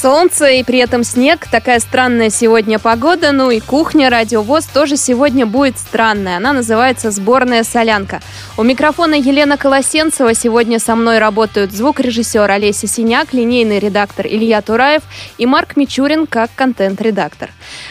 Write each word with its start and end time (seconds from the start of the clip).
Солнце 0.00 0.46
и 0.50 0.62
при 0.62 0.78
этом 0.78 1.02
снег. 1.02 1.48
Такая 1.50 1.80
странная 1.80 2.30
сегодня 2.30 2.78
погода. 2.78 3.32
Ну 3.32 3.50
и 3.50 3.58
кухня 3.58 4.10
Радиовоз 4.10 4.66
тоже 4.66 4.96
сегодня 4.96 5.44
будет 5.44 5.76
странная. 5.76 6.36
Она 6.36 6.52
называется 6.52 7.10
«Сборная 7.10 7.64
солянка». 7.64 8.20
У 8.56 8.62
микрофона 8.62 9.14
Елена 9.14 9.56
Колосенцева. 9.56 10.34
Сегодня 10.34 10.78
со 10.78 10.94
мной 10.94 11.18
работают 11.18 11.72
звукорежиссер 11.72 12.48
Олеся 12.48 12.86
Синяк, 12.86 13.32
линейный 13.32 13.80
редактор 13.80 14.28
Илья 14.28 14.62
Тураев 14.62 15.02
и 15.36 15.46
Марк 15.46 15.76
Мичурин 15.76 16.28
как 16.28 16.50
контент-редактор. 16.54 17.50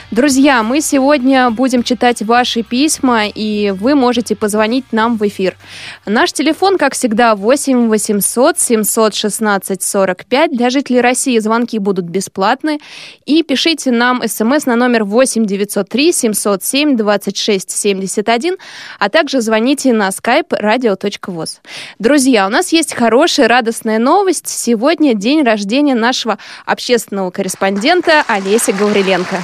Друзья, 0.09 0.63
мы 0.63 0.79
сегодня 0.79 1.49
будем 1.49 1.83
читать 1.83 2.21
ваши 2.21 2.63
письма, 2.63 3.27
и 3.27 3.71
вы 3.71 3.95
можете 3.95 4.37
позвонить 4.37 4.93
нам 4.93 5.17
в 5.17 5.27
эфир. 5.27 5.57
Наш 6.05 6.31
телефон, 6.31 6.77
как 6.77 6.93
всегда, 6.93 7.35
8 7.35 7.89
800 7.89 8.57
716 8.57 9.83
45. 9.83 10.51
Для 10.51 10.69
жителей 10.69 11.01
России 11.01 11.37
звонки 11.39 11.77
будут 11.79 11.96
бесплатны. 12.05 12.79
И 13.25 13.43
пишите 13.43 13.91
нам 13.91 14.21
смс 14.27 14.65
на 14.65 14.75
номер 14.75 15.03
8 15.03 15.45
903 15.45 16.11
707 16.11 16.97
26 16.97 17.71
71, 17.71 18.57
а 18.99 19.09
также 19.09 19.41
звоните 19.41 19.93
на 19.93 20.09
skype 20.09 20.49
radio.voz. 20.49 21.59
Друзья, 21.99 22.47
у 22.47 22.49
нас 22.49 22.71
есть 22.71 22.93
хорошая, 22.93 23.47
радостная 23.47 23.99
новость. 23.99 24.47
Сегодня 24.47 25.13
день 25.13 25.43
рождения 25.43 25.95
нашего 25.95 26.37
общественного 26.65 27.31
корреспондента 27.31 28.23
Олеси 28.27 28.71
Гавриленко. 28.71 29.37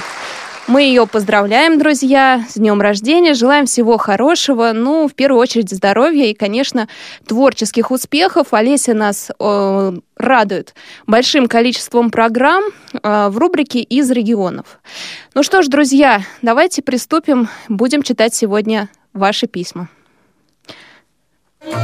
Мы 0.66 0.84
ее 0.84 1.06
поздравляем, 1.06 1.78
друзья, 1.78 2.42
с 2.48 2.54
днем 2.54 2.80
рождения, 2.80 3.34
желаем 3.34 3.66
всего 3.66 3.98
хорошего, 3.98 4.72
ну, 4.72 5.06
в 5.08 5.14
первую 5.14 5.40
очередь 5.40 5.70
здоровья 5.70 6.24
и, 6.24 6.34
конечно, 6.34 6.88
творческих 7.26 7.90
успехов. 7.90 8.54
Олеся 8.54 8.94
нас 8.94 9.30
э, 9.38 9.92
радует 10.16 10.74
большим 11.06 11.48
количеством 11.48 12.10
программ 12.10 12.64
э, 12.94 13.28
в 13.28 13.36
рубрике 13.36 13.80
«Из 13.80 14.10
регионов». 14.10 14.80
Ну 15.34 15.42
что 15.42 15.60
ж, 15.60 15.66
друзья, 15.66 16.22
давайте 16.40 16.80
приступим, 16.80 17.48
будем 17.68 18.02
читать 18.02 18.34
сегодня 18.34 18.88
ваши 19.12 19.46
письма. 19.46 19.90
Кто 21.60 21.74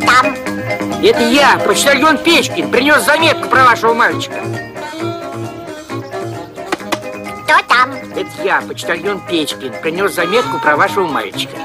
там? 0.00 0.34
Это 1.00 1.20
я, 1.28 1.58
почтальон 1.64 2.18
Печкин, 2.18 2.72
принес 2.72 3.04
заметку 3.04 3.48
про 3.48 3.64
вашего 3.64 3.94
мальчика. 3.94 4.69
Кто 7.50 7.62
там? 7.62 7.92
Это 8.14 8.42
я, 8.44 8.60
почтальон 8.60 9.20
Печкин, 9.26 9.74
принес 9.82 10.14
заметку 10.14 10.60
про 10.60 10.76
вашего 10.76 11.08
мальчика. 11.08 11.56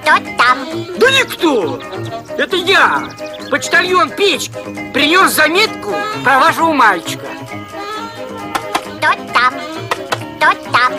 Кто 0.00 0.16
там? 0.38 0.66
Да 0.98 1.10
никто! 1.10 1.78
Это 2.38 2.56
я, 2.56 3.10
почтальон 3.50 4.08
Печкин, 4.08 4.92
принес 4.94 5.32
заметку 5.32 5.92
про 6.24 6.38
вашего 6.38 6.72
мальчика. 6.72 7.26
Кто 8.96 9.12
там? 9.34 9.54
Кто 10.36 10.52
там? 10.72 10.92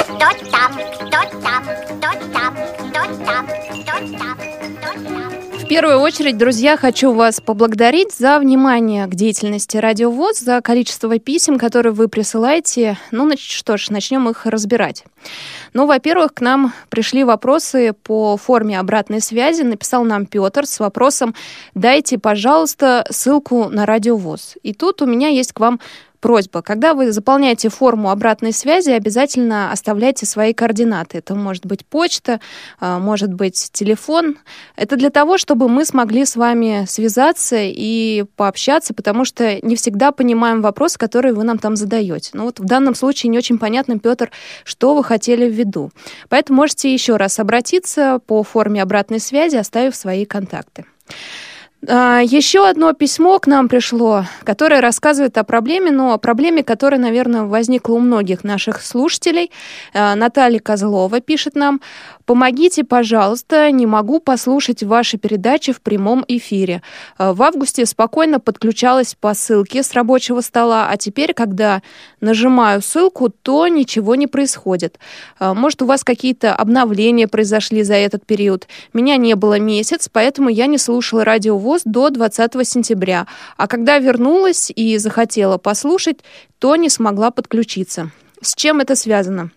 Кто 0.00 0.50
там? 0.50 0.72
Кто 1.06 1.40
там? 1.40 1.64
Кто 1.86 2.10
там? 2.34 2.56
Кто 2.90 3.24
там? 3.24 3.57
Первую 5.68 5.98
очередь, 5.98 6.38
друзья, 6.38 6.78
хочу 6.78 7.12
вас 7.12 7.42
поблагодарить 7.42 8.14
за 8.14 8.38
внимание 8.38 9.06
к 9.06 9.14
деятельности 9.14 9.76
Радио 9.76 10.10
ВОЗ, 10.10 10.40
за 10.40 10.62
количество 10.62 11.18
писем, 11.18 11.58
которые 11.58 11.92
вы 11.92 12.08
присылаете. 12.08 12.96
Ну, 13.10 13.30
нач- 13.30 13.36
что 13.38 13.76
ж, 13.76 13.90
начнем 13.90 14.26
их 14.30 14.46
разбирать. 14.46 15.04
Ну, 15.74 15.86
во-первых, 15.86 16.32
к 16.32 16.40
нам 16.40 16.72
пришли 16.88 17.22
вопросы 17.22 17.92
по 17.92 18.38
форме 18.38 18.80
обратной 18.80 19.20
связи. 19.20 19.60
Написал 19.60 20.04
нам 20.04 20.24
Петр 20.24 20.66
с 20.66 20.80
вопросом 20.80 21.34
«Дайте, 21.74 22.18
пожалуйста, 22.18 23.04
ссылку 23.10 23.68
на 23.68 23.84
Радио 23.84 24.16
ВОЗ». 24.16 24.54
И 24.62 24.72
тут 24.72 25.02
у 25.02 25.06
меня 25.06 25.28
есть 25.28 25.52
к 25.52 25.60
вам 25.60 25.80
просьба. 26.20 26.62
Когда 26.62 26.94
вы 26.94 27.12
заполняете 27.12 27.68
форму 27.68 28.10
обратной 28.10 28.52
связи, 28.52 28.90
обязательно 28.90 29.72
оставляйте 29.72 30.26
свои 30.26 30.52
координаты. 30.52 31.18
Это 31.18 31.34
может 31.34 31.66
быть 31.66 31.86
почта, 31.86 32.40
а, 32.80 32.98
может 32.98 33.32
быть 33.32 33.70
телефон. 33.72 34.36
Это 34.76 34.96
для 34.96 35.10
того, 35.10 35.38
чтобы 35.38 35.68
мы 35.68 35.84
смогли 35.84 36.24
с 36.24 36.36
вами 36.36 36.84
связаться 36.88 37.56
и 37.58 38.24
пообщаться, 38.36 38.94
потому 38.94 39.24
что 39.24 39.64
не 39.64 39.76
всегда 39.76 40.12
понимаем 40.12 40.62
вопрос, 40.62 40.96
который 40.96 41.32
вы 41.32 41.44
нам 41.44 41.58
там 41.58 41.76
задаете. 41.76 42.30
Ну 42.34 42.44
вот 42.44 42.60
в 42.60 42.64
данном 42.64 42.94
случае 42.94 43.30
не 43.30 43.38
очень 43.38 43.58
понятно, 43.58 43.98
Петр, 43.98 44.30
что 44.64 44.94
вы 44.94 45.04
хотели 45.04 45.48
в 45.48 45.52
виду. 45.52 45.90
Поэтому 46.28 46.58
можете 46.58 46.92
еще 46.92 47.16
раз 47.16 47.38
обратиться 47.38 48.20
по 48.26 48.42
форме 48.42 48.82
обратной 48.82 49.20
связи, 49.20 49.56
оставив 49.56 49.94
свои 49.94 50.24
контакты. 50.24 50.84
А, 51.86 52.20
Еще 52.20 52.68
одно 52.68 52.92
письмо 52.92 53.38
к 53.38 53.46
нам 53.46 53.68
пришло, 53.68 54.24
которое 54.42 54.80
рассказывает 54.80 55.38
о 55.38 55.44
проблеме, 55.44 55.90
но 55.92 56.12
о 56.12 56.18
проблеме, 56.18 56.64
которая, 56.64 57.00
наверное, 57.00 57.42
возникла 57.42 57.94
у 57.94 58.00
многих 58.00 58.42
наших 58.42 58.82
слушателей. 58.82 59.52
А, 59.94 60.16
Наталья 60.16 60.58
Козлова 60.58 61.20
пишет 61.20 61.54
нам, 61.54 61.80
помогите, 62.28 62.84
пожалуйста, 62.84 63.70
не 63.70 63.86
могу 63.86 64.20
послушать 64.20 64.82
ваши 64.82 65.16
передачи 65.16 65.72
в 65.72 65.80
прямом 65.80 66.22
эфире. 66.28 66.82
А, 67.16 67.32
В 67.32 67.42
августе 67.42 67.86
спокойно 67.86 68.38
подключалась 68.38 69.16
по 69.18 69.32
ссылке 69.32 69.82
с 69.82 69.94
рабочего 69.94 70.42
стола, 70.42 70.88
а 70.90 70.98
теперь, 70.98 71.32
когда 71.32 71.80
нажимаю 72.20 72.82
ссылку, 72.82 73.30
то 73.30 73.66
ничего 73.66 74.14
не 74.14 74.26
происходит. 74.26 74.98
А, 75.38 75.54
Может, 75.54 75.80
у 75.80 75.86
вас 75.86 76.04
какие-то 76.04 76.54
обновления 76.54 77.28
произошли 77.28 77.82
за 77.82 77.94
этот 77.94 78.26
период. 78.26 78.68
Меня 78.92 79.16
не 79.16 79.34
было 79.34 79.58
месяц, 79.58 80.10
поэтому 80.12 80.50
я 80.50 80.66
не 80.66 80.76
слушала 80.76 81.24
радио 81.24 81.56
ВОЗ 81.56 81.80
до 81.86 82.10
20 82.10 82.68
сентября. 82.68 83.26
А 83.56 83.66
когда 83.66 83.98
вернулась 83.98 84.70
и 84.76 84.98
захотела 84.98 85.56
послушать, 85.56 86.18
то 86.58 86.76
не 86.76 86.90
смогла 86.90 87.30
подключиться. 87.30 88.10
С 88.42 88.54
чем 88.54 88.80
это 88.80 88.96
связано? 88.96 89.50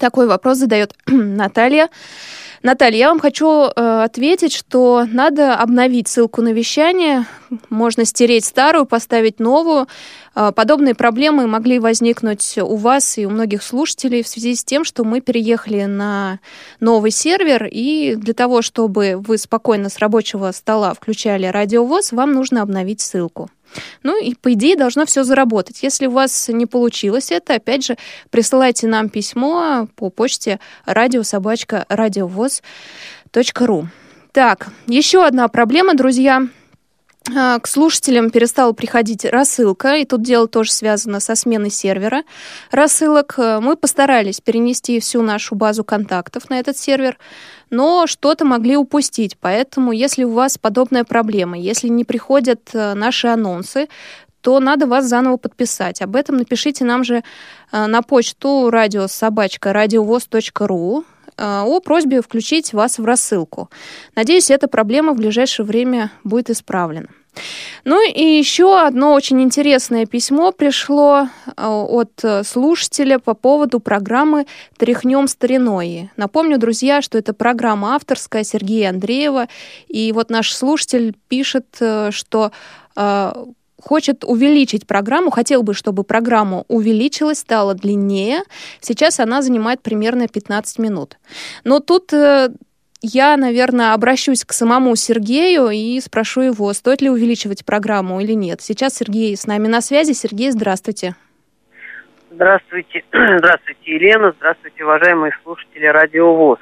Такой 0.00 0.26
вопрос 0.26 0.58
задает 0.58 0.94
Наталья. 1.06 1.88
Наталья, 2.62 2.98
я 2.98 3.08
вам 3.10 3.20
хочу 3.20 3.64
э, 3.64 4.02
ответить, 4.02 4.52
что 4.52 5.06
надо 5.06 5.54
обновить 5.54 6.08
ссылку 6.08 6.42
на 6.42 6.52
вещание. 6.52 7.26
Можно 7.68 8.04
стереть 8.04 8.44
старую, 8.44 8.86
поставить 8.86 9.38
новую. 9.38 9.86
Э, 10.34 10.52
подобные 10.52 10.94
проблемы 10.94 11.46
могли 11.46 11.78
возникнуть 11.78 12.58
у 12.58 12.76
вас 12.76 13.18
и 13.18 13.26
у 13.26 13.30
многих 13.30 13.62
слушателей 13.62 14.22
в 14.22 14.28
связи 14.28 14.54
с 14.54 14.64
тем, 14.64 14.84
что 14.84 15.04
мы 15.04 15.20
переехали 15.20 15.84
на 15.84 16.40
новый 16.80 17.10
сервер, 17.10 17.68
и 17.70 18.16
для 18.16 18.34
того, 18.34 18.62
чтобы 18.62 19.16
вы 19.16 19.38
спокойно 19.38 19.88
с 19.88 19.98
рабочего 19.98 20.50
стола 20.50 20.94
включали 20.94 21.46
радиовоз, 21.46 22.12
вам 22.12 22.32
нужно 22.32 22.62
обновить 22.62 23.00
ссылку. 23.00 23.48
Ну 24.02 24.22
и, 24.22 24.34
по 24.34 24.52
идее, 24.52 24.76
должно 24.76 25.06
все 25.06 25.24
заработать. 25.24 25.82
Если 25.82 26.06
у 26.06 26.12
вас 26.12 26.48
не 26.48 26.66
получилось 26.66 27.30
это, 27.30 27.54
опять 27.54 27.84
же, 27.84 27.96
присылайте 28.30 28.86
нам 28.86 29.08
письмо 29.08 29.88
по 29.96 30.10
почте 30.10 30.60
радиособачка 30.84 31.86
радиовоз.ру. 31.88 33.88
Так, 34.32 34.68
еще 34.86 35.24
одна 35.24 35.48
проблема, 35.48 35.94
друзья. 35.94 36.46
А, 37.38 37.58
К 37.58 37.66
слушателям 37.66 38.30
перестала 38.30 38.72
приходить 38.72 39.26
рассылка, 39.26 39.96
и 39.96 40.06
тут 40.06 40.22
дело 40.22 40.48
тоже 40.48 40.72
связано 40.72 41.20
со 41.20 41.34
сменой 41.34 41.68
сервера 41.70 42.22
рассылок. 42.70 43.34
Э, 43.36 43.60
Мы 43.60 43.76
постарались 43.76 44.40
перенести 44.40 45.00
всю 45.00 45.20
нашу 45.20 45.54
базу 45.54 45.84
контактов 45.84 46.48
на 46.48 46.58
этот 46.58 46.78
сервер, 46.78 47.18
но 47.68 48.06
что-то 48.06 48.46
могли 48.46 48.78
упустить. 48.78 49.36
Поэтому, 49.38 49.92
если 49.92 50.24
у 50.24 50.30
вас 50.30 50.56
подобная 50.56 51.04
проблема, 51.04 51.58
если 51.58 51.88
не 51.88 52.04
приходят 52.04 52.70
э, 52.72 52.94
наши 52.94 53.26
анонсы, 53.26 53.88
то 54.40 54.58
надо 54.58 54.86
вас 54.86 55.04
заново 55.04 55.36
подписать. 55.36 56.00
Об 56.00 56.16
этом 56.16 56.38
напишите 56.38 56.86
нам 56.86 57.04
же 57.04 57.22
э, 57.70 57.86
на 57.86 58.00
почту 58.00 58.70
радиособачка 58.70 59.74
радиовоз.ру 59.74 61.04
э, 61.36 61.62
о 61.66 61.80
просьбе 61.80 62.22
включить 62.22 62.72
вас 62.72 62.98
в 62.98 63.04
рассылку. 63.04 63.68
Надеюсь, 64.14 64.50
эта 64.50 64.68
проблема 64.68 65.12
в 65.12 65.18
ближайшее 65.18 65.66
время 65.66 66.10
будет 66.24 66.48
исправлена. 66.48 67.08
Ну 67.84 68.04
и 68.04 68.22
еще 68.38 68.80
одно 68.80 69.12
очень 69.12 69.40
интересное 69.40 70.06
письмо 70.06 70.50
пришло 70.52 71.28
э, 71.46 71.66
от 71.66 72.24
э, 72.24 72.42
слушателя 72.42 73.18
по 73.18 73.34
поводу 73.34 73.78
программы 73.78 74.46
«Тряхнем 74.76 75.28
стариной». 75.28 76.10
Напомню, 76.16 76.58
друзья, 76.58 77.00
что 77.00 77.16
это 77.16 77.32
программа 77.32 77.94
авторская 77.94 78.42
Сергея 78.42 78.90
Андреева. 78.90 79.46
И 79.88 80.10
вот 80.12 80.30
наш 80.30 80.52
слушатель 80.52 81.14
пишет, 81.28 81.66
э, 81.80 82.10
что 82.10 82.50
хочет 83.78 84.24
увеличить 84.24 84.86
программу, 84.86 85.30
хотел 85.30 85.62
бы, 85.62 85.74
чтобы 85.74 86.02
программа 86.02 86.64
увеличилась, 86.66 87.40
стала 87.40 87.74
длиннее. 87.74 88.40
Сейчас 88.80 89.20
она 89.20 89.42
занимает 89.42 89.82
примерно 89.82 90.26
15 90.28 90.78
минут. 90.78 91.18
Но 91.62 91.80
тут 91.80 92.10
я, 93.02 93.36
наверное, 93.36 93.92
обращусь 93.92 94.44
к 94.44 94.52
самому 94.52 94.96
Сергею 94.96 95.68
и 95.70 96.00
спрошу 96.00 96.40
его, 96.40 96.72
стоит 96.72 97.02
ли 97.02 97.10
увеличивать 97.10 97.64
программу 97.64 98.20
или 98.20 98.32
нет. 98.32 98.60
Сейчас 98.60 98.94
Сергей 98.94 99.36
с 99.36 99.46
нами 99.46 99.68
на 99.68 99.80
связи. 99.80 100.12
Сергей, 100.12 100.50
здравствуйте. 100.50 101.14
Здравствуйте, 102.30 103.04
здравствуйте, 103.12 103.94
Елена, 103.94 104.34
здравствуйте, 104.36 104.84
уважаемые 104.84 105.32
слушатели 105.42 105.86
Радио 105.86 106.34
ВОЗ. 106.34 106.58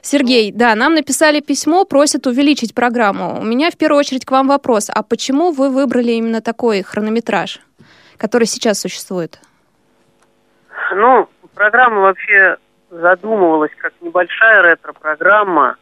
Сергей, 0.00 0.52
да, 0.52 0.76
нам 0.76 0.94
написали 0.94 1.40
письмо, 1.40 1.84
просят 1.84 2.26
увеличить 2.28 2.72
программу. 2.72 3.40
У 3.40 3.44
меня 3.44 3.72
в 3.72 3.76
первую 3.76 3.98
очередь 3.98 4.24
к 4.24 4.30
вам 4.30 4.46
вопрос. 4.46 4.88
А 4.94 5.02
почему 5.02 5.50
вы 5.50 5.70
выбрали 5.70 6.12
именно 6.12 6.40
такой 6.40 6.82
хронометраж, 6.82 7.60
который 8.16 8.44
сейчас 8.44 8.80
существует? 8.80 9.40
Ну, 10.94 11.28
программа 11.54 12.02
вообще 12.02 12.56
задумывалась 12.90 13.72
как 13.78 13.92
небольшая 14.00 14.62
ретро-программа. 14.62 15.76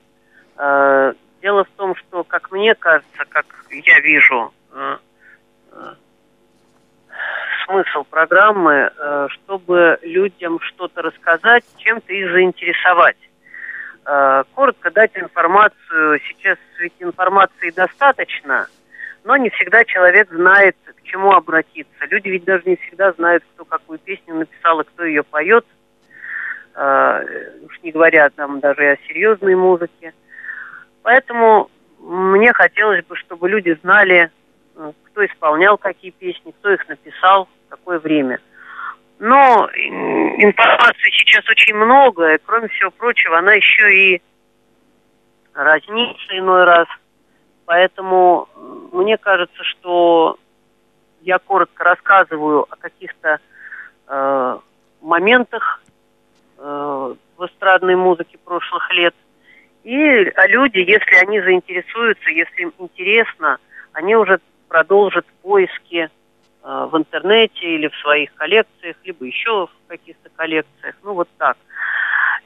Э, 0.56 1.12
дело 1.43 1.65
в 1.65 1.71
том, 1.77 1.95
что, 1.97 2.25
как 2.25 2.51
мне 2.51 2.75
кажется, 2.75 3.25
как 3.29 3.47
я 3.71 4.01
вижу, 4.01 4.53
э, 4.73 4.97
э, 5.73 5.95
смысл 7.67 8.05
программы, 8.05 8.93
чтобы 9.31 9.99
людям 10.03 10.61
что-то 10.61 11.01
рассказать, 11.01 11.65
чем-то 11.79 12.12
их 12.12 12.31
заинтересовать. 12.31 13.17
Коротко 14.55 14.91
дать 14.91 15.12
информацию. 15.15 16.21
Сейчас 16.29 16.59
ведь 16.79 16.93
информации 16.99 17.71
достаточно, 17.71 18.69
но 19.25 19.39
не 19.39 19.49
всегда 19.49 19.83
человек 19.87 20.31
знает, 20.31 20.77
к 20.85 21.03
чему 21.05 21.33
обратиться. 21.33 22.05
Люди 22.11 22.29
ведь 22.29 22.45
даже 22.45 22.65
не 22.67 22.77
всегда 22.77 23.12
знают, 23.12 23.43
кто 23.55 23.65
какую 23.65 23.99
песню 23.99 24.35
написал 24.35 24.81
и 24.81 24.85
кто 24.85 25.05
ее 25.05 25.23
поет– 25.23 25.65
уж 26.76 27.81
не 27.82 27.93
говоря 27.93 28.31
там 28.31 28.61
даже 28.61 28.93
о 28.93 28.97
серьезной 29.09 29.55
музыке. 29.55 30.12
Поэтому 31.03 31.71
мне 32.00 32.53
хотелось 32.53 33.05
бы, 33.05 33.17
чтобы 33.17 33.49
люди 33.49 33.79
знали, 33.82 34.31
э, 34.76 34.93
кто 35.05 35.25
исполнял 35.25 35.79
какие 35.79 36.11
песни, 36.11 36.53
кто 36.59 36.71
их 36.73 36.88
написал, 36.88 37.49
в 37.67 37.71
какое 37.71 37.99
время. 37.99 38.41
Но 39.19 39.69
информации 39.73 41.11
сейчас 41.11 41.49
очень 41.49 41.75
много, 41.75 42.35
и 42.35 42.38
кроме 42.44 42.69
всего 42.69 42.91
прочего, 42.91 43.38
она 43.38 43.55
еще 43.55 43.94
и 43.94 44.23
разнится 45.55 46.38
иной 46.38 46.65
раз. 46.65 46.88
Поэтому 47.65 48.49
мне 48.93 49.17
кажется, 49.17 49.62
что 49.62 50.37
я 51.23 51.38
коротко 51.38 51.85
рассказываю 51.85 52.67
о 52.69 52.77
каких-то 52.77 53.38
э, 54.09 54.59
моментах 55.00 55.81
Э, 56.66 57.14
в 57.37 57.46
эстрадной 57.46 57.94
музыке 57.94 58.38
прошлых 58.43 58.90
лет. 58.93 59.14
И 59.82 59.93
люди, 60.49 60.78
если 60.78 61.16
они 61.16 61.38
заинтересуются, 61.40 62.31
если 62.31 62.62
им 62.62 62.72
интересно, 62.78 63.58
они 63.93 64.16
уже 64.16 64.38
продолжат 64.69 65.26
поиски 65.43 66.08
э, 66.08 66.08
в 66.62 66.96
интернете 66.96 67.66
или 67.66 67.88
в 67.88 67.96
своих 67.96 68.32
коллекциях, 68.37 68.96
либо 69.05 69.26
еще 69.26 69.66
в 69.66 69.88
каких-то 69.88 70.31
коллекциях. 70.37 70.94
Ну, 71.02 71.12
вот 71.12 71.28
так. 71.37 71.58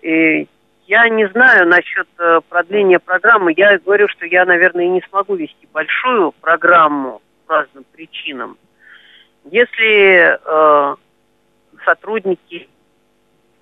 И 0.02 0.48
я 0.86 1.08
не 1.10 1.28
знаю 1.28 1.68
насчет 1.68 2.08
э, 2.18 2.40
продления 2.48 2.98
программы. 2.98 3.54
Я 3.56 3.78
говорю, 3.78 4.08
что 4.08 4.26
я, 4.26 4.44
наверное, 4.46 4.88
не 4.88 5.02
смогу 5.02 5.36
вести 5.36 5.68
большую 5.72 6.32
программу 6.32 7.22
по 7.46 7.58
разным 7.58 7.84
причинам. 7.92 8.58
Если 9.44 10.38
э, 10.44 10.96
сотрудники 11.84 12.68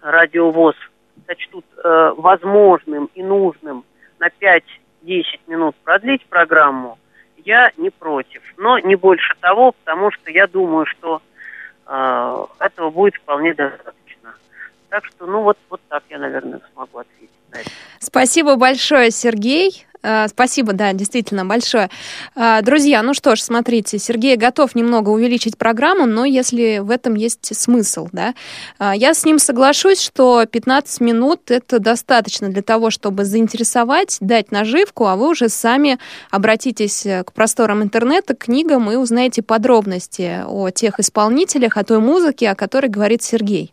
радиовоз 0.06 0.76
сочтут 1.26 1.64
э, 1.82 2.12
возможным 2.16 3.10
и 3.14 3.22
нужным 3.22 3.84
на 4.18 4.28
5-10 4.28 4.62
минут 5.48 5.74
продлить 5.82 6.24
программу, 6.26 6.98
я 7.44 7.72
не 7.76 7.90
против. 7.90 8.42
Но 8.56 8.78
не 8.78 8.94
больше 8.94 9.34
того, 9.40 9.72
потому 9.72 10.12
что 10.12 10.30
я 10.30 10.46
думаю, 10.46 10.86
что 10.86 11.20
э, 11.86 12.46
этого 12.60 12.90
будет 12.90 13.16
вполне 13.16 13.52
достаточно. 13.54 14.05
Так 14.88 15.04
что, 15.04 15.26
ну 15.26 15.42
вот, 15.42 15.58
вот 15.68 15.80
так 15.88 16.02
я, 16.08 16.18
наверное, 16.18 16.60
смогу 16.72 16.98
ответить 16.98 17.30
на 17.50 17.56
это. 17.56 17.70
Спасибо 18.00 18.56
большое, 18.56 19.10
Сергей. 19.10 19.86
Э, 20.06 20.28
спасибо, 20.28 20.72
да, 20.72 20.92
действительно, 20.92 21.44
большое. 21.44 21.90
Э, 22.36 22.60
друзья, 22.62 23.02
ну 23.02 23.12
что 23.12 23.34
ж, 23.34 23.40
смотрите, 23.40 23.98
Сергей 23.98 24.36
готов 24.36 24.74
немного 24.76 25.10
увеличить 25.10 25.58
программу, 25.58 26.06
но 26.06 26.24
если 26.24 26.78
в 26.78 26.90
этом 26.90 27.14
есть 27.14 27.56
смысл, 27.56 28.08
да. 28.12 28.34
Э, 28.78 28.92
я 28.94 29.14
с 29.14 29.24
ним 29.24 29.40
соглашусь, 29.40 30.00
что 30.00 30.46
15 30.46 31.00
минут— 31.00 31.40
это 31.50 31.80
достаточно 31.80 32.48
для 32.48 32.62
того, 32.62 32.90
чтобы 32.90 33.24
заинтересовать, 33.24 34.18
дать 34.20 34.52
наживку, 34.52 35.06
а 35.06 35.16
вы 35.16 35.28
уже 35.28 35.48
сами 35.48 35.98
обратитесь 36.30 37.02
к 37.02 37.32
просторам 37.32 37.82
интернета, 37.82 38.34
к 38.34 38.44
книгам 38.44 38.90
и 38.90 38.96
узнаете 38.96 39.42
подробности 39.42 40.44
о 40.46 40.70
тех 40.70 41.00
исполнителях, 41.00 41.76
о 41.76 41.84
той 41.84 41.98
музыке, 41.98 42.50
о 42.50 42.54
которой 42.54 42.88
говорит 42.88 43.22
Сергей. 43.22 43.72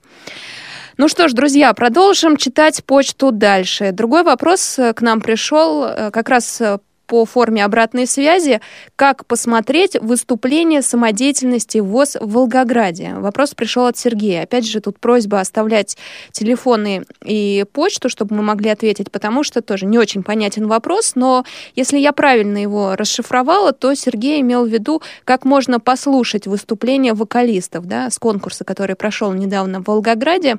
Ну 0.97 1.07
что 1.07 1.27
ж, 1.27 1.33
друзья, 1.33 1.73
продолжим 1.73 2.37
читать 2.37 2.83
почту 2.85 3.31
дальше. 3.31 3.91
Другой 3.91 4.23
вопрос 4.23 4.77
э, 4.77 4.93
к 4.93 5.01
нам 5.01 5.21
пришел 5.21 5.85
э, 5.85 6.11
как 6.11 6.29
раз 6.29 6.61
э, 6.61 6.77
по 7.07 7.25
форме 7.25 7.63
обратной 7.63 8.07
связи, 8.07 8.61
как 8.95 9.25
посмотреть 9.25 9.97
выступление 9.99 10.81
самодеятельности 10.81 11.79
ВОЗ 11.79 12.17
в 12.19 12.31
Волгограде. 12.31 13.15
Вопрос 13.15 13.53
пришел 13.53 13.85
от 13.85 13.97
Сергея. 13.97 14.43
Опять 14.43 14.67
же, 14.67 14.79
тут 14.79 14.99
просьба 14.99 15.39
оставлять 15.39 15.97
телефоны 16.31 17.05
и 17.23 17.65
почту, 17.71 18.09
чтобы 18.09 18.35
мы 18.35 18.43
могли 18.43 18.69
ответить, 18.69 19.11
потому 19.11 19.43
что 19.43 19.61
тоже 19.61 19.85
не 19.85 19.97
очень 19.97 20.23
понятен 20.23 20.67
вопрос, 20.67 21.13
но 21.15 21.45
если 21.75 21.97
я 21.97 22.11
правильно 22.11 22.57
его 22.57 22.95
расшифровала, 22.95 23.73
то 23.73 23.93
Сергей 23.95 24.41
имел 24.41 24.65
в 24.65 24.69
виду, 24.69 25.01
как 25.23 25.45
можно 25.45 25.79
послушать 25.79 26.47
выступление 26.47 27.13
вокалистов 27.13 27.85
да, 27.85 28.09
с 28.09 28.17
конкурса, 28.19 28.63
который 28.63 28.95
прошел 28.95 29.33
недавно 29.33 29.81
в 29.81 29.87
Волгограде. 29.87 30.57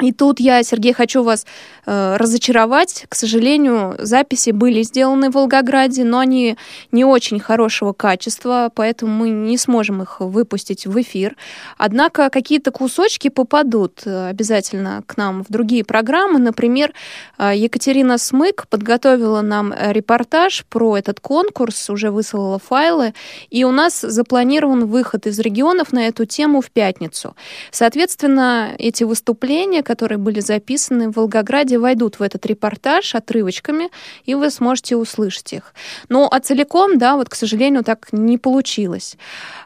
И 0.00 0.12
тут 0.12 0.38
я, 0.38 0.62
Сергей, 0.62 0.92
хочу 0.92 1.24
вас 1.24 1.44
э, 1.84 2.16
разочаровать. 2.16 3.06
К 3.08 3.16
сожалению, 3.16 3.96
записи 3.98 4.50
были 4.50 4.82
сделаны 4.82 5.30
в 5.30 5.34
Волгограде, 5.34 6.04
но 6.04 6.20
они 6.20 6.56
не 6.92 7.04
очень 7.04 7.40
хорошего 7.40 7.92
качества, 7.92 8.70
поэтому 8.72 9.12
мы 9.12 9.30
не 9.30 9.58
сможем 9.58 10.02
их 10.02 10.20
выпустить 10.20 10.86
в 10.86 11.00
эфир. 11.00 11.36
Однако 11.78 12.30
какие-то 12.30 12.70
кусочки 12.70 13.28
попадут 13.28 14.02
э, 14.04 14.28
обязательно 14.28 15.02
к 15.06 15.16
нам 15.16 15.42
в 15.42 15.46
другие 15.48 15.82
программы. 15.82 16.38
Например, 16.38 16.92
э, 17.36 17.52
Екатерина 17.56 18.18
Смык 18.18 18.68
подготовила 18.68 19.40
нам 19.40 19.74
репортаж 19.76 20.64
про 20.68 20.96
этот 20.96 21.18
конкурс, 21.18 21.90
уже 21.90 22.12
высылала 22.12 22.60
файлы, 22.60 23.14
и 23.50 23.64
у 23.64 23.72
нас 23.72 24.00
запланирован 24.00 24.86
выход 24.86 25.26
из 25.26 25.40
регионов 25.40 25.92
на 25.92 26.06
эту 26.06 26.24
тему 26.24 26.60
в 26.60 26.70
пятницу. 26.70 27.34
Соответственно, 27.72 28.74
эти 28.78 29.02
выступления 29.02 29.82
которые 29.88 30.18
были 30.18 30.40
записаны 30.40 31.08
в 31.08 31.16
Волгограде, 31.16 31.78
войдут 31.78 32.18
в 32.18 32.22
этот 32.22 32.44
репортаж 32.46 33.14
отрывочками, 33.14 33.88
и 34.26 34.34
вы 34.34 34.50
сможете 34.50 34.96
услышать 34.96 35.54
их. 35.54 35.72
Но 36.10 36.28
а 36.30 36.40
целиком, 36.40 36.98
да, 36.98 37.16
вот, 37.16 37.30
к 37.30 37.34
сожалению, 37.34 37.82
так 37.82 38.08
не 38.12 38.36
получилось. 38.36 39.16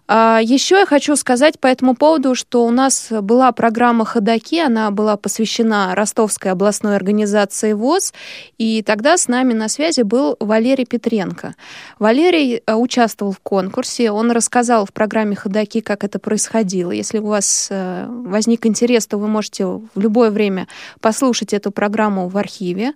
А, 0.09 0.41
еще 0.43 0.81
я 0.81 0.87
хочу 0.87 1.15
сказать 1.17 1.61
по 1.61 1.69
этому 1.69 1.95
поводу, 1.95 2.35
что 2.35 2.67
у 2.67 2.71
нас 2.71 3.09
была 3.11 3.53
программа 3.53 4.05
«Ходоки», 4.05 4.59
она 4.59 4.91
была 4.91 5.17
посвящена 5.17 5.95
Ростовской 5.95 6.51
областной 6.51 6.97
организации 6.97 7.73
ВОЗ, 7.73 8.13
и 8.59 8.83
тогда 8.83 9.17
с 9.17 9.29
нами 9.29 9.53
на 9.53 9.69
связи 9.69 10.03
был 10.03 10.37
Валерий 10.41 10.87
Петренко. 10.87 11.55
Валерий 12.01 12.63
э, 12.67 12.75
участвовал 12.75 13.33
в 13.33 13.39
конкурсе, 13.39 14.11
он 14.11 14.33
рассказал 14.33 14.87
в 14.87 14.93
программе 14.93 15.37
«Ходоки», 15.37 15.81
как 15.81 16.03
это 16.03 16.19
происходило. 16.19 16.91
Если 16.91 17.19
у 17.19 17.27
вас 17.27 17.69
э, 17.71 18.07
возник 18.09 18.67
интерес, 18.67 19.07
то 19.07 19.19
вы 19.19 19.29
можете 19.29 19.67
в 19.67 19.91
любое 19.95 20.31
время 20.31 20.67
послушать 21.01 21.53
эту 21.53 21.71
программу 21.71 22.29
в 22.29 22.37
архиве. 22.37 22.93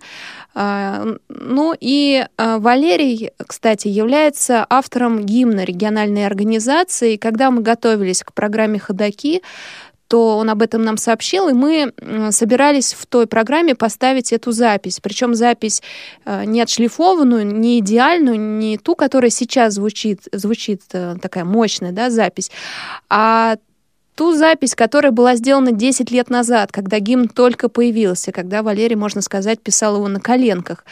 А, 0.54 1.04
ну 1.28 1.74
и 1.78 2.26
э, 2.36 2.58
Валерий, 2.58 3.30
кстати, 3.46 3.88
является 3.88 4.66
автором 4.68 5.24
гимна 5.24 5.64
региональной 5.64 6.26
организации, 6.26 6.95
и 7.04 7.16
когда 7.16 7.50
мы 7.50 7.62
готовились 7.62 8.22
к 8.22 8.32
программе 8.32 8.78
«Ходоки», 8.78 9.42
то 10.08 10.38
он 10.38 10.50
об 10.50 10.62
этом 10.62 10.82
нам 10.82 10.96
сообщил, 10.96 11.48
и 11.48 11.52
мы 11.52 11.92
собирались 12.30 12.94
в 12.94 13.06
той 13.06 13.26
программе 13.26 13.74
поставить 13.74 14.32
эту 14.32 14.52
запись. 14.52 15.00
Причем 15.02 15.34
запись 15.34 15.82
э, 16.24 16.44
не 16.44 16.60
отшлифованную, 16.60 17.44
не 17.44 17.80
идеальную, 17.80 18.38
не 18.38 18.78
ту, 18.78 18.94
которая 18.94 19.30
сейчас 19.30 19.74
звучит, 19.74 20.20
звучит 20.32 20.82
э, 20.92 21.16
такая 21.20 21.44
мощная 21.44 21.90
да, 21.90 22.10
запись, 22.10 22.52
а 23.08 23.56
ту 24.14 24.32
запись, 24.34 24.74
которая 24.74 25.12
была 25.12 25.34
сделана 25.34 25.72
10 25.72 26.10
лет 26.10 26.30
назад, 26.30 26.72
когда 26.72 27.00
гимн 27.00 27.28
только 27.28 27.68
появился, 27.68 28.32
когда 28.32 28.62
Валерий, 28.62 28.96
можно 28.96 29.20
сказать, 29.20 29.60
писал 29.60 29.96
его 29.96 30.08
на 30.08 30.20
коленках. 30.20 30.84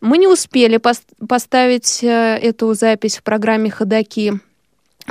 Мы 0.00 0.18
не 0.18 0.28
успели 0.28 0.80
поставить 1.26 2.04
э, 2.04 2.38
эту 2.40 2.74
запись 2.74 3.16
в 3.16 3.22
программе 3.22 3.70
«Ходоки», 3.70 4.40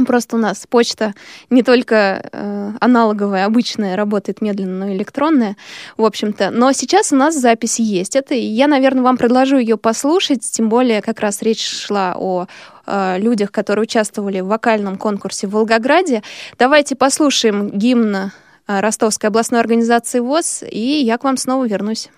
Просто 0.06 0.36
у 0.36 0.39
нас 0.39 0.65
почта 0.68 1.13
не 1.50 1.63
только 1.63 2.29
э, 2.32 2.72
аналоговая, 2.79 3.46
обычная, 3.46 3.96
работает 3.96 4.41
медленно, 4.41 4.86
но 4.86 4.91
и 4.91 4.96
электронная, 4.96 5.56
в 5.98 6.06
общем-то. 6.06 6.51
Но 6.51 6.72
сейчас 6.72 7.12
у 7.12 7.15
нас 7.15 7.36
запись 7.36 7.79
есть. 7.79 8.15
Это 8.15 8.34
я, 8.36 8.68
наверное, 8.68 9.03
вам 9.03 9.18
предложу 9.18 9.58
ее 9.58 9.77
послушать, 9.77 10.41
тем 10.44 10.70
более 10.70 11.01
как 11.01 11.20
раз 11.20 11.41
речь 11.41 11.65
шла 11.65 12.15
о 12.18 12.48
э, 12.86 13.18
людях, 13.20 13.51
которые 13.51 13.84
участвовали 13.84 14.39
в 14.39 14.48
вокальном 14.48 14.98
конкурсе 14.98 15.48
в 15.48 15.51
Волгограде. 15.51 16.24
Давайте 16.58 16.96
послушаем 16.96 17.70
гимн 17.70 18.15
э, 18.15 18.29
Ростовской 18.68 19.29
областной 19.29 19.60
организации 19.60 20.20
ВОЗ, 20.20 20.63
и 20.70 21.01
я 21.03 21.18
к 21.18 21.24
вам 21.24 21.38
снова 21.38 21.68
вернусь. 21.68 22.10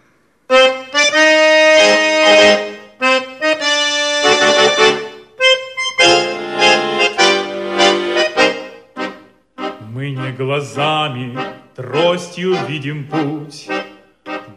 Глазами, 10.38 11.38
тростью 11.76 12.56
видим 12.68 13.06
путь, 13.06 13.68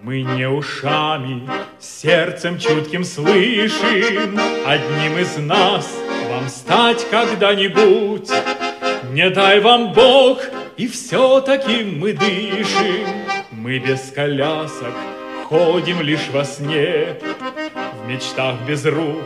Мы 0.03 0.23
не 0.23 0.49
ушами, 0.49 1.49
сердцем 1.81 2.59
чутким 2.59 3.03
слышим, 3.03 4.39
Одним 4.67 5.19
из 5.19 5.37
нас 5.39 5.93
вам 6.31 6.49
стать 6.49 7.07
когда-нибудь. 7.11 8.31
Не 9.13 9.31
дай 9.31 9.61
вам 9.61 9.93
Бог, 9.93 10.43
и 10.77 10.87
все-таки 10.87 11.83
мы 11.83 12.13
дышим, 12.13 13.07
Мы 13.51 13.79
без 13.79 14.13
колясок 14.13 14.95
ходим 15.49 16.01
лишь 16.03 16.29
во 16.33 16.45
сне, 16.45 17.17
В 18.01 18.09
мечтах 18.09 18.55
без 18.67 18.85
рук 18.87 19.25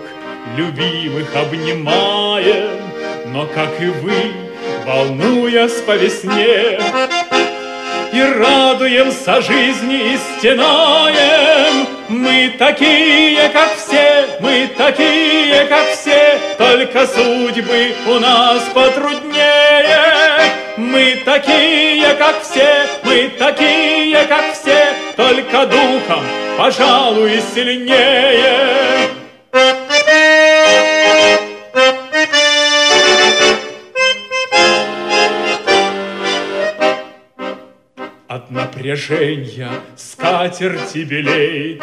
любимых 0.57 1.35
обнимаем, 1.37 2.79
Но, 3.27 3.47
как 3.47 3.81
и 3.83 3.87
вы, 3.87 4.48
волнуясь 4.89 5.83
по 5.87 5.93
весне. 5.97 6.81
И 8.11 8.23
радуемся 8.23 9.43
жизни 9.43 10.15
и 10.15 10.17
стенаем. 10.17 11.87
Мы 12.09 12.55
такие, 12.59 13.51
как 13.51 13.77
все, 13.77 14.25
мы 14.41 14.71
такие, 14.79 15.67
как 15.67 15.91
все, 15.91 16.39
Только 16.57 17.07
судьбы 17.07 17.93
у 18.07 18.19
нас 18.19 18.63
потруднее. 18.73 20.41
Мы 20.79 21.21
такие, 21.23 22.15
как 22.15 22.43
все, 22.43 22.87
мы 23.05 23.31
такие, 23.39 24.25
как 24.25 24.55
все, 24.55 24.87
Только 25.17 25.67
духом, 25.67 26.25
пожалуй, 26.57 27.43
сильнее. 27.55 28.98
Напряжения 38.89 39.71
скатерти 39.97 40.99
белей. 40.99 41.79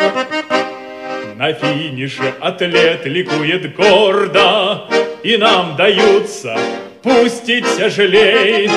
На 1.35 1.53
финише 1.53 2.33
атлет 2.39 3.05
ликует 3.05 3.75
гордо, 3.75 4.85
И 5.23 5.37
нам 5.37 5.75
даются, 5.75 6.57
пусть 7.03 7.47
и 7.49 7.61
тяжелей, 7.61 8.71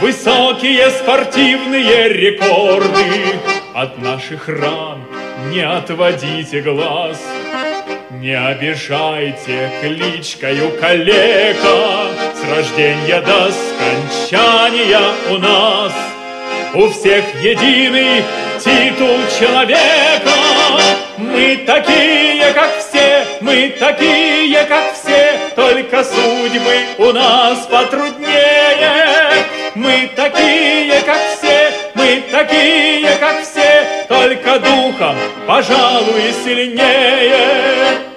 Высокие 0.00 0.90
спортивные 0.90 2.08
рекорды. 2.08 3.40
От 3.74 3.98
наших 3.98 4.48
ран 4.48 5.00
не 5.50 5.60
отводите 5.60 6.60
глаз, 6.60 7.20
Не 8.10 8.38
обижайте 8.38 9.70
кличкою 9.80 10.70
калека, 10.78 12.06
С 12.34 12.48
рождения 12.48 13.20
до 13.22 13.50
скончания 13.50 15.00
у 15.30 15.38
нас— 15.38 15.92
у 16.74 16.88
всех 16.88 17.24
единый 17.42 18.24
титул 18.58 19.18
человека. 19.38 20.30
Мы 21.18 21.62
такие, 21.66 22.52
как 22.52 22.70
все, 22.78 23.24
мы 23.40 23.74
такие, 23.78 24.64
как 24.64 24.94
все, 24.94 25.38
только 25.54 26.04
судьбы 26.04 26.76
у 26.98 27.12
нас 27.12 27.66
потруднее. 27.66 29.44
Мы 29.74 30.10
такие, 30.14 31.00
как 31.02 31.18
все, 31.36 31.72
мы 31.94 32.22
такие, 32.30 33.16
как 33.16 33.42
все, 33.42 34.06
только 34.08 34.58
духом, 34.58 35.16
пожалуй, 35.46 36.32
сильнее. 36.44 38.11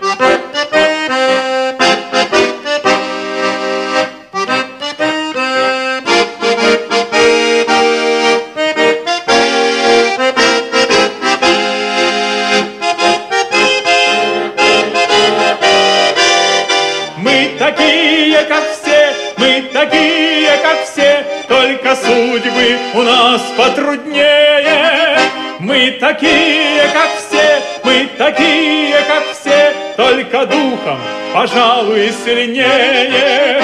У 22.96 23.02
нас 23.02 23.42
потруднее. 23.58 25.20
Мы 25.60 25.98
такие, 26.00 26.84
как 26.94 27.10
все, 27.18 27.62
мы 27.84 28.10
такие, 28.18 28.96
как 29.08 29.24
все, 29.34 29.74
только 29.98 30.46
духом, 30.46 31.00
пожалуй, 31.34 32.12
сильнее. 32.24 33.62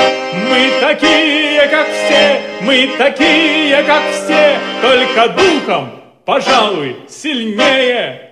Мы 0.49 0.71
такие, 0.81 1.67
как 1.67 1.87
все, 1.87 2.41
мы 2.61 2.89
такие, 2.97 3.83
как 3.83 4.03
все, 4.11 4.57
только 4.81 5.29
духом, 5.29 5.91
пожалуй, 6.25 6.97
сильнее. 7.07 8.30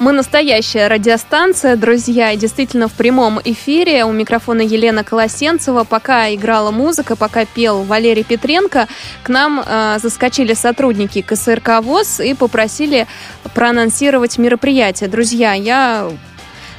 Мы 0.00 0.12
настоящая 0.12 0.88
радиостанция, 0.88 1.76
друзья, 1.76 2.34
действительно 2.34 2.88
в 2.88 2.92
прямом 2.94 3.38
эфире. 3.44 4.06
У 4.06 4.12
микрофона 4.12 4.62
Елена 4.62 5.04
Колосенцева. 5.04 5.84
Пока 5.84 6.34
играла 6.34 6.70
музыка, 6.70 7.16
пока 7.16 7.44
пел 7.44 7.82
Валерий 7.82 8.24
Петренко, 8.24 8.88
к 9.22 9.28
нам 9.28 9.62
э, 9.62 9.98
заскочили 10.02 10.54
сотрудники 10.54 11.20
КСРК 11.20 11.82
ВОЗ 11.82 12.20
и 12.20 12.32
попросили 12.32 13.06
проанонсировать 13.54 14.38
мероприятие. 14.38 15.10
Друзья, 15.10 15.52
я 15.52 16.10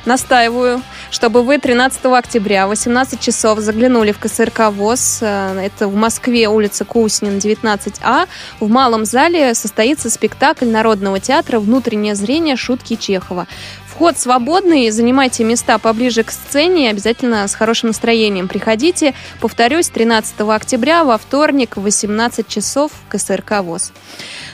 настаиваю 0.05 0.81
чтобы 1.11 1.43
вы 1.43 1.59
13 1.59 2.05
октября 2.05 2.65
в 2.65 2.69
18 2.69 3.19
часов 3.19 3.59
заглянули 3.59 4.11
в 4.13 4.19
КСРК 4.19 4.71
ВОЗ. 4.71 5.19
Э, 5.21 5.59
это 5.59 5.87
в 5.87 5.95
Москве, 5.95 6.47
улица 6.47 6.85
Куснин, 6.85 7.37
19А. 7.37 8.27
В 8.59 8.69
малом 8.69 9.05
зале 9.05 9.53
состоится 9.53 10.09
спектакль 10.09 10.65
Народного 10.65 11.19
театра 11.19 11.59
«Внутреннее 11.59 12.15
зрение. 12.15 12.55
Шутки 12.55 12.95
Чехова». 12.95 13.45
Вход 13.93 14.17
свободный, 14.17 14.89
занимайте 14.89 15.43
места 15.43 15.77
поближе 15.77 16.23
к 16.23 16.31
сцене, 16.31 16.89
обязательно 16.89 17.45
с 17.47 17.53
хорошим 17.53 17.89
настроением 17.89 18.47
приходите. 18.47 19.13
Повторюсь, 19.41 19.89
13 19.89 20.39
октября 20.39 21.03
во 21.03 21.17
вторник 21.17 21.75
в 21.75 21.81
18 21.81 22.47
часов 22.47 22.91
КСРК 23.09 23.59
ВОЗ. 23.61 23.91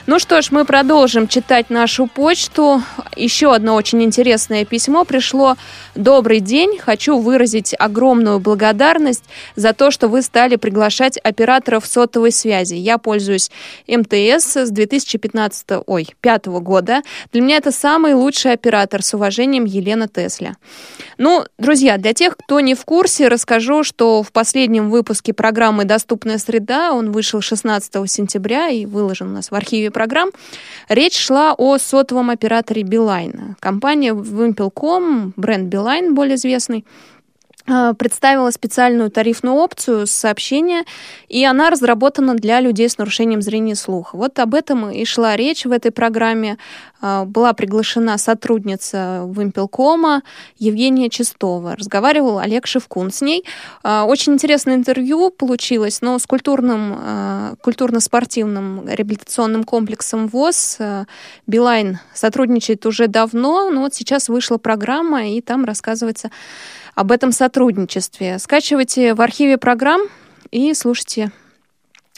Ну 0.06 0.18
что 0.18 0.40
ж, 0.40 0.50
мы 0.50 0.64
продолжим 0.64 1.28
читать 1.28 1.70
нашу 1.70 2.06
почту. 2.06 2.82
Еще 3.14 3.54
одно 3.54 3.74
очень 3.74 4.02
интересное 4.02 4.64
письмо 4.64 5.04
пришло. 5.04 5.56
Добрый 5.94 6.40
день. 6.40 6.78
Хочу 6.78 7.18
выразить 7.18 7.74
огромную 7.78 8.40
благодарность 8.40 9.24
за 9.54 9.74
то, 9.74 9.90
что 9.90 10.08
вы 10.08 10.22
стали 10.22 10.56
приглашать 10.56 11.18
операторов 11.18 11.84
сотовой 11.86 12.32
связи. 12.32 12.74
Я 12.74 12.96
пользуюсь 12.96 13.50
МТС 13.86 14.56
с 14.56 14.70
2015 14.70 15.84
ой, 15.86 16.08
5 16.22 16.46
года. 16.46 17.02
Для 17.32 17.42
меня 17.42 17.58
это 17.58 17.70
самый 17.70 18.14
лучший 18.14 18.52
оператор. 18.52 19.02
С 19.02 19.12
уважением, 19.12 19.27
Елена 19.64 20.08
Тесля. 20.08 20.56
Ну, 21.18 21.44
друзья, 21.58 21.98
для 21.98 22.12
тех, 22.12 22.36
кто 22.36 22.60
не 22.60 22.74
в 22.74 22.84
курсе, 22.84 23.28
расскажу, 23.28 23.84
что 23.84 24.22
в 24.22 24.32
последнем 24.32 24.90
выпуске 24.90 25.32
программы 25.32 25.84
«Доступная 25.84 26.38
среда», 26.38 26.92
он 26.92 27.12
вышел 27.12 27.40
16 27.40 28.10
сентября 28.10 28.68
и 28.68 28.86
выложен 28.86 29.28
у 29.28 29.32
нас 29.32 29.50
в 29.50 29.54
архиве 29.54 29.90
программ. 29.90 30.30
Речь 30.88 31.18
шла 31.18 31.54
о 31.54 31.78
сотовом 31.78 32.30
операторе 32.30 32.82
Билайн. 32.82 33.56
Компания 33.60 34.12
Wimpel.com, 34.12 35.32
бренд 35.36 35.68
Билайн 35.68 36.14
более 36.14 36.36
известный, 36.36 36.84
представила 37.98 38.50
специальную 38.50 39.10
тарифную 39.10 39.56
опцию 39.56 40.06
сообщения, 40.06 40.84
и 41.28 41.44
она 41.44 41.70
разработана 41.70 42.34
для 42.34 42.60
людей 42.60 42.88
с 42.88 42.98
нарушением 42.98 43.42
зрения 43.42 43.72
и 43.72 43.74
слуха. 43.74 44.16
Вот 44.16 44.38
об 44.38 44.54
этом 44.54 44.90
и 44.90 45.04
шла 45.04 45.36
речь 45.36 45.64
в 45.64 45.72
этой 45.72 45.90
программе. 45.90 46.58
А, 47.00 47.24
была 47.24 47.52
приглашена 47.52 48.18
сотрудница 48.18 49.24
Вимпелкома 49.30 50.22
Евгения 50.58 51.10
Чистова. 51.10 51.76
Разговаривал 51.76 52.38
Олег 52.38 52.66
Шевкун 52.66 53.10
с 53.10 53.20
ней. 53.20 53.44
А, 53.82 54.04
очень 54.04 54.32
интересное 54.32 54.74
интервью 54.74 55.30
получилось, 55.30 56.00
но 56.00 56.18
с 56.18 56.26
культурным, 56.26 57.56
культурно-спортивным 57.62 58.88
реабилитационным 58.88 59.64
комплексом 59.64 60.28
ВОЗ 60.28 60.78
Билайн 61.46 61.98
сотрудничает 62.14 62.84
уже 62.86 63.06
давно, 63.06 63.70
но 63.70 63.82
вот 63.82 63.94
сейчас 63.94 64.28
вышла 64.28 64.58
программа, 64.58 65.28
и 65.28 65.40
там 65.40 65.64
рассказывается 65.64 66.30
об 66.98 67.12
этом 67.12 67.30
сотрудничестве. 67.30 68.40
Скачивайте 68.40 69.14
в 69.14 69.20
архиве 69.20 69.56
программ 69.56 70.00
и 70.50 70.74
слушайте 70.74 71.30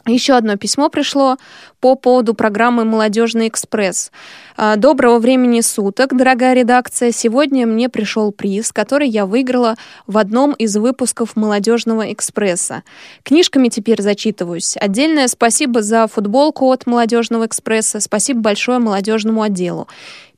Еще 0.07 0.33
одно 0.33 0.57
письмо 0.57 0.89
пришло 0.89 1.37
по 1.81 1.97
поводу 1.97 2.33
программы 2.33 2.87
«Молодежный 2.87 3.49
экспресс». 3.49 4.11
А, 4.57 4.77
Доброго 4.77 5.19
времени 5.19 5.61
суток, 5.61 6.17
дорогая 6.17 6.55
редакция. 6.55 7.13
Сегодня 7.13 7.67
мне 7.67 7.91
пришел 7.91 8.33
приз, 8.33 8.73
который 8.73 9.07
я 9.07 9.27
выиграла 9.27 9.77
в 10.07 10.17
одном 10.17 10.53
из 10.53 10.75
выпусков 10.79 11.37
«Молодежного 11.37 12.11
экспресса». 12.11 12.83
Книжками 13.23 13.69
теперь 13.69 14.01
зачитываюсь. 14.01 14.79
Отдельное 14.79 15.29
спасибо 15.29 15.83
за 15.83 16.07
футболку 16.07 16.73
от 16.73 16.87
«Молодежного 16.87 17.45
экспресса». 17.45 18.01
Спасибо 18.01 18.41
большое 18.41 18.79
молодежному 18.79 19.43
отделу 19.43 19.89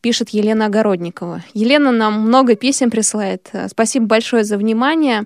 пишет 0.02 0.30
Елена 0.30 0.66
Огородникова. 0.66 1.42
Елена 1.54 1.92
нам 1.92 2.20
много 2.20 2.56
писем 2.56 2.90
присылает. 2.90 3.50
Спасибо 3.68 4.06
большое 4.06 4.44
за 4.44 4.58
внимание. 4.58 5.24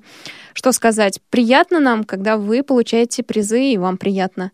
Что 0.53 0.73
сказать? 0.73 1.21
Приятно 1.31 1.81
нам, 1.81 2.05
когда 2.05 2.37
вы 2.37 2.63
получаете 2.63 3.23
призы, 3.23 3.73
и 3.73 3.79
вам 3.79 3.99
приятно. 3.99 4.53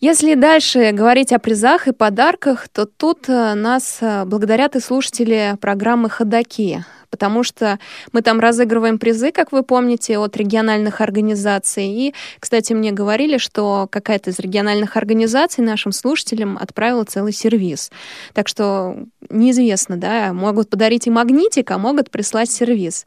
Если 0.00 0.34
дальше 0.34 0.90
говорить 0.92 1.32
о 1.32 1.38
призах 1.38 1.86
и 1.86 1.92
подарках, 1.92 2.68
то 2.68 2.86
тут 2.86 3.28
э, 3.28 3.54
нас 3.54 3.98
э, 4.00 4.24
благодарят 4.24 4.74
и 4.74 4.80
слушатели 4.80 5.56
программы 5.60 6.10
«Ходоки» 6.10 6.84
потому 7.12 7.44
что 7.44 7.78
мы 8.12 8.22
там 8.22 8.40
разыгрываем 8.40 8.98
призы, 8.98 9.32
как 9.32 9.52
вы 9.52 9.62
помните, 9.62 10.16
от 10.16 10.34
региональных 10.36 11.02
организаций. 11.02 11.86
И, 11.86 12.14
кстати, 12.40 12.72
мне 12.72 12.90
говорили, 12.90 13.36
что 13.36 13.86
какая-то 13.90 14.30
из 14.30 14.38
региональных 14.38 14.96
организаций 14.96 15.62
нашим 15.62 15.92
слушателям 15.92 16.56
отправила 16.58 17.04
целый 17.04 17.34
сервис. 17.34 17.92
Так 18.32 18.48
что 18.48 18.96
неизвестно, 19.28 19.98
да, 19.98 20.32
могут 20.32 20.70
подарить 20.70 21.06
и 21.06 21.10
магнитик, 21.10 21.70
а 21.70 21.76
могут 21.76 22.10
прислать 22.10 22.50
сервис. 22.50 23.04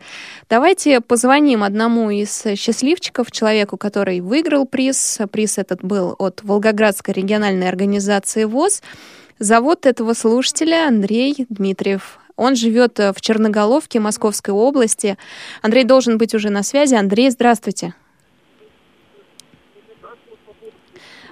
Давайте 0.50 1.02
позвоним 1.02 1.64
одному 1.64 2.12
из 2.12 2.44
счастливчиков, 2.56 3.32
человеку, 3.32 3.76
который 3.76 4.20
выиграл 4.20 4.68
приз. 4.68 5.18
Приз 5.32 5.58
этот 5.58 5.84
был 5.84 6.16
от 6.20 6.44
Волгоградской 6.44 7.16
региональной 7.16 7.68
организации 7.68 8.44
ВОЗ. 8.44 8.84
Зовут 9.40 9.88
этого 9.88 10.14
слушателя 10.14 10.88
Андрей 10.88 11.48
Дмитриев. 11.50 12.20
Он 12.38 12.56
живет 12.56 13.00
э, 13.00 13.14
в 13.14 13.22
Черноголовке 13.22 14.00
Московской 14.00 14.54
области. 14.54 15.18
Андрей 15.62 15.84
должен 15.84 16.18
быть 16.18 16.34
уже 16.34 16.50
на 16.50 16.64
связи. 16.64 16.96
Андрей, 16.96 17.30
здравствуйте. 17.30 17.94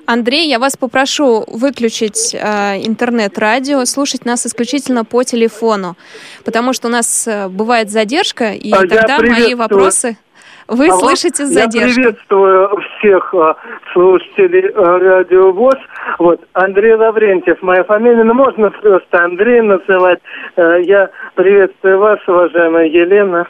Андрей, 0.06 0.50
я 0.50 0.60
вас 0.60 0.76
попрошу 0.76 1.46
выключить 1.48 2.34
э, 2.34 2.86
интернет-радио, 2.86 3.86
слушать 3.86 4.26
нас 4.26 4.46
исключительно 4.46 5.06
по 5.06 5.24
телефону, 5.24 5.96
потому 6.44 6.74
что 6.74 6.90
у 6.90 6.92
нас 6.92 7.26
э, 7.26 7.48
бывает 7.48 7.90
задержка, 7.90 8.52
и 8.52 8.72
А, 8.72 8.86
тогда 8.86 9.20
мои 9.20 9.56
вопросы 9.56 10.18
вы 10.68 10.88
Алло, 10.88 11.00
слышите 11.00 11.46
с 11.46 11.52
Я 11.52 11.68
приветствую 11.68 12.70
всех 13.00 13.34
а, 13.34 13.56
слушателей 13.92 14.70
а, 14.70 15.00
Радио 15.00 15.52
ВОЗ. 15.52 15.76
Вот, 16.20 16.42
Андрей 16.54 16.96
Лаврентьев, 16.96 17.62
моя 17.62 17.84
фамилия, 17.84 18.24
ну 18.24 18.34
можно 18.34 18.72
просто 18.72 19.24
Андрей 19.24 19.62
называть. 19.62 20.20
Э, 20.56 20.82
Я 20.84 21.10
приветствую 21.36 22.00
вас, 22.00 22.20
уважаемая 22.28 22.86
Елена. 22.86 23.48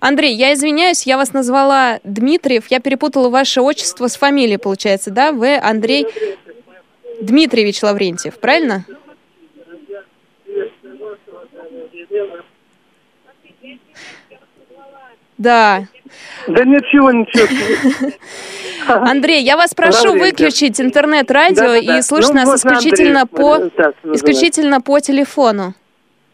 Андрей, 0.00 0.32
я 0.34 0.54
извиняюсь, 0.54 1.06
я 1.06 1.18
вас 1.18 1.34
назвала 1.34 2.00
Дмитриев, 2.04 2.66
я 2.68 2.80
перепутала 2.80 3.28
ваше 3.28 3.60
отчество 3.60 4.06
с 4.06 4.16
фамилией, 4.16 4.56
получается, 4.56 5.10
да? 5.10 5.32
Вы 5.32 5.58
Андрей 5.58 6.06
Дмитриевич 7.20 7.82
Лаврентьев, 7.82 8.40
правильно? 8.40 8.84
Да. 15.36 15.86
Да 16.46 16.64
ничего, 16.64 17.10
ничего. 17.12 17.46
Андрей, 18.88 19.42
я 19.42 19.56
вас 19.56 19.74
прошу 19.74 20.12
выключить 20.12 20.80
интернет-радио 20.80 21.74
и 21.74 22.02
слушать 22.02 22.30
Ну, 22.30 22.34
нас 22.34 22.46
можно 22.46 22.68
исключительно 22.70 23.26
по 23.26 23.58
исключительно 24.14 24.80
по 24.80 25.00
телефону. 25.00 25.74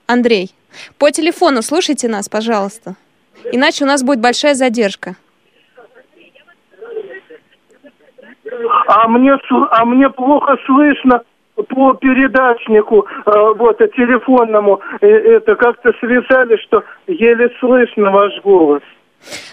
Андрей, 0.07 0.53
по 0.99 1.11
телефону 1.11 1.63
слушайте 1.63 2.09
нас, 2.09 2.29
пожалуйста. 2.29 2.95
Иначе 3.53 3.85
у 3.85 3.87
нас 3.87 4.03
будет 4.03 4.21
большая 4.21 4.55
задержка. 4.55 5.17
А 8.87 9.09
мне, 9.09 9.37
а 9.71 9.85
мне 9.85 10.09
плохо 10.11 10.57
слышно 10.67 11.23
по 11.69 11.95
передатчику, 11.95 13.07
э, 13.25 13.55
вот, 13.57 13.81
э, 13.81 13.89
телефонному. 13.89 14.81
Э, 15.01 15.07
Это 15.07 15.57
как-то 15.57 15.93
связали, 16.01 16.57
что 16.59 16.85
еле 17.07 17.51
слышно 17.61 18.11
ваш 18.11 18.41
голос. 18.43 18.83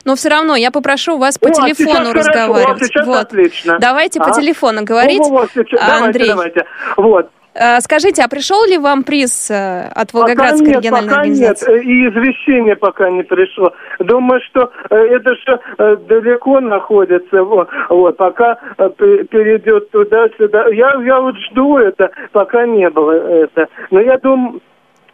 Но 0.06 0.16
все 0.16 0.30
равно 0.30 0.56
я 0.56 0.72
попрошу 0.72 1.18
вас 1.18 1.38
по 1.38 1.48
О, 1.50 1.52
телефону 1.52 2.06
сейчас 2.06 2.08
хорошо, 2.08 2.30
разговаривать. 2.30 2.80
вот 2.80 2.88
сейчас 2.88 3.08
вот. 3.08 3.18
отлично. 3.18 3.78
Давайте 3.80 4.20
по 4.20 4.28
А? 4.28 4.32
телефону 4.32 4.84
говорить. 4.84 5.20
Во-во-во, 5.20 5.48
сейчас- 5.54 5.82
А, 5.82 5.86
давайте, 5.88 6.06
Андрей, 6.06 6.28
давайте. 6.30 6.66
Вот. 6.98 7.30
э, 7.56 7.80
скажите, 7.82 8.24
а 8.24 8.28
пришел 8.28 8.66
ли 8.66 8.78
вам 8.78 9.04
приз 9.04 9.50
э, 9.52 9.88
от 9.94 10.12
Пока 10.12 10.18
Волгоградской 10.26 10.68
нет, 10.68 10.78
региональной 10.78 11.10
пока 11.10 11.22
организации? 11.22 11.72
нет, 11.72 11.82
э, 11.82 11.84
и 11.84 12.08
извещение 12.10 12.76
пока 12.76 13.10
не 13.12 13.24
пришло. 13.24 13.74
Думаю, 14.00 14.42
что 14.50 14.72
это 14.90 15.36
же 15.36 15.98
далеко 16.08 16.60
находится, 16.60 17.44
вот, 17.44 17.70
вот, 17.90 18.18
пока 18.18 18.56
пе- 18.98 19.24
перейдет 19.26 19.92
туда-сюда. 19.92 20.66
Я, 20.70 20.94
я 21.06 21.20
вот 21.22 21.36
жду 21.52 21.78
это, 21.78 22.10
пока 22.32 22.66
не 22.66 22.90
было 22.90 23.12
это. 23.12 23.68
Но 23.92 24.00
я 24.02 24.18
думаю, 24.18 24.60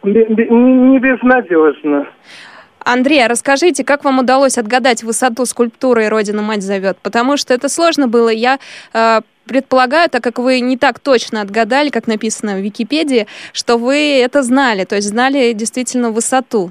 не 0.02 0.98
безнадежно. 0.98 2.06
Андрей, 2.84 3.24
а 3.24 3.28
расскажите, 3.28 3.84
как 3.84 4.04
вам 4.04 4.20
удалось 4.20 4.58
отгадать 4.58 5.02
высоту 5.02 5.44
скульптуры 5.46 6.08
«Родина 6.08 6.42
мать 6.42 6.62
зовет»? 6.62 6.98
Потому 7.02 7.36
что 7.36 7.54
это 7.54 7.68
сложно 7.68 8.08
было. 8.08 8.28
Я 8.28 8.58
э, 8.92 9.20
предполагаю, 9.46 10.08
так 10.08 10.22
как 10.22 10.38
вы 10.38 10.60
не 10.60 10.76
так 10.76 10.98
точно 11.00 11.40
отгадали, 11.42 11.90
как 11.90 12.06
написано 12.06 12.56
в 12.56 12.60
Википедии, 12.60 13.26
что 13.52 13.76
вы 13.76 14.20
это 14.20 14.42
знали, 14.42 14.84
то 14.84 14.96
есть 14.96 15.08
знали 15.08 15.52
действительно 15.52 16.10
высоту. 16.10 16.70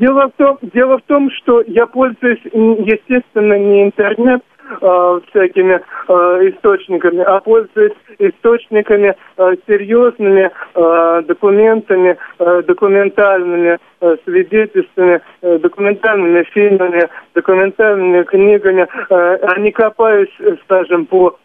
Дело 0.00 0.28
в 0.28 0.32
том, 0.36 0.58
дело 0.62 0.98
в 0.98 1.02
том, 1.02 1.30
что 1.30 1.62
я 1.66 1.86
пользуюсь, 1.86 2.40
естественно, 2.44 3.58
не 3.58 3.84
интернет 3.84 4.42
э, 4.80 5.20
всякими 5.28 5.80
э, 6.08 6.12
источниками, 6.50 7.22
а 7.22 7.40
пользуюсь 7.40 7.92
источниками 8.18 9.14
э, 9.36 9.54
серьезными 9.66 10.50
э, 10.74 11.22
документами, 11.26 12.16
документальными 12.38 13.78
свидетельствами, 14.24 15.20
документальными 15.42 16.42
фильмами, 16.44 17.08
документальными 17.34 18.22
книгами, 18.24 18.86
а 19.10 19.58
не 19.58 19.72
копаюсь, 19.72 20.34
э, 20.40 20.56
скажем, 20.64 21.06
по 21.06 21.38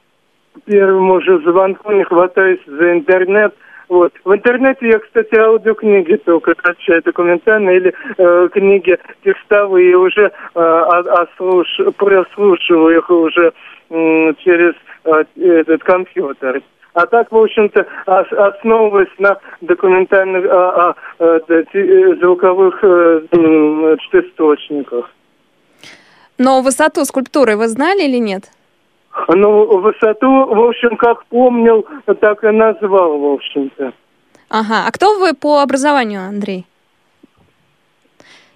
первому 0.66 1.22
же 1.22 1.40
звонку, 1.40 1.92
не 1.92 2.04
хватаюсь 2.04 2.62
за 2.66 2.94
интернет. 2.94 3.54
Вот. 3.90 4.14
В 4.24 4.34
интернете 4.34 4.88
я, 4.88 5.00
кстати, 5.00 5.36
аудиокниги 5.36 6.16
только 6.18 6.56
качаю, 6.56 7.02
документальные 7.04 7.78
или 7.78 7.94
э, 8.18 8.50
книги 8.54 8.98
текстовые, 9.24 9.98
уже 9.98 10.32
э, 10.56 10.60
ослуш- 10.60 11.92
прослушиваю 11.94 12.98
их 12.98 13.10
уже 13.10 13.54
м, 13.90 14.36
через 14.44 14.74
э, 15.06 15.24
этот 15.36 15.84
компьютер. 15.84 16.62
А 16.94 17.08
так, 17.08 17.32
в 17.32 17.38
общем-то, 17.38 17.86
ос- 18.06 18.32
основываясь 18.32 19.10
на 19.18 19.38
документальных 19.62 20.46
а, 20.50 20.96
а, 21.20 21.40
э, 21.50 21.64
э, 21.74 22.16
звуковых 22.22 22.80
э, 22.84 23.22
значит, 23.32 24.26
источниках. 24.26 25.10
Но 26.38 26.62
высоту 26.62 27.04
скульптуры 27.06 27.58
вы 27.58 27.68
знали 27.68 28.04
или 28.04 28.18
нет? 28.18 28.52
Ну, 29.28 29.78
высоту, 29.80 30.46
в 30.46 30.60
общем, 30.68 30.98
как 30.98 31.26
помнил, 31.26 31.86
так 32.20 32.44
и 32.44 32.48
назвал, 32.48 33.18
в 33.18 33.34
общем-то. 33.34 33.94
Ага. 34.50 34.86
А 34.88 34.92
кто 34.92 35.20
вы 35.20 35.34
по 35.34 35.62
образованию, 35.62 36.22
Андрей? 36.22 36.66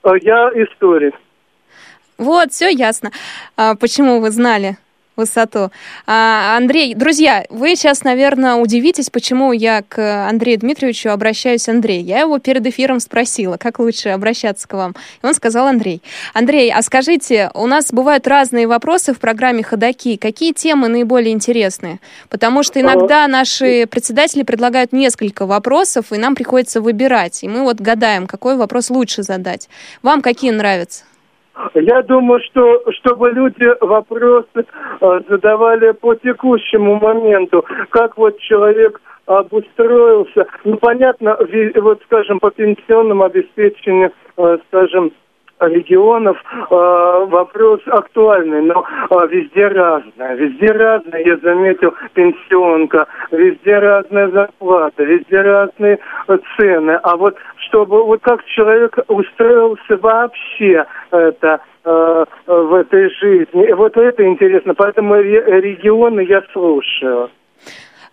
А 0.04 0.15
Я 0.17 0.50
историк. 0.50 1.15
Вот, 2.17 2.52
все 2.52 2.70
ясно. 2.70 3.12
А, 3.56 3.76
почему 3.76 4.20
вы 4.20 4.32
знали 4.32 4.78
высоту? 5.17 5.71
А, 6.06 6.56
Андрей, 6.56 6.93
друзья, 6.93 7.43
вы 7.49 7.75
сейчас, 7.75 8.03
наверное, 8.03 8.56
удивитесь, 8.56 9.10
почему 9.10 9.51
я 9.51 9.82
к 9.82 10.27
Андрею 10.30 10.60
Дмитриевичу 10.60 11.10
обращаюсь 11.10 11.67
Андрей. 11.67 12.01
Я 12.01 12.21
его 12.21 12.39
перед 12.39 12.65
эфиром 12.65 12.99
спросила, 12.99 13.58
как 13.58 13.80
лучше 13.80 14.10
обращаться 14.10 14.67
к 14.67 14.73
вам. 14.73 14.95
И 15.21 15.25
он 15.25 15.34
сказал 15.34 15.67
Андрей. 15.67 16.01
Андрей, 16.34 16.71
а 16.71 16.82
скажите, 16.82 17.51
у 17.53 17.67
нас 17.67 17.91
бывают 17.91 18.27
разные 18.27 18.67
вопросы 18.67 19.13
в 19.13 19.19
программе 19.19 19.63
«Ходоки». 19.63 20.15
Какие 20.17 20.53
темы 20.53 20.88
наиболее 20.88 21.34
интересные? 21.34 21.99
Потому 22.30 22.63
что 22.63 22.80
иногда 22.80 23.27
наши 23.27 23.88
председатели 23.88 24.43
предлагают 24.43 24.93
несколько 24.93 25.45
вопросов, 25.45 26.12
и 26.12 26.17
нам 26.17 26.36
приходится 26.36 26.80
выбирать. 26.80 27.43
И 27.43 27.47
мы 27.47 27.63
вот 27.63 27.82
гадаем, 27.82 28.27
какой 28.27 28.56
вопрос 28.56 28.89
лучше 28.89 29.23
задать. 29.23 29.67
Вам 30.03 30.21
какие 30.21 30.51
нравятся? 30.51 31.03
Я 31.74 32.02
думаю, 32.04 32.39
что 32.50 32.84
чтобы 32.93 33.32
люди 33.32 33.67
вопросы 33.82 34.65
э, 35.02 35.20
задавали 35.30 35.91
по 35.91 36.15
текущему 36.15 36.96
моменту, 36.96 37.65
как 37.89 38.17
вот 38.17 38.39
человек 38.39 39.02
обустроился, 39.26 40.48
ну 40.63 40.78
понятно, 40.78 41.38
вот 41.76 42.02
скажем 42.06 42.39
по 42.39 42.50
пенсионному 42.52 43.24
обеспечению, 43.24 44.12
э, 44.38 44.58
скажем, 44.67 45.12
регионов 45.60 46.38
э, 46.70 47.26
вопрос 47.30 47.82
актуальный, 47.88 48.62
но 48.62 48.86
э, 49.10 49.28
везде 49.30 49.67
разное. 49.67 50.36
Везде 50.36 50.67
разное, 50.67 51.24
я 51.24 51.38
заметил, 51.38 51.93
пенсионка, 52.13 53.08
везде 53.32 53.80
разная 53.80 54.30
зарплата, 54.30 55.04
везде 55.04 55.41
разные 55.41 56.00
э, 56.28 56.38
цены. 56.56 57.00
А 57.04 57.17
вот 57.17 57.36
чтобы 57.67 58.04
вот 58.04 58.22
как 58.22 58.43
человек 58.46 58.98
устроился 59.08 59.98
вообще 59.98 60.86
это 61.12 61.60
э, 61.84 62.26
в 62.46 62.74
этой 62.74 63.10
жизни, 63.10 63.72
вот 63.74 63.98
это 63.98 64.26
интересно. 64.26 64.74
Поэтому 64.76 65.15
регионы 65.15 66.22
я 66.22 66.43
слушаю. 66.54 67.30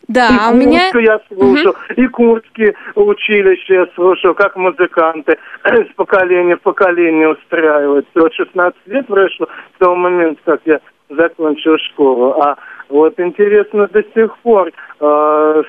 Да, 0.08 0.28
и 0.28 0.36
а 0.38 0.50
у 0.50 0.54
меня... 0.54 0.90
я 0.94 1.20
слушаю, 1.28 1.70
угу. 1.70 1.78
и 1.96 2.06
курские 2.08 2.74
училища 2.94 3.74
я 3.74 3.86
слушаю, 3.94 4.34
как 4.34 4.56
музыканты 4.56 5.38
с 5.64 5.94
поколения 5.96 6.56
в 6.56 6.62
поколение 6.62 7.28
устраивают. 7.28 8.06
Вот 8.14 8.32
16 8.34 8.78
лет 8.86 9.06
прошло 9.06 9.46
с 9.74 9.78
того 9.78 9.96
момента, 9.96 10.40
как 10.44 10.60
я 10.64 10.80
закончил 11.08 11.78
школу. 11.78 12.40
А 12.40 12.56
вот 12.88 13.18
интересно 13.18 13.88
до 13.88 14.02
сих 14.14 14.36
пор, 14.38 14.70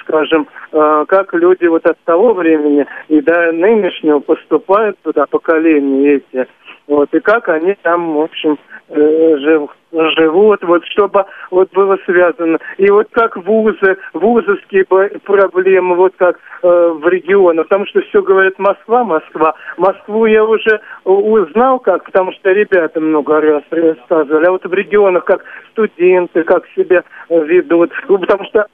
скажем, 0.01 0.47
э, 0.71 1.05
как 1.07 1.33
люди 1.33 1.65
вот 1.65 1.85
от 1.85 1.97
того 2.05 2.33
времени 2.33 2.85
и 3.07 3.21
до 3.21 3.51
нынешнего 3.51 4.19
поступают 4.19 4.97
туда 5.03 5.25
поколения 5.25 6.15
эти. 6.15 6.47
Вот, 6.87 7.11
и 7.13 7.19
как 7.19 7.49
они 7.49 7.75
там, 7.81 8.13
в 8.13 8.21
общем, 8.21 8.59
э, 8.89 9.37
живут 9.37 9.71
живут, 9.91 10.63
вот 10.63 10.83
чтобы 10.85 11.25
вот 11.51 11.71
было 11.73 11.97
связано. 12.05 12.59
И 12.77 12.89
вот 12.89 13.07
как 13.11 13.37
вузы, 13.37 13.97
вузовские 14.13 14.85
проблемы, 14.85 15.95
вот 15.95 16.13
как 16.17 16.37
э, 16.61 16.67
в 16.67 17.07
регионах, 17.07 17.67
потому 17.67 17.85
что 17.87 18.01
все 18.01 18.21
говорят 18.21 18.59
Москва, 18.59 19.03
Москва. 19.03 19.55
Москву 19.77 20.25
я 20.25 20.43
уже 20.43 20.81
узнал 21.05 21.79
как, 21.79 22.03
потому 22.03 22.33
что 22.33 22.51
ребята 22.51 22.99
много 22.99 23.39
раз 23.39 23.63
рассказывали, 23.71 24.45
а 24.45 24.51
вот 24.51 24.65
в 24.65 24.73
регионах 24.73 25.25
как 25.25 25.43
студенты, 25.71 26.43
как 26.43 26.65
себя 26.75 27.03
ведут, 27.29 27.91
ну, 28.07 28.19
потому 28.19 28.43
что 28.45 28.67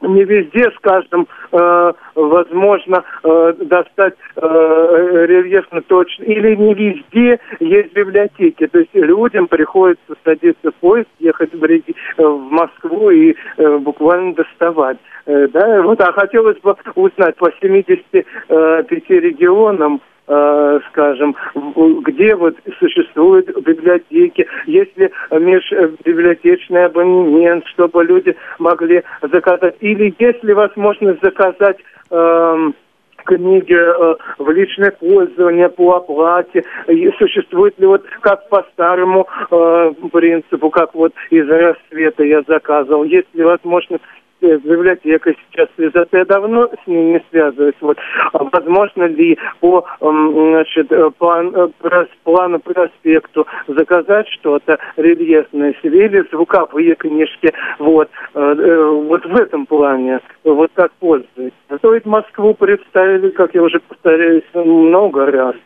не 0.00 0.24
везде, 0.24 0.70
скажем, 0.76 1.26
э, 1.52 1.92
возможно 2.14 3.04
э, 3.22 3.52
достать 3.60 4.14
э, 4.36 5.26
рельефно 5.26 5.80
точно, 5.82 6.24
или 6.24 6.54
не 6.54 6.74
везде 6.74 7.40
есть 7.60 7.92
библиотеки. 7.94 8.66
То 8.66 8.78
есть 8.80 8.94
людям 8.94 9.48
приходится 9.48 10.14
садиться 10.24 10.70
в 10.70 10.74
поезд, 10.76 11.08
ехать 11.18 11.52
в, 11.52 11.64
реги... 11.64 11.94
в 12.16 12.38
Москву 12.50 13.10
и 13.10 13.34
э, 13.56 13.78
буквально 13.78 14.34
доставать. 14.34 14.98
Э, 15.26 15.48
да? 15.48 15.82
вот, 15.82 16.00
а 16.00 16.12
хотелось 16.12 16.58
бы 16.60 16.76
узнать 16.94 17.36
по 17.36 17.50
75 17.60 19.10
регионам, 19.10 19.96
э, 19.96 20.15
скажем, 20.26 21.36
где 22.02 22.34
вот 22.34 22.56
существуют 22.80 23.46
библиотеки, 23.64 24.46
есть 24.66 24.96
ли 24.96 25.10
межбиблиотечный 25.30 26.86
абонемент, 26.86 27.64
чтобы 27.68 28.04
люди 28.04 28.34
могли 28.58 29.04
заказать, 29.22 29.76
или 29.80 30.12
есть 30.18 30.42
ли 30.42 30.52
возможность 30.52 31.22
заказать 31.22 31.78
э, 32.10 32.70
книги 33.26 33.74
э, 33.74 34.16
в 34.38 34.50
личное 34.50 34.92
пользование 34.92 35.68
по 35.68 35.96
оплате, 35.96 36.64
и 36.88 37.10
существует 37.18 37.78
ли 37.78 37.86
вот 37.86 38.04
как 38.20 38.48
по 38.48 38.64
старому 38.72 39.26
э, 39.50 39.92
принципу, 40.12 40.70
как 40.70 40.94
вот 40.94 41.12
из 41.30 41.48
рассвета 41.48 42.24
я 42.24 42.42
заказывал, 42.46 43.04
есть 43.04 43.32
ли 43.34 43.44
возможность 43.44 44.02
с 44.40 44.60
библиотекой 44.60 45.36
сейчас 45.50 45.68
связаться. 45.76 46.16
Я 46.16 46.24
давно 46.24 46.68
с 46.84 46.86
ней 46.86 47.12
не 47.12 47.24
связываюсь. 47.30 47.74
Вот. 47.80 47.98
А 48.32 48.44
возможно 48.44 49.04
ли 49.04 49.38
по 49.60 49.86
значит, 50.00 50.92
э, 50.92 51.10
план, 51.18 51.54
э, 51.54 52.06
плану 52.24 52.60
проспекту 52.60 53.46
заказать 53.66 54.28
что-то 54.28 54.78
рельефное 54.96 55.74
или 55.82 56.24
звуковые 56.30 56.94
книжки. 56.94 57.52
Вот. 57.78 58.08
Э, 58.34 59.04
вот 59.08 59.24
в 59.24 59.36
этом 59.36 59.66
плане. 59.66 60.20
Вот 60.44 60.70
как 60.74 60.92
пользуется. 60.92 61.78
То 61.80 61.92
ведь 61.92 62.06
Москву 62.06 62.54
представили, 62.54 63.30
как 63.30 63.54
я 63.54 63.62
уже 63.62 63.80
повторяюсь, 63.80 64.44
много 64.54 65.26
раз. 65.26 65.56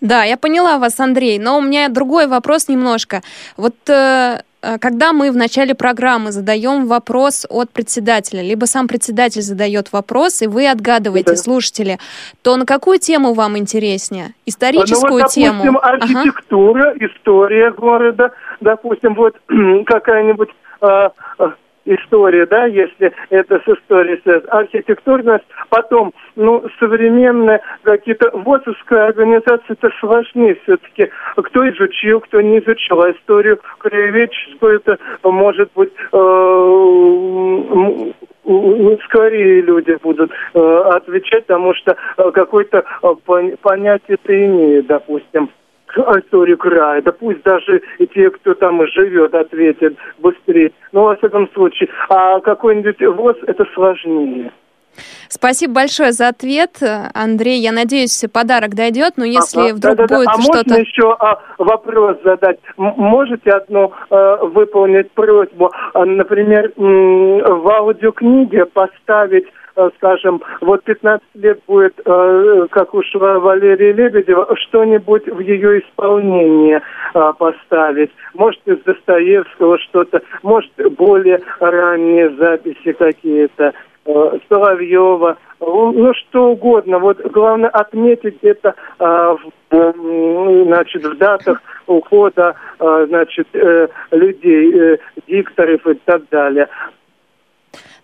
Да, 0.00 0.24
я 0.24 0.38
поняла 0.38 0.78
вас, 0.78 0.98
Андрей, 0.98 1.38
но 1.38 1.58
у 1.58 1.60
меня 1.60 1.90
другой 1.90 2.26
вопрос 2.26 2.68
немножко. 2.68 3.20
Вот 3.58 3.74
Э, 3.90 4.42
когда 4.80 5.12
мы 5.12 5.30
в 5.30 5.36
начале 5.36 5.74
программы 5.74 6.32
задаем 6.32 6.86
вопрос 6.86 7.46
от 7.48 7.70
председателя, 7.70 8.42
либо 8.42 8.66
сам 8.66 8.88
председатель 8.88 9.42
задает 9.42 9.92
вопрос, 9.92 10.42
и 10.42 10.46
вы 10.46 10.68
отгадываете, 10.68 11.32
да. 11.32 11.36
слушатели, 11.36 11.98
то 12.42 12.56
на 12.56 12.66
какую 12.66 12.98
тему 12.98 13.32
вам 13.34 13.56
интереснее? 13.56 14.34
Историческую 14.46 15.10
ну, 15.10 15.16
вот, 15.16 15.18
допустим, 15.20 15.62
тему? 15.62 15.80
архитектура, 15.82 16.90
ага. 16.90 17.06
история 17.06 17.70
города, 17.70 18.32
допустим, 18.60 19.14
вот 19.14 19.36
какая-нибудь 19.86 20.50
а, 20.80 21.12
а, 21.38 21.54
история, 21.94 22.46
да, 22.46 22.66
если 22.66 23.12
это 23.30 23.60
с 23.64 23.68
историей 23.68 24.20
связано, 24.22 24.52
архитектурность, 24.52 25.44
потом, 25.68 26.12
ну, 26.36 26.64
современная 26.78 27.60
какие-то 27.82 28.30
ВОЗовская 28.32 29.08
организация, 29.08 29.60
это 29.68 29.90
сложнее 30.00 30.56
все-таки. 30.62 31.10
Кто 31.36 31.68
изучил, 31.68 32.20
кто 32.20 32.40
не 32.40 32.58
изучил, 32.58 33.02
а 33.02 33.10
историю 33.10 33.60
краеведческую, 33.78 34.76
это 34.76 34.98
может 35.24 35.70
быть 35.74 35.92
э, 36.12 38.12
скорее 39.04 39.62
люди 39.62 39.96
будут 40.02 40.30
э, 40.54 40.82
отвечать, 40.92 41.46
потому 41.46 41.74
что 41.74 41.96
э, 42.16 42.30
какое-то 42.32 42.84
э, 43.02 43.14
понятие 43.62 44.18
это 44.22 44.46
имеет, 44.46 44.86
допустим 44.86 45.50
историю 45.96 46.58
края. 46.58 47.02
Да 47.02 47.12
пусть 47.12 47.42
даже 47.42 47.82
и 47.98 48.06
те, 48.06 48.30
кто 48.30 48.54
там 48.54 48.86
живет, 48.88 49.34
ответят 49.34 49.94
быстрее. 50.18 50.72
Но, 50.92 51.04
во 51.04 51.16
всяком 51.16 51.50
случае, 51.52 51.88
а 52.08 52.40
какой-нибудь 52.40 53.00
ВОЗ 53.00 53.36
это 53.46 53.64
сложнее. 53.74 54.52
Спасибо 55.28 55.74
большое 55.74 56.10
за 56.10 56.28
ответ, 56.28 56.82
Андрей. 57.14 57.60
Я 57.60 57.70
надеюсь, 57.72 58.24
подарок 58.32 58.74
дойдет, 58.74 59.14
но 59.16 59.24
если 59.24 59.60
ага, 59.60 59.74
вдруг 59.74 59.96
да, 59.96 60.06
да, 60.06 60.16
будет 60.16 60.26
да. 60.26 60.32
А 60.32 60.42
что-то... 60.42 60.68
можно 60.70 60.82
еще 60.82 61.16
а, 61.18 61.40
вопрос 61.58 62.16
задать? 62.24 62.58
М- 62.76 62.94
можете 62.96 63.50
одну 63.50 63.92
а, 64.10 64.44
выполнить 64.44 65.10
просьбу? 65.12 65.70
А, 65.94 66.04
например, 66.04 66.72
м- 66.76 67.38
в 67.38 67.68
аудиокниге 67.68 68.66
поставить 68.66 69.46
Э, 69.46 69.59
скажем, 69.96 70.42
вот 70.60 70.84
15 70.84 71.22
лет 71.34 71.60
будет, 71.66 71.94
э, 72.04 72.66
как 72.70 72.94
ушла 72.94 73.38
Валерия 73.38 73.92
Лебедева, 73.92 74.54
что-нибудь 74.56 75.26
в 75.26 75.40
ее 75.40 75.80
исполнении 75.80 76.80
э, 77.14 77.32
поставить. 77.38 78.10
Может, 78.34 78.60
из 78.66 78.78
Достоевского 78.82 79.78
что-то, 79.78 80.22
может, 80.42 80.70
более 80.96 81.40
ранние 81.58 82.30
записи 82.36 82.92
какие-то. 82.92 83.72
Соловьева, 84.48 85.36
ну 85.60 86.12
что 86.14 86.52
угодно. 86.52 86.98
Вот 86.98 87.20
главное 87.30 87.68
отметить 87.68 88.38
это 88.42 88.74
в, 88.98 89.38
значит, 89.70 91.04
в 91.04 91.16
датах 91.18 91.62
ухода 91.86 92.56
значит, 92.78 93.46
людей, 94.10 94.98
дикторов 95.28 95.86
и 95.86 95.94
так 96.06 96.22
далее. 96.30 96.66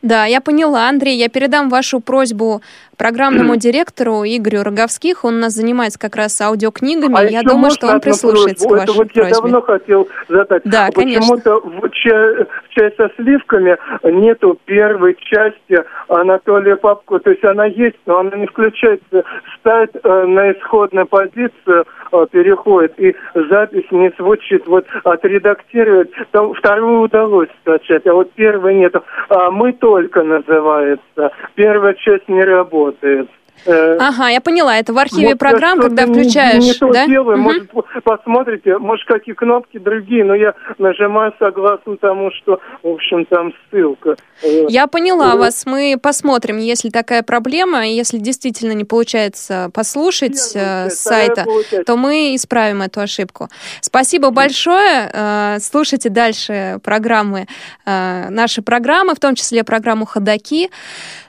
Да, 0.02 0.24
я 0.24 0.40
поняла, 0.40 0.88
Андрей. 0.88 1.16
Я 1.16 1.28
передам 1.28 1.68
вашу 1.68 2.00
просьбу 2.00 2.60
программному 2.96 3.56
директору 3.56 4.24
Игорю 4.24 4.62
Роговских. 4.62 5.24
Он 5.24 5.36
у 5.36 5.38
нас 5.38 5.54
занимается 5.54 5.98
как 5.98 6.16
раз 6.16 6.40
аудиокнигами. 6.40 7.16
А 7.16 7.24
я 7.24 7.42
думаю, 7.42 7.70
что 7.70 7.88
он 7.88 8.00
прислушается 8.00 8.68
просьбу? 8.68 8.68
к 8.68 8.88
вашей 8.88 8.90
Это 8.90 8.92
вот 8.92 9.12
просьбе. 9.12 9.28
я 9.28 9.40
давно 9.40 9.60
хотел 9.62 10.08
задать. 10.28 10.62
Да, 10.64 10.88
Почему-то 10.94 11.60
в, 11.60 11.90
чай, 11.90 12.34
в 12.44 12.68
чай 12.70 12.94
со 12.96 13.10
сливками 13.16 13.76
нету 14.02 14.58
первой 14.64 15.16
части 15.16 15.84
Анатолия 16.08 16.76
Попко. 16.76 17.18
То 17.18 17.30
есть 17.30 17.44
она 17.44 17.66
есть, 17.66 17.96
но 18.06 18.20
она 18.20 18.36
не 18.36 18.46
включается. 18.46 19.24
Ставит 19.60 19.96
э, 20.02 20.24
на 20.26 20.52
исходную 20.52 21.06
позицию, 21.06 21.86
э, 22.12 22.26
переходит, 22.30 22.98
и 22.98 23.14
запись 23.34 23.86
не 23.90 24.12
звучит. 24.18 24.66
Вот 24.66 24.86
отредактировать. 25.04 26.10
Там 26.30 26.54
вторую 26.54 27.00
удалось 27.02 27.48
скачать, 27.62 28.06
а 28.06 28.12
вот 28.14 28.32
первой 28.32 28.74
нету. 28.74 29.02
А 29.28 29.50
мы 29.50 29.72
только 29.86 30.24
называется. 30.24 31.30
Первая 31.54 31.94
часть 31.94 32.28
не 32.28 32.42
работает 32.42 33.30
ага, 33.66 34.28
я 34.28 34.40
поняла. 34.40 34.76
Это 34.78 34.92
в 34.92 34.98
архиве 34.98 35.30
вот 35.30 35.38
программ, 35.38 35.80
когда 35.80 36.06
включаешь, 36.06 36.62
не, 36.62 36.68
не 36.68 36.74
то 36.74 36.92
да? 36.92 37.06
делаю, 37.06 37.38
угу. 37.38 37.42
может, 37.42 37.70
посмотрите, 38.04 38.78
может, 38.78 39.06
какие 39.06 39.34
кнопки 39.34 39.78
другие, 39.78 40.24
но 40.24 40.34
я 40.34 40.54
нажимаю 40.78 41.32
согласно 41.38 41.96
тому, 41.96 42.30
что, 42.32 42.60
в 42.82 42.88
общем, 42.88 43.24
там 43.26 43.52
ссылка. 43.70 44.16
Э, 44.42 44.66
я 44.68 44.86
поняла 44.86 45.32
вот. 45.32 45.40
вас. 45.40 45.66
Мы 45.66 45.96
посмотрим, 46.00 46.58
если 46.58 46.90
такая 46.90 47.22
проблема, 47.22 47.86
если 47.86 48.18
действительно 48.18 48.72
не 48.72 48.84
получается 48.84 49.70
послушать 49.72 50.54
я, 50.54 50.90
с 50.90 50.96
сайта, 50.96 51.44
то 51.86 51.96
мы 51.96 52.34
исправим 52.34 52.82
эту 52.82 53.00
ошибку. 53.00 53.48
Спасибо 53.80 54.30
большое. 54.30 55.10
Э, 55.12 55.56
слушайте 55.60 56.08
дальше 56.08 56.78
программы, 56.82 57.46
наши 57.84 58.62
программы, 58.62 59.14
в 59.14 59.20
том 59.20 59.34
числе 59.34 59.64
программу 59.64 60.06
«Ходоки». 60.06 60.70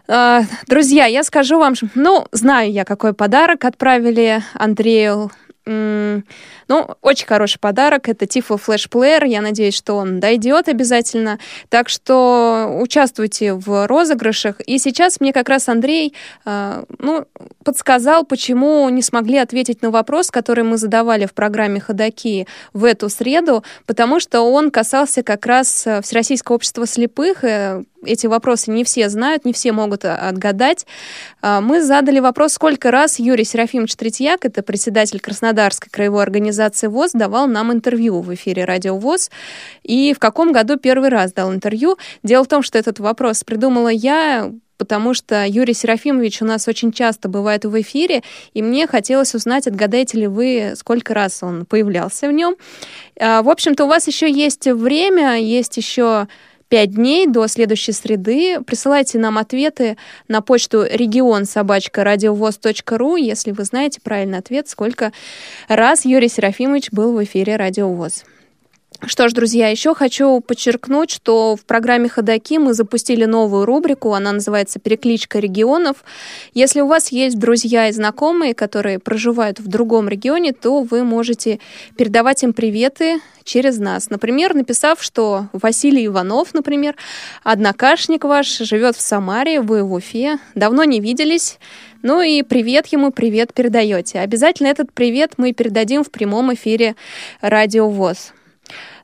А, 0.10 0.44
друзья, 0.68 1.06
я 1.06 1.24
скажу 1.24 1.60
вам, 1.60 1.74
ну, 1.96 2.26
знаю 2.32 2.72
я, 2.72 2.86
какой 2.86 3.14
подарок 3.14 3.66
отправили 3.66 4.42
Андрею 4.54 5.32
ну, 6.68 6.88
очень 7.02 7.28
хороший 7.28 7.60
подарок. 7.60 8.10
Это 8.10 8.26
Tiflo 8.26 8.60
Flash 8.64 8.90
Player. 8.90 9.26
Я 9.26 9.42
надеюсь, 9.42 9.76
что 9.76 9.96
он 9.96 10.20
дойдет 10.20 10.68
обязательно. 10.68 11.40
Так 11.70 11.90
что 11.90 12.78
участвуйте 12.80 13.54
в 13.54 13.88
розыгрышах. 13.88 14.60
И 14.62 14.78
сейчас 14.80 15.20
мне 15.20 15.34
как 15.34 15.50
раз 15.50 15.70
Андрей 15.70 16.14
э, 16.46 16.84
ну, 17.00 17.26
подсказал, 17.64 18.26
почему 18.26 18.90
не 18.90 19.02
смогли 19.02 19.38
ответить 19.38 19.82
на 19.82 19.92
вопрос, 19.92 20.32
который 20.32 20.64
мы 20.64 20.78
задавали 20.78 21.26
в 21.26 21.34
программе 21.34 21.80
«Ходоки» 21.80 22.48
в 22.74 22.84
эту 22.84 23.10
среду, 23.10 23.64
потому 23.86 24.20
что 24.20 24.42
он 24.42 24.72
касался 24.72 25.24
как 25.24 25.46
раз 25.46 25.86
э, 25.86 26.02
Всероссийского 26.02 26.56
общества 26.56 26.86
слепых. 26.88 27.44
Э, 27.44 27.84
эти 28.06 28.28
вопросы 28.28 28.72
не 28.72 28.84
все 28.84 29.10
знают, 29.10 29.44
не 29.44 29.54
все 29.54 29.72
могут 29.72 30.06
э, 30.06 30.14
отгадать. 30.14 30.86
Мы 31.42 31.84
задали 31.84 32.20
вопрос, 32.20 32.54
сколько 32.54 32.90
раз 32.90 33.20
Юрий 33.20 33.44
Серафимович 33.44 33.96
Третьяк, 33.96 34.44
это 34.44 34.64
председатель 34.64 35.20
Краснодарской 35.20 35.90
краевой 35.90 36.24
организации 36.24 36.57
ВОЗ, 36.90 37.12
давал 37.14 37.48
нам 37.48 37.72
интервью 37.72 38.22
в 38.22 38.34
эфире 38.36 38.66
Радио 38.66 38.98
ВОЗ, 38.98 39.30
и 39.84 40.14
в 40.14 40.20
каком 40.20 40.52
году 40.52 40.78
первый 40.78 41.10
раз 41.10 41.34
дал 41.34 41.54
интервью. 41.54 41.98
Дело 42.24 42.44
в 42.44 42.48
том, 42.48 42.64
что 42.64 42.78
этот 42.78 43.00
вопрос 43.00 43.44
придумала 43.44 43.90
я, 43.90 44.52
потому 44.78 45.14
что 45.14 45.46
Юрий 45.46 45.74
Серафимович 45.74 46.42
у 46.42 46.46
нас 46.46 46.68
очень 46.68 46.92
часто 46.92 47.30
бывает 47.30 47.66
в 47.66 47.82
эфире, 47.82 48.24
и 48.54 48.62
мне 48.62 48.88
хотелось 48.88 49.36
узнать, 49.36 49.68
отгадаете 49.68 50.20
ли 50.20 50.28
вы, 50.28 50.74
сколько 50.76 51.14
раз 51.14 51.44
он 51.44 51.66
появлялся 51.66 52.28
в 52.28 52.32
нем. 52.32 52.56
А, 53.20 53.42
в 53.42 53.50
общем-то, 53.50 53.86
у 53.86 53.88
вас 53.88 54.08
еще 54.08 54.32
есть 54.32 54.68
время, 54.68 55.38
есть 55.40 55.78
еще 55.78 56.28
пять 56.70 56.92
дней 56.92 57.28
до 57.28 57.48
следующей 57.48 57.92
среды. 57.92 58.62
Присылайте 58.62 59.20
нам 59.20 59.38
ответы 59.38 59.98
на 60.28 60.42
почту 60.42 60.84
регион 60.84 61.46
собачка 61.46 62.04
радиовоз.ру, 62.04 63.16
если 63.16 63.52
вы 63.52 63.64
знаете 63.64 64.02
правильный 64.02 64.40
ответ, 64.40 64.68
сколько 64.70 65.12
раз 65.68 66.06
Юрий 66.06 66.30
Серафимович 66.30 66.92
был 66.92 67.14
в 67.14 67.24
эфире 67.24 67.56
Радио 67.56 67.90
ВОЗ. 67.90 68.24
Что 69.06 69.30
ж, 69.30 69.34
друзья, 69.34 69.68
еще 69.68 69.94
хочу 69.94 70.40
подчеркнуть, 70.42 71.12
что 71.12 71.56
в 71.56 71.66
программе 71.66 72.10
«Ходоки» 72.10 72.58
мы 72.58 72.74
запустили 72.74 73.26
новую 73.26 73.64
рубрику, 73.64 74.14
она 74.14 74.32
называется 74.32 74.80
«Перекличка 74.80 75.38
регионов». 75.38 75.98
Если 76.56 76.82
у 76.82 76.88
вас 76.88 77.10
есть 77.12 77.38
друзья 77.38 77.90
и 77.90 77.92
знакомые, 77.92 78.56
которые 78.56 78.98
проживают 78.98 79.60
в 79.60 79.68
другом 79.68 80.10
регионе, 80.10 80.52
то 80.52 80.82
вы 80.82 81.04
можете 81.04 81.60
передавать 81.96 82.42
им 82.42 82.54
приветы 82.54 83.20
через 83.44 83.78
нас. 83.78 84.10
Например, 84.10 84.56
написав, 84.56 85.04
что 85.04 85.48
Василий 85.54 86.08
Иванов, 86.08 86.56
например, 86.56 86.96
однокашник 87.44 88.24
ваш, 88.24 88.48
живет 88.48 88.96
в 88.96 89.02
Самаре, 89.02 89.62
вы 89.62 89.84
в 89.84 89.94
Уфе, 89.94 90.40
давно 90.56 90.84
не 90.86 91.02
виделись, 91.02 91.60
ну 92.02 92.22
и 92.22 92.42
привет 92.42 92.88
ему, 92.88 93.12
привет 93.12 93.54
передаете. 93.54 94.22
Обязательно 94.22 94.68
этот 94.68 94.92
привет 94.92 95.34
мы 95.38 95.54
передадим 95.54 96.04
в 96.04 96.10
прямом 96.10 96.52
эфире 96.56 96.96
Радио 97.42 97.90
ВОЗ. 97.90 98.34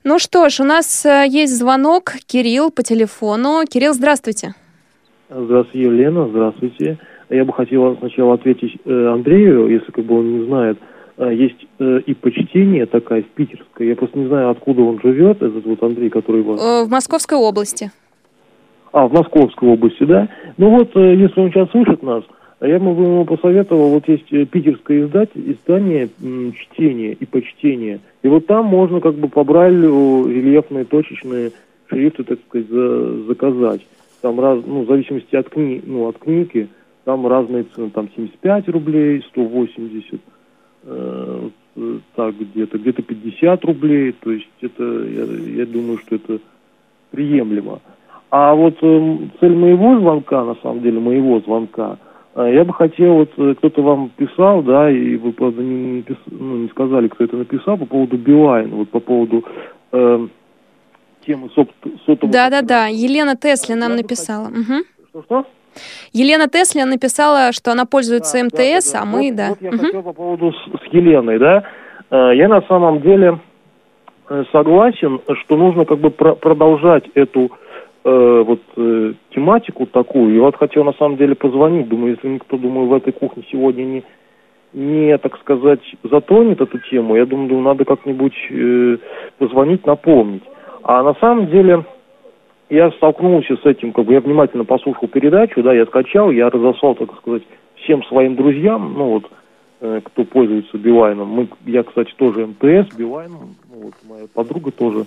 Ну 0.06 0.20
что 0.20 0.50
ж, 0.50 0.60
у 0.60 0.66
нас 0.66 1.06
э, 1.06 1.26
есть 1.30 1.58
звонок. 1.58 2.16
Кирилл 2.28 2.72
по 2.72 2.84
телефону. 2.84 3.62
Кирилл, 3.66 3.94
здравствуйте. 3.94 4.54
Здравствуйте, 5.30 5.88
Елена, 5.88 6.28
здравствуйте. 6.28 6.98
Я 7.30 7.46
бы 7.46 7.54
хотел 7.54 7.96
сначала 8.00 8.34
ответить 8.34 8.76
э, 8.84 9.08
Андрею, 9.08 9.68
если 9.68 9.92
как 9.92 10.04
бы 10.04 10.20
он 10.20 10.40
не 10.40 10.46
знает. 10.46 10.78
Э, 11.16 11.34
есть 11.34 11.56
и 11.80 12.14
почтение 12.16 12.86
такая 12.86 13.24
в 13.24 13.28
питерская. 13.28 13.88
Я 13.88 13.96
просто 13.96 14.20
не 14.20 14.28
знаю, 14.28 14.50
откуда 14.50 14.82
он 14.82 15.00
живет, 15.02 15.42
этот 15.42 15.66
вот 15.66 15.82
Андрей, 15.82 16.10
который 16.10 16.42
вас... 16.42 16.86
В 16.86 16.92
Московской 16.92 17.38
области. 17.38 17.90
А, 18.92 19.08
в 19.08 19.14
Московской 19.14 19.70
области, 19.70 20.04
да? 20.04 20.28
Ну 20.58 20.70
вот, 20.70 20.94
если 20.96 21.40
он 21.40 21.50
сейчас 21.50 21.72
слышит 21.72 22.04
нас, 22.04 22.24
я 22.68 22.80
бы 22.80 22.92
ему 22.92 23.26
посоветовал, 23.26 23.90
вот 23.90 24.08
есть 24.08 24.32
э, 24.32 24.46
питерское 24.46 25.06
издатель, 25.06 25.52
издание 25.52 26.10
чтения 26.54 27.12
и 27.12 27.26
почтения. 27.26 28.00
И 28.22 28.28
вот 28.30 28.48
там 28.48 28.66
можно 28.66 29.02
как 29.02 29.16
бы 29.16 29.28
по 29.28 29.44
Брайлю 29.44 30.28
рельефные 30.28 30.86
точечные 30.86 31.52
шрифты, 31.88 32.24
так 32.24 32.40
сказать, 32.48 32.70
за, 32.70 33.24
заказать. 33.24 33.82
Там 34.22 34.40
раз, 34.40 34.64
ну, 34.66 34.84
в 34.84 34.88
зависимости 34.88 35.36
от, 35.36 35.50
кни, 35.50 35.82
ну, 35.86 36.08
от 36.08 36.20
книги, 36.20 36.70
там 37.04 37.28
разные 37.28 37.66
цены, 37.76 37.90
там 37.90 38.10
75 38.16 38.70
рублей, 38.70 39.22
180, 39.32 40.22
э, 40.86 41.50
так 42.16 42.36
где-то, 42.38 42.78
где-то 42.78 43.02
50 43.02 43.66
рублей, 43.66 44.16
то 44.22 44.32
есть 44.32 44.48
это, 44.62 44.84
я, 44.84 45.24
я 45.58 45.66
думаю, 45.66 45.98
что 45.98 46.16
это 46.16 46.40
приемлемо. 47.12 47.82
А 48.30 48.56
вот 48.56 48.78
э, 48.82 49.18
цель 49.42 49.56
моего 49.56 50.00
звонка, 50.00 50.46
на 50.46 50.56
самом 50.56 50.82
деле, 50.82 51.02
моего 51.02 51.42
звонка– 51.42 51.98
а 52.08 52.13
я 52.36 52.64
бы 52.64 52.74
хотел, 52.74 53.14
вот 53.16 53.32
э, 53.38 53.54
кто-то 53.56 53.82
вам 53.82 54.10
писал, 54.10 54.64
да, 54.64 54.90
и 54.90 55.16
вы, 55.18 55.34
правда, 55.34 55.62
не, 55.62 55.98
напис... 55.98 56.18
ну, 56.26 56.58
не 56.58 56.70
сказали, 56.70 57.08
кто 57.08 57.24
это 57.24 57.38
написал, 57.38 57.78
по 57.78 57.86
поводу 57.86 58.18
Билайн, 58.18 58.70
вот 58.70 58.90
по 58.90 59.00
поводу 59.00 59.44
э, 59.92 60.28
темы 61.26 61.50
сот... 61.54 61.70
сотового... 62.06 62.34
Да-да-да, 62.34 62.88
Елена 62.88 63.36
Тесли 63.36 63.74
нам 63.74 63.96
написала. 63.96 64.50
Что-что? 65.10 65.46
Елена 66.12 66.48
Тесли 66.48 66.82
написала, 66.84 67.52
что 67.52 67.72
она 67.72 67.86
пользуется 67.86 68.38
да, 68.38 68.46
МТС, 68.46 68.92
да, 68.92 69.00
да, 69.00 69.02
а 69.02 69.06
мы, 69.06 69.28
вот, 69.28 69.36
да. 69.36 69.50
Вот 69.50 69.62
я 69.62 69.70
угу. 69.70 69.78
хотел 69.78 70.04
по 70.04 70.14
поводу 70.14 70.52
с, 70.52 70.90
с 70.90 70.94
Еленой, 70.94 71.40
да. 71.40 71.64
Э, 72.10 72.32
я 72.36 72.48
на 72.48 72.62
самом 72.64 73.02
деле 73.02 73.40
э, 74.30 74.44
согласен, 74.52 75.20
что 75.44 75.58
нужно 75.58 75.86
как 75.86 76.00
бы 76.00 76.10
про- 76.10 76.36
продолжать 76.36 77.06
эту 77.14 77.52
э, 78.04 78.44
вот 78.46 78.62
э, 78.76 79.14
тематику 79.32 79.86
такую. 79.86 80.36
И 80.36 80.40
вот 80.40 80.56
хотел 80.56 80.84
на 80.84 80.94
самом 80.94 81.18
деле 81.18 81.36
позвонить. 81.36 81.88
Думаю, 81.88 82.16
если 82.16 82.28
никто, 82.28 82.58
думаю, 82.58 82.88
в 82.88 82.94
этой 82.94 83.14
кухне 83.14 83.44
сегодня 83.52 83.84
не, 83.84 84.04
не 84.74 85.18
так 85.18 85.38
сказать, 85.40 85.82
затронет 86.04 86.62
эту 86.62 86.80
тему, 86.80 87.16
я 87.16 87.26
думаю, 87.26 87.60
надо 87.62 87.86
как-нибудь 87.86 88.36
э, 88.50 88.98
позвонить, 89.38 89.86
напомнить. 89.86 90.44
А 90.84 91.04
на 91.04 91.14
самом 91.16 91.48
деле 91.48 91.86
я 92.70 92.92
столкнулся 92.92 93.56
с 93.56 93.66
этим, 93.66 93.94
как 93.94 94.06
бы 94.06 94.14
я 94.14 94.20
внимательно 94.20 94.66
послушал 94.66 95.08
передачу, 95.08 95.62
да, 95.64 95.74
я 95.74 95.86
скачал, 95.86 96.32
я 96.32 96.50
разослал, 96.50 96.96
так 96.96 97.16
сказать, 97.18 97.44
всем 97.76 98.04
своим 98.04 98.36
друзьям, 98.36 98.94
ну 98.98 99.06
вот, 99.12 99.32
э, 99.82 100.02
кто 100.04 100.24
пользуется 100.26 100.78
Билайном. 100.78 101.30
Мы, 101.30 101.48
я, 101.66 101.84
кстати, 101.84 102.14
тоже 102.18 102.48
МТС, 102.48 102.96
Билайн, 102.98 103.32
ну, 103.32 103.82
вот 103.84 103.94
моя 104.10 104.26
подруга 104.34 104.72
тоже, 104.72 105.06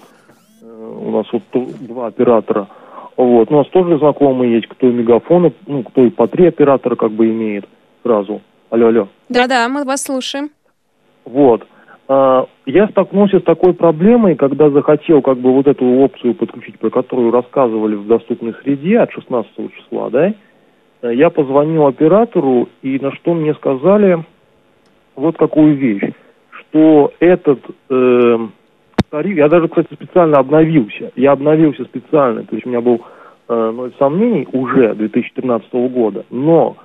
э, 0.62 0.98
у 1.00 1.11
нас 1.11 1.26
вот 1.32 1.42
два 1.80 2.06
оператора– 2.06 2.68
вот. 3.16 3.50
У 3.50 3.55
нас 3.55 3.66
тоже 3.68 3.98
знакомые 3.98 4.55
есть, 4.57 4.66
кто 4.68 4.88
и 4.88 4.92
мегафоны, 4.92 5.52
ну, 5.66 5.83
кто 5.83 6.05
и 6.05 6.11
по 6.11 6.26
три 6.26 6.46
оператора 6.46 6.96
как 6.96 7.12
бы 7.12 7.29
имеет 7.29 7.64
сразу. 8.02 8.40
Алло, 8.70 8.88
алло. 8.88 9.09
Да-да, 9.29 9.68
мы 9.68 9.85
вас 9.85 10.02
слушаем. 10.02 10.50
Вот. 11.24 11.66
А, 12.09 12.46
я 12.66 12.88
столкнулся 12.88 13.40
с 13.40 13.42
такой 13.42 13.74
проблемой, 13.74 14.37
когда 14.37 14.70
захотел 14.70 15.22
как 15.22 15.38
бы 15.38 15.52
вот 15.52 15.66
эту 15.66 15.85
опцию 15.85 16.35
подключить, 16.35 16.79
про 16.79 16.90
которую 16.90 17.31
рассказывали 17.31 17.94
в 17.94 18.07
доступной 18.07 18.55
среде 18.62 18.98
от 18.98 19.12
16 19.12 19.50
числа, 19.74 20.11
да, 20.11 20.35
я 21.02 21.31
позвонил 21.31 21.87
оператору, 21.87 22.68
и 22.83 22.98
на 22.98 23.12
что 23.12 23.35
мне 23.35 23.55
сказали 23.55 24.24
вот 25.14 25.37
какую 25.37 25.76
вещь, 25.76 26.12
что 26.50 27.12
этот 27.20 27.61
э, 27.90 28.48
тариф. 29.10 29.36
Я 29.36 29.48
даже, 29.48 29.68
кстати, 29.68 29.92
специально 29.92 30.38
обновился. 30.38 31.12
Я 31.16 31.32
обновился 31.32 31.84
специально, 31.84 32.44
то 32.44 32.54
есть 32.54 32.66
у 32.66 32.68
меня 32.68 32.80
был 32.80 33.02
э, 33.48 33.70
ноль 33.74 33.92
сомнений 33.98 34.46
уже 34.52 34.94
2013 34.94 35.72
года, 35.90 36.24
но 36.30 36.76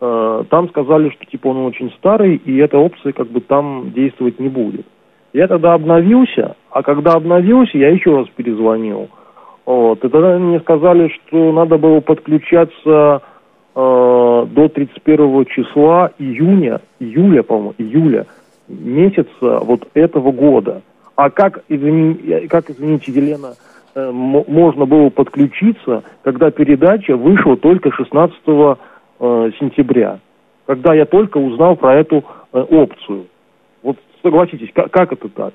э, 0.00 0.44
там 0.50 0.68
сказали, 0.68 1.10
что 1.10 1.24
типа 1.24 1.48
он 1.48 1.66
очень 1.66 1.90
старый, 1.98 2.36
и 2.36 2.56
эта 2.58 2.78
опция 2.78 3.12
как 3.12 3.28
бы 3.28 3.40
там 3.40 3.92
действовать 3.94 4.40
не 4.40 4.48
будет. 4.48 4.86
Я 5.32 5.48
тогда 5.48 5.74
обновился, 5.74 6.56
а 6.70 6.82
когда 6.82 7.12
обновился, 7.12 7.76
я 7.76 7.88
еще 7.90 8.16
раз 8.16 8.28
перезвонил. 8.36 9.08
Вот, 9.66 10.04
и 10.04 10.08
тогда 10.08 10.38
мне 10.38 10.60
сказали, 10.60 11.08
что 11.08 11.52
надо 11.52 11.78
было 11.78 12.00
подключаться 12.00 13.22
э, 13.74 14.46
до 14.50 14.68
31 14.68 15.46
числа 15.46 16.12
июня, 16.18 16.80
июля, 17.00 17.42
по-моему, 17.42 17.74
июля 17.78 18.26
месяца 18.68 19.58
вот 19.62 19.88
этого 19.94 20.32
года. 20.32 20.82
А 21.16 21.30
как, 21.30 21.62
извини, 21.68 22.48
как 22.48 22.70
извините, 22.70 23.12
Елена, 23.12 23.54
э, 23.94 24.10
можно 24.10 24.84
было 24.84 25.10
подключиться, 25.10 26.02
когда 26.22 26.50
передача 26.50 27.16
вышла 27.16 27.56
только 27.56 27.92
16 27.92 28.36
э, 28.46 29.50
сентября, 29.60 30.18
когда 30.66 30.94
я 30.94 31.06
только 31.06 31.38
узнал 31.38 31.76
про 31.76 31.94
эту 31.94 32.24
э, 32.52 32.58
опцию. 32.58 33.26
Вот 33.82 33.96
согласитесь, 34.22 34.70
как, 34.74 34.90
как 34.90 35.12
это 35.12 35.28
так? 35.28 35.54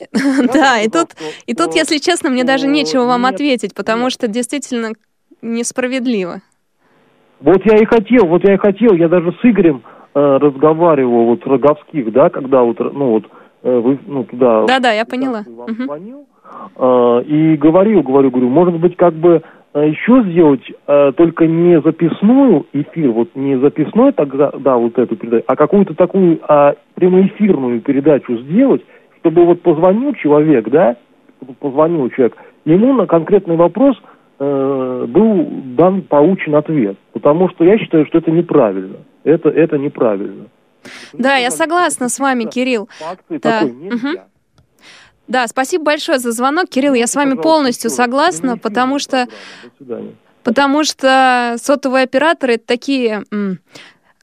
Да, 0.52 0.80
и 0.80 0.88
тут, 0.88 1.08
и 1.46 1.54
тут, 1.54 1.74
если 1.74 1.98
честно, 1.98 2.30
мне 2.30 2.44
даже 2.44 2.66
нечего 2.66 3.04
вам 3.04 3.26
ответить, 3.26 3.74
потому 3.74 4.10
что 4.10 4.28
действительно 4.28 4.92
несправедливо. 5.42 6.40
Вот 7.40 7.60
я 7.64 7.76
и 7.76 7.84
хотел, 7.84 8.26
вот 8.26 8.42
я 8.44 8.54
и 8.54 8.58
хотел, 8.58 8.94
я 8.94 9.08
даже 9.08 9.32
с 9.32 9.44
Игорем 9.44 9.82
э, 10.14 10.18
разговаривал, 10.18 11.26
вот 11.26 11.46
Роговских, 11.46 12.10
да, 12.10 12.30
когда 12.30 12.62
вот, 12.62 12.78
ну 12.78 13.10
вот, 13.10 13.24
вы, 13.70 13.98
ну, 14.06 14.24
туда... 14.24 14.66
Да-да, 14.66 14.92
я 14.92 15.04
поняла. 15.04 15.44
Вам 15.46 15.70
угу. 15.70 15.84
звонил, 15.84 16.26
э, 16.76 17.22
и 17.26 17.56
говорил, 17.56 18.02
говорю, 18.02 18.30
говорю, 18.30 18.48
может 18.48 18.78
быть, 18.78 18.96
как 18.96 19.14
бы 19.14 19.42
а 19.76 19.84
еще 19.84 20.22
сделать 20.22 20.62
э, 20.86 21.12
только 21.18 21.46
не 21.46 21.82
записную 21.82 22.64
эфир, 22.72 23.10
вот 23.10 23.28
не 23.34 23.58
записной 23.58 24.12
тогда, 24.12 24.50
да, 24.58 24.78
вот 24.78 24.98
эту 24.98 25.16
передачу, 25.16 25.44
а 25.48 25.54
какую-то 25.54 25.94
такую 25.94 26.38
а, 26.48 26.76
прямоэфирную 26.94 27.82
передачу 27.82 28.38
сделать, 28.38 28.80
чтобы 29.18 29.44
вот 29.44 29.60
позвонил 29.60 30.14
человек, 30.14 30.70
да, 30.70 30.96
позвонил 31.60 32.08
человек, 32.08 32.38
ему 32.64 32.94
на 32.94 33.06
конкретный 33.06 33.56
вопрос 33.56 34.00
э, 34.38 35.04
был 35.06 35.46
дан 35.76 36.00
получен 36.00 36.54
ответ. 36.54 36.96
Потому 37.12 37.50
что 37.50 37.62
я 37.62 37.76
считаю, 37.76 38.06
что 38.06 38.16
это 38.16 38.30
неправильно. 38.30 38.96
Это, 39.24 39.50
это 39.50 39.76
неправильно. 39.76 40.46
Да, 41.12 41.36
я 41.36 41.50
согласна 41.50 42.08
с 42.08 42.18
вами, 42.18 42.44
Кирилл. 42.44 42.88
Да. 43.28 43.62
Угу. 43.62 44.20
Да, 45.28 45.46
спасибо 45.48 45.84
большое 45.84 46.18
за 46.18 46.32
звонок, 46.32 46.68
Кирилл. 46.68 46.94
Я 46.94 47.06
с 47.06 47.14
вами 47.14 47.34
полностью 47.34 47.90
согласна, 47.90 48.56
потому 48.56 48.98
что 48.98 49.26
потому 50.42 50.84
что 50.84 51.56
сотовые 51.60 52.04
операторы 52.04 52.54
это 52.54 52.66
такие 52.66 53.24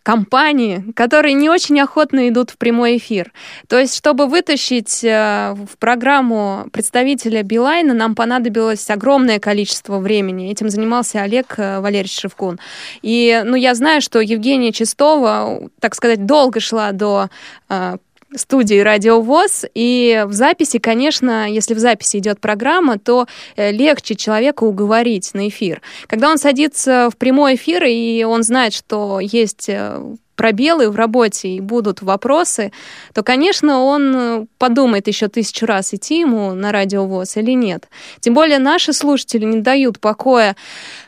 компании, 0.04 0.84
которые 0.96 1.34
не 1.34 1.50
очень 1.50 1.80
охотно 1.80 2.28
идут 2.28 2.52
в 2.52 2.58
прямой 2.58 2.98
эфир. 2.98 3.32
То 3.68 3.80
есть, 3.80 3.96
чтобы 3.96 4.28
вытащить 4.28 5.04
э, 5.04 5.54
в 5.54 5.78
программу 5.80 6.68
представителя 6.72 7.42
Билайна, 7.42 7.94
нам 7.94 8.13
понадобилось 8.13 8.89
огромное 8.89 9.39
количество 9.39 10.00
времени. 10.00 10.52
Этим 10.52 10.70
занимался 10.70 11.22
Олег 11.22 11.56
э, 11.58 11.80
Валерьевич 11.80 12.20
Шевкун. 12.20 12.60
И, 13.02 13.42
ну, 13.46 13.56
я 13.56 13.74
знаю, 13.76 14.02
что 14.02 14.20
Евгения 14.20 14.74
Чистова, 14.74 15.70
так 15.80 15.96
сказать, 15.96 16.26
долго 16.26 16.60
шла 16.60 16.92
до 16.92 17.30
э, 17.70 17.98
студии 18.36 18.80
Радио 18.80 19.22
ВОЗ. 19.22 19.65
И 19.74 20.24
в 20.28 20.34
записи, 20.34 20.80
конечно, 20.80 21.50
если 21.50 21.74
в 21.74 21.80
записи 21.80 22.17
идет 22.17 22.39
программа, 22.39 23.00
то 23.00 23.28
э, 23.56 23.72
легче 23.72 24.15
человека 24.15 24.63
уговорить 24.63 25.34
на 25.34 25.48
эфир. 25.48 25.82
Когда 26.08 26.30
он 26.30 26.38
садится 26.38 27.10
в 27.12 27.17
прямой 27.17 27.56
эфир, 27.56 27.84
и 27.86 28.24
он 28.24 28.43
знает, 28.43 28.74
что 28.74 29.19
есть 29.19 29.69
э, 29.69 30.00
пробелы 30.36 30.89
в 30.89 30.96
работе 30.96 31.50
и 31.50 31.60
будут 31.60 32.02
вопросы, 32.02 32.72
то, 33.13 33.24
конечно, 33.24 33.84
он 33.84 34.15
э, 34.15 34.46
подумает 34.58 35.08
еще 35.08 35.28
тысячу 35.28 35.65
раз, 35.65 35.93
идти 35.93 36.19
ему 36.19 36.54
на 36.54 36.72
радиовоз 36.72 37.38
или 37.38 37.52
нет. 37.52 37.88
Тем 38.19 38.34
более 38.34 38.60
наши 38.60 38.93
слушатели 38.93 39.46
не 39.46 39.62
дают 39.62 40.00
покоя 40.00 40.56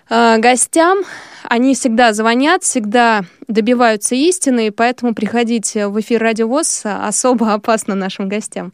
э, 0.09 0.38
гостям, 0.38 0.99
они 1.49 1.75
всегда 1.75 2.13
звонят, 2.13 2.63
всегда 2.63 3.25
добиваются 3.47 4.15
истины, 4.15 4.67
и 4.67 4.71
поэтому 4.71 5.13
приходить 5.13 5.73
в 5.75 5.99
эфир 5.99 6.21
радиовоз 6.21 6.84
особо 6.86 7.53
опасно 7.53 7.95
нашим 7.95 8.29
гостям. 8.29 8.73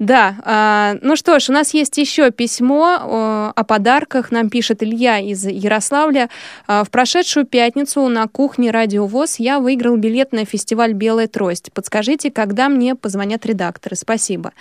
Да, 0.00 0.36
а, 0.44 0.96
ну 1.02 1.14
что 1.14 1.38
ж, 1.38 1.50
у 1.50 1.52
нас 1.52 1.74
есть 1.74 1.98
еще 1.98 2.30
письмо 2.30 3.52
о 3.54 3.64
подарках. 3.64 4.30
Нам 4.30 4.48
пишет 4.48 4.82
Илья 4.82 5.18
из 5.18 5.46
Ярославля. 5.46 6.30
А, 6.66 6.84
в 6.84 6.90
прошедшую 6.90 7.44
пятницу 7.44 8.08
на 8.08 8.26
кухне 8.26 8.70
Радио 8.70 9.04
ВОЗ 9.06 9.36
я 9.40 9.60
выиграл 9.60 9.98
билет 9.98 10.32
на 10.32 10.46
фестиваль 10.46 10.94
«Белая 10.94 11.28
трость». 11.28 11.70
Подскажите, 11.74 12.30
когда 12.30 12.70
мне 12.70 12.94
позвонят 12.94 13.44
редакторы? 13.44 13.94
Спасибо. 13.94 14.52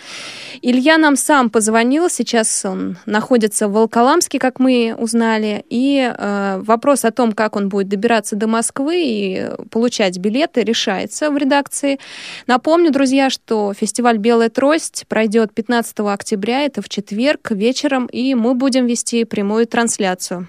Илья 0.61 0.97
нам 0.97 1.15
сам 1.15 1.49
позвонил. 1.49 2.09
Сейчас 2.09 2.65
он 2.65 2.97
находится 3.05 3.69
в 3.69 3.71
Волколамске, 3.71 4.39
как 4.39 4.59
мы 4.59 4.93
узнали. 4.97 5.63
И 5.69 5.99
э, 6.01 6.61
вопрос 6.65 7.05
о 7.05 7.11
том, 7.11 7.31
как 7.31 7.55
он 7.55 7.69
будет 7.69 7.87
добираться 7.87 8.35
до 8.35 8.47
Москвы 8.47 9.03
и 9.05 9.49
получать 9.71 10.17
билеты, 10.17 10.65
решается 10.65 11.31
в 11.31 11.37
редакции. 11.37 11.97
Напомню, 12.45 12.91
друзья, 12.91 13.29
что 13.29 13.73
фестиваль 13.73 14.17
«Белая 14.17 14.49
трость» 14.49 15.05
пройдет 15.07 15.28
пройдет 15.29 15.53
15 15.53 15.99
октября, 15.99 16.61
это 16.61 16.81
в 16.81 16.89
четверг 16.89 17.51
вечером, 17.51 18.07
и 18.07 18.33
мы 18.33 18.55
будем 18.55 18.87
вести 18.87 19.25
прямую 19.25 19.67
трансляцию. 19.67 20.47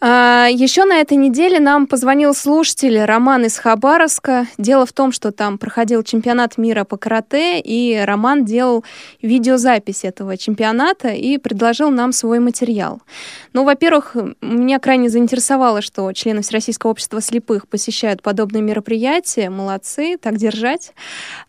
А, 0.00 0.48
Еще 0.50 0.84
на 0.84 1.00
этой 1.00 1.16
неделе 1.16 1.60
нам 1.60 1.86
позвонил 1.86 2.34
слушатель 2.34 3.00
Роман 3.00 3.44
из 3.44 3.56
Хабаровска. 3.58 4.46
Дело 4.58 4.86
в 4.86 4.92
том, 4.92 5.12
что 5.12 5.32
там 5.32 5.56
проходил 5.56 6.02
чемпионат 6.02 6.58
мира 6.58 6.84
по 6.84 6.96
карате, 6.96 7.60
и 7.60 7.96
Роман 8.04 8.44
делал 8.44 8.84
видеозапись 9.22 10.04
этого 10.04 10.36
чемпионата 10.36 11.08
и 11.08 11.38
предложил 11.38 11.90
нам 11.90 12.12
свой 12.12 12.40
материал. 12.40 13.00
Ну, 13.52 13.64
во-первых, 13.64 14.16
меня 14.40 14.78
крайне 14.78 15.08
заинтересовало, 15.08 15.80
что 15.80 16.12
члены 16.12 16.42
Всероссийского 16.42 16.90
общества 16.90 17.20
слепых 17.20 17.68
посещают 17.68 18.20
подобные 18.20 18.62
мероприятия. 18.62 19.48
Молодцы, 19.48 20.18
так 20.20 20.36
держать. 20.36 20.92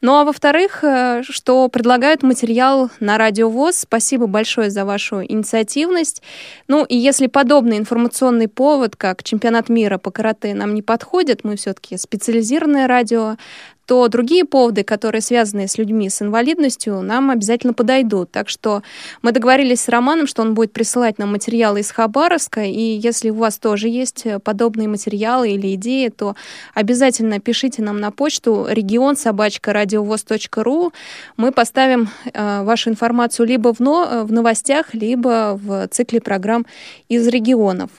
Ну, 0.02 0.14
а 0.14 0.24
во-вторых, 0.24 0.84
э, 0.84 1.24
что 1.24 1.68
предлагают 1.68 2.24
материал 2.24 2.90
на 3.00 3.18
радиовоз. 3.18 3.78
Спасибо 3.78 4.28
большое 4.28 4.70
за 4.70 4.86
вашу 4.86 5.24
инициативность. 5.24 6.22
Ну, 6.68 6.86
и 6.86 6.96
если 6.96 7.28
подобный 7.28 7.78
информационный 7.78 8.35
главный 8.36 8.50
повод, 8.50 8.98
как 8.98 9.24
чемпионат 9.24 9.69
мира 9.69 9.98
по 9.98 10.12
карате, 10.12 10.54
нам 10.54 10.74
не 10.74 10.82
подходит, 10.82 11.45
мы 11.45 11.56
все-таки 11.56 11.98
специализированное 11.98 12.86
радио, 12.86 13.38
то 13.86 14.08
другие 14.08 14.45
поводы, 14.45 14.84
которые 14.84 15.21
связаны 15.21 15.67
с 15.67 15.78
людьми 15.78 16.10
с 16.10 16.21
инвалидностью, 16.21 17.02
нам 17.02 17.30
обязательно 17.30 17.74
подойдут. 17.74 18.32
Так 18.32 18.50
что 18.50 18.82
мы 19.21 19.32
договорились 19.32 19.82
с 19.82 19.89
Романом, 19.89 20.28
что 20.28 20.41
он 20.41 20.54
будет 20.54 20.74
присылать 20.74 21.19
нам 21.19 21.32
материалы 21.32 21.82
из 21.82 21.91
Хабаровска, 21.91 22.63
и 22.63 22.82
если 22.82 23.30
у 23.30 23.36
вас 23.36 23.58
тоже 23.58 23.88
есть 23.88 24.26
подобные 24.43 24.88
материалы 24.88 25.52
или 25.52 25.76
идеи, 25.76 26.10
то 26.10 26.36
обязательно 26.74 27.39
пишите 27.39 27.82
нам 27.82 28.00
на 28.00 28.12
почту 28.12 28.65
регион 28.69 29.15
собачка 29.15 29.71
радиовоз.ру. 29.71 30.91
Мы 31.38 31.52
поставим 31.52 32.10
э, 32.34 32.63
вашу 32.63 32.89
информацию 32.89 33.45
либо 33.45 33.74
в, 33.74 33.80
но, 33.80 34.24
в 34.26 34.32
новостях, 34.32 34.93
либо 34.93 35.60
в 35.62 35.88
цикле 35.89 36.21
программ 36.21 36.65
из 37.08 37.28
регионов. 37.28 37.89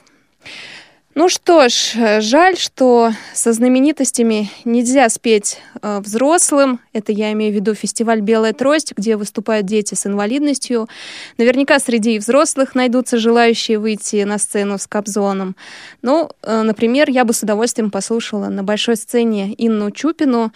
Ну 1.19 1.29
что 1.29 1.67
ж, 1.67 2.21
жаль, 2.21 2.57
что 2.57 3.11
со 3.33 3.51
знаменитостями 3.51 4.51
нельзя 4.65 5.09
спеть 5.09 5.57
э, 5.81 5.99
взрослым. 5.99 6.79
Это 6.93 7.11
я 7.11 7.31
имею 7.31 7.51
в 7.51 7.55
виду 7.55 7.73
фестиваль 7.73 8.21
«Белая 8.21 8.53
трость», 8.53 8.93
где 8.95 9.15
выступают 9.15 9.65
дети 9.65 9.95
с 9.95 10.05
инвалидностью. 10.05 10.87
Наверняка 11.39 11.79
среди 11.79 12.19
взрослых 12.19 12.75
найдутся 12.75 13.17
желающие 13.17 13.79
выйти 13.79 14.23
на 14.25 14.37
сцену 14.37 14.77
с 14.77 14.85
Кобзоном. 14.85 15.55
Ну, 16.03 16.29
э, 16.43 16.61
например, 16.61 17.09
я 17.09 17.25
бы 17.25 17.33
с 17.33 17.41
удовольствием 17.41 17.89
послушала 17.89 18.49
на 18.49 18.61
большой 18.61 18.95
сцене 18.95 19.55
Инну 19.57 19.89
Чупину. 19.89 20.53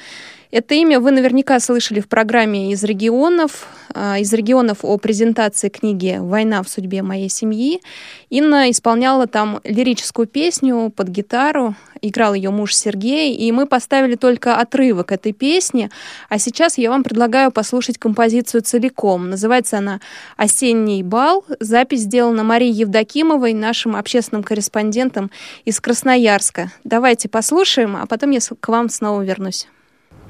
Это 0.51 0.75
имя 0.75 0.99
вы 0.99 1.11
наверняка 1.11 1.61
слышали 1.61 2.01
в 2.01 2.09
программе 2.09 2.73
из 2.73 2.83
регионов, 2.83 3.67
а, 3.93 4.19
из 4.19 4.33
регионов 4.33 4.79
о 4.83 4.97
презентации 4.97 5.69
книги 5.69 6.17
«Война 6.19 6.61
в 6.61 6.67
судьбе 6.67 7.03
моей 7.03 7.29
семьи». 7.29 7.81
Инна 8.29 8.69
исполняла 8.69 9.27
там 9.27 9.61
лирическую 9.63 10.27
песню 10.27 10.91
под 10.93 11.07
гитару, 11.07 11.75
играл 12.01 12.33
ее 12.33 12.49
муж 12.49 12.75
Сергей, 12.75 13.33
и 13.33 13.49
мы 13.53 13.65
поставили 13.65 14.15
только 14.15 14.57
отрывок 14.57 15.13
этой 15.13 15.31
песни, 15.31 15.89
а 16.27 16.37
сейчас 16.37 16.77
я 16.77 16.89
вам 16.89 17.03
предлагаю 17.03 17.51
послушать 17.51 17.97
композицию 17.97 18.61
целиком. 18.61 19.29
Называется 19.29 19.77
она 19.77 20.01
«Осенний 20.35 21.01
бал». 21.01 21.45
Запись 21.61 22.01
сделана 22.01 22.43
Марией 22.43 22.73
Евдокимовой, 22.73 23.53
нашим 23.53 23.95
общественным 23.95 24.43
корреспондентом 24.43 25.31
из 25.63 25.79
Красноярска. 25.79 26.73
Давайте 26.83 27.29
послушаем, 27.29 27.95
а 27.95 28.05
потом 28.05 28.31
я 28.31 28.39
к 28.41 28.67
вам 28.67 28.89
снова 28.89 29.21
вернусь. 29.21 29.69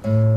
嗯。 0.04 0.31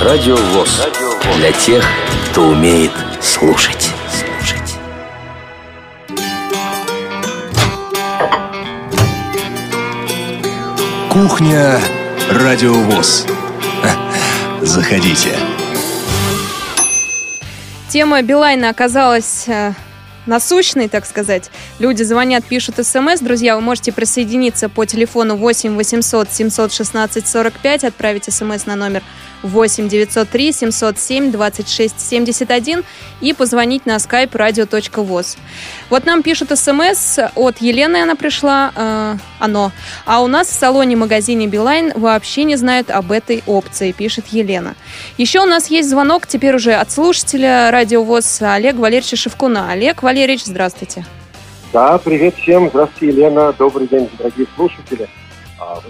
Радио 0.00 0.36
ВОЗ. 0.36 0.86
Для 1.36 1.52
тех, 1.52 1.84
кто 2.30 2.48
умеет 2.48 2.92
слушать. 3.20 3.92
Кухня 11.38 11.78
Радио 12.32 12.72
ВОЗ. 12.72 13.24
Заходите. 14.60 15.30
Тема 17.88 18.22
Билайна 18.22 18.70
оказалась 18.70 19.44
э, 19.46 19.72
насущной, 20.26 20.88
так 20.88 21.06
сказать. 21.06 21.48
Люди 21.78 22.02
звонят, 22.02 22.44
пишут 22.44 22.84
смс. 22.84 23.20
Друзья, 23.20 23.54
вы 23.54 23.60
можете 23.60 23.92
присоединиться 23.92 24.68
по 24.68 24.84
телефону 24.84 25.36
8 25.36 25.76
800 25.76 26.32
716 26.32 27.28
45, 27.28 27.84
отправить 27.84 28.24
смс 28.24 28.66
на 28.66 28.74
номер 28.74 29.02
8 29.02 29.06
903 29.42 30.52
707 30.52 31.30
26 31.32 32.00
71 32.00 32.84
и 33.20 33.32
позвонить 33.32 33.86
на 33.86 33.96
skype 33.96 34.30
radio.voz. 34.32 35.36
Вот 35.90 36.06
нам 36.06 36.22
пишут 36.22 36.56
смс 36.58 37.18
от 37.34 37.58
Елены, 37.58 37.98
она 38.02 38.14
пришла, 38.14 38.72
э, 38.74 39.16
оно. 39.38 39.72
А 40.04 40.22
у 40.22 40.26
нас 40.26 40.48
в 40.48 40.52
салоне-магазине 40.54 41.46
Билайн 41.46 41.92
вообще 41.94 42.44
не 42.44 42.56
знают 42.56 42.90
об 42.90 43.12
этой 43.12 43.42
опции, 43.46 43.92
пишет 43.92 44.26
Елена. 44.28 44.74
Еще 45.16 45.40
у 45.40 45.46
нас 45.46 45.68
есть 45.68 45.88
звонок 45.88 46.26
теперь 46.26 46.56
уже 46.56 46.74
от 46.74 46.90
слушателя 46.90 47.70
Радио 47.70 48.02
ВОЗ 48.02 48.42
Олега 48.42 48.80
Валерьевича 48.80 49.16
Шевкуна. 49.16 49.70
Олег 49.70 50.02
Валерьевич, 50.02 50.44
здравствуйте. 50.44 51.04
Да, 51.72 51.98
привет 51.98 52.34
всем. 52.36 52.68
Здравствуйте, 52.70 53.14
Елена. 53.14 53.52
Добрый 53.52 53.86
день, 53.88 54.08
дорогие 54.18 54.46
слушатели. 54.56 55.08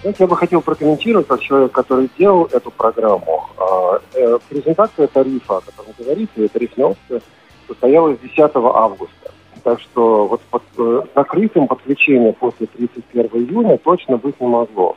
Знаете, 0.01 0.25
я 0.25 0.27
бы 0.27 0.37
хотел 0.37 0.63
прокомментировать, 0.63 1.27
как 1.27 1.41
человек, 1.41 1.73
который 1.73 2.09
делал 2.19 2.49
эту 2.53 2.71
программу. 2.71 3.47
А, 3.59 4.01
э, 4.15 4.39
Презентация 4.49 5.07
тарифа, 5.09 5.59
о 5.59 5.61
котором 5.61 5.93
говорите, 5.99 6.49
тарифная 6.49 6.87
опция, 6.87 7.21
состоялась 7.67 8.19
10 8.21 8.39
августа. 8.39 9.31
Так 9.63 9.81
что 9.81 10.27
вот 10.27 10.41
под 10.51 10.63
э, 10.79 11.03
закрытым 11.15 11.69
подключение 11.69 12.33
после 12.33 12.67
31 12.67 13.27
июня 13.43 13.79
точно 13.79 14.17
быть 14.17 14.41
не 14.41 14.47
могло. 14.47 14.97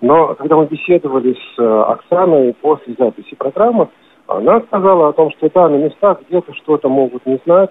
Но 0.00 0.34
когда 0.34 0.56
мы 0.56 0.66
беседовали 0.66 1.34
с 1.34 1.60
э, 1.60 1.82
Оксаной 1.82 2.54
после 2.54 2.94
записи 2.98 3.34
программы, 3.34 3.88
она 4.26 4.60
сказала 4.60 5.08
о 5.08 5.12
том, 5.12 5.30
что 5.32 5.50
да, 5.52 5.68
на 5.68 5.76
местах 5.76 6.18
где-то 6.28 6.54
что-то 6.54 6.88
могут 6.88 7.26
не 7.26 7.38
знать, 7.44 7.70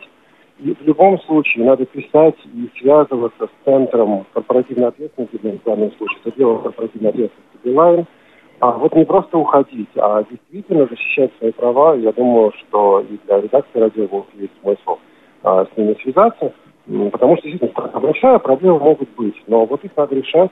в 0.57 0.81
любом 0.83 1.19
случае 1.21 1.65
надо 1.65 1.85
писать 1.85 2.35
и 2.45 2.69
связываться 2.79 3.47
с 3.47 3.65
Центром 3.65 4.25
корпоративной 4.33 4.87
ответственности, 4.87 5.37
в 5.37 5.63
данном 5.63 5.91
случае, 5.93 6.19
с 6.23 6.27
отделом 6.27 6.61
корпоративной 6.61 7.09
ответственности 7.09 7.57
Билайн, 7.63 8.05
а 8.59 8.71
вот 8.71 8.95
не 8.95 9.05
просто 9.05 9.37
уходить, 9.37 9.89
а 9.97 10.23
действительно 10.23 10.85
защищать 10.85 11.31
свои 11.37 11.51
права. 11.51 11.95
Я 11.95 12.13
думаю, 12.13 12.53
что 12.59 13.01
и 13.01 13.17
для 13.25 13.41
редакции 13.41 13.79
радио 13.79 14.07
«Волк» 14.07 14.27
есть 14.35 14.53
смысл 14.61 14.97
а, 15.43 15.65
с 15.65 15.77
ними 15.77 15.97
связаться, 16.01 16.53
потому 17.11 17.37
что 17.37 17.49
действительно 17.49 17.99
большая 17.99 18.39
проблема 18.39 18.79
могут 18.79 19.09
быть, 19.15 19.35
но 19.47 19.65
вот 19.65 19.83
их 19.83 19.91
надо 19.97 20.15
решать, 20.15 20.51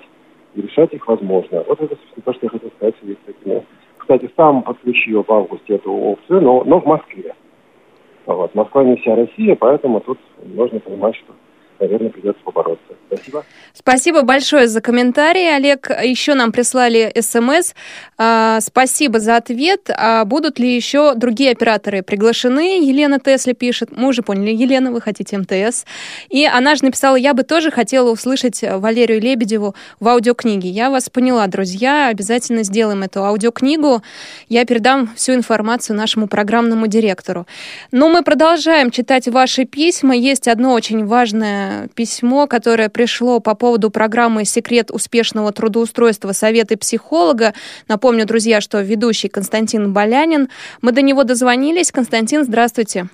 и 0.55 0.61
решать 0.61 0.93
их 0.93 1.07
возможно. 1.07 1.63
Вот 1.67 1.81
это, 1.81 1.95
собственно, 1.95 2.23
то, 2.25 2.33
что 2.33 2.45
я 2.45 2.49
хотел 2.49 2.69
сказать 2.75 2.95
в. 3.01 3.63
Кстати, 3.97 4.29
сам 4.35 4.63
подключил 4.63 5.23
в 5.23 5.31
августе 5.31 5.75
эту 5.75 5.91
опцию, 5.93 6.41
но, 6.41 6.63
но 6.65 6.81
в 6.81 6.85
Москве. 6.85 7.33
Вот. 8.25 8.55
Москва 8.55 8.83
не 8.83 8.95
вся 8.97 9.15
Россия, 9.15 9.55
поэтому 9.55 9.99
тут 9.99 10.17
нужно 10.43 10.79
понимать, 10.79 11.15
что, 11.15 11.33
наверное, 11.83 12.09
придется 12.09 12.41
побороться. 12.43 12.83
Спасибо. 13.07 13.45
Спасибо 13.73 14.21
большое 14.21 14.67
за 14.67 14.81
комментарий, 14.81 15.55
Олег. 15.55 15.89
Еще 15.89 16.33
нам 16.33 16.51
прислали 16.51 17.13
смс. 17.19 17.73
А, 18.17 18.59
Спасибо 18.61 19.19
за 19.19 19.37
ответ. 19.37 19.89
А 19.95 20.25
будут 20.25 20.59
ли 20.59 20.73
еще 20.75 21.13
другие 21.15 21.51
операторы 21.51 22.01
приглашены? 22.01 22.83
Елена 22.83 23.19
Тесли 23.19 23.53
пишет. 23.53 23.89
Мы 23.95 24.07
уже 24.09 24.21
поняли, 24.21 24.51
Елена, 24.51 24.91
вы 24.91 25.01
хотите 25.01 25.37
МТС. 25.37 25.85
И 26.29 26.45
она 26.45 26.75
же 26.75 26.85
написала, 26.85 27.15
я 27.15 27.33
бы 27.33 27.43
тоже 27.43 27.71
хотела 27.71 28.11
услышать 28.11 28.63
Валерию 28.63 29.21
Лебедеву 29.21 29.75
в 29.99 30.07
аудиокниге. 30.07 30.69
Я 30.69 30.89
вас 30.89 31.09
поняла, 31.09 31.47
друзья. 31.47 32.07
Обязательно 32.07 32.63
сделаем 32.63 33.03
эту 33.03 33.23
аудиокнигу. 33.23 34.01
Я 34.49 34.65
передам 34.65 35.09
всю 35.15 35.33
информацию 35.33 35.97
нашему 35.97 36.27
программному 36.27 36.87
директору. 36.87 37.45
Но 37.91 38.09
мы 38.09 38.23
продолжаем 38.23 38.91
читать 38.91 39.27
ваши 39.27 39.65
письма. 39.65 40.15
Есть 40.15 40.47
одно 40.47 40.73
очень 40.73 41.05
важное 41.05 41.72
письмо, 41.95 42.47
которое 42.47 42.89
пришло 42.89 43.39
по 43.39 43.55
поводу 43.55 43.89
программы 43.89 44.45
«Секрет 44.45 44.91
успешного 44.91 45.51
трудоустройства. 45.51 46.31
Советы 46.31 46.77
психолога». 46.77 47.53
Напомню, 47.87 48.25
друзья, 48.25 48.61
что 48.61 48.81
ведущий 48.81 49.27
Константин 49.27 49.93
Болянин. 49.93 50.49
Мы 50.81 50.91
до 50.91 51.01
него 51.01 51.23
дозвонились. 51.23 51.91
Константин, 51.91 52.43
здравствуйте. 52.43 53.07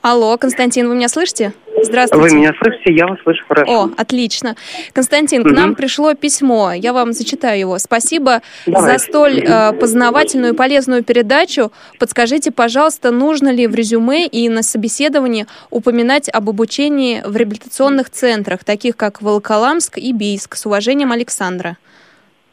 Алло, 0.00 0.38
Константин, 0.38 0.88
вы 0.88 0.94
меня 0.94 1.08
слышите? 1.08 1.52
Здравствуйте. 1.82 2.28
Вы 2.28 2.36
меня 2.36 2.52
слышите? 2.60 2.92
Я 2.92 3.06
вас 3.06 3.18
слышу 3.22 3.44
хорошо. 3.46 3.84
О, 3.84 3.90
отлично. 3.96 4.56
Константин, 4.92 5.44
к 5.44 5.50
нам 5.50 5.74
пришло 5.74 6.14
письмо. 6.14 6.72
Я 6.72 6.92
вам 6.92 7.12
зачитаю 7.12 7.58
его. 7.58 7.78
Спасибо 7.78 8.42
Давайте. 8.66 8.98
за 8.98 9.04
столь 9.04 9.40
э, 9.40 9.72
познавательную 9.72 10.54
и 10.54 10.56
полезную 10.56 11.04
передачу. 11.04 11.72
Подскажите, 11.98 12.50
пожалуйста, 12.50 13.10
нужно 13.10 13.50
ли 13.50 13.66
в 13.66 13.74
резюме 13.74 14.26
и 14.26 14.48
на 14.48 14.62
собеседовании 14.62 15.46
упоминать 15.70 16.28
об 16.28 16.48
обучении 16.48 17.22
в 17.24 17.36
реабилитационных 17.36 18.10
центрах, 18.10 18.64
таких 18.64 18.96
как 18.96 19.22
Волоколамск 19.22 19.98
и 19.98 20.12
Бийск? 20.12 20.56
С 20.56 20.66
уважением, 20.66 21.12
Александра. 21.12 21.76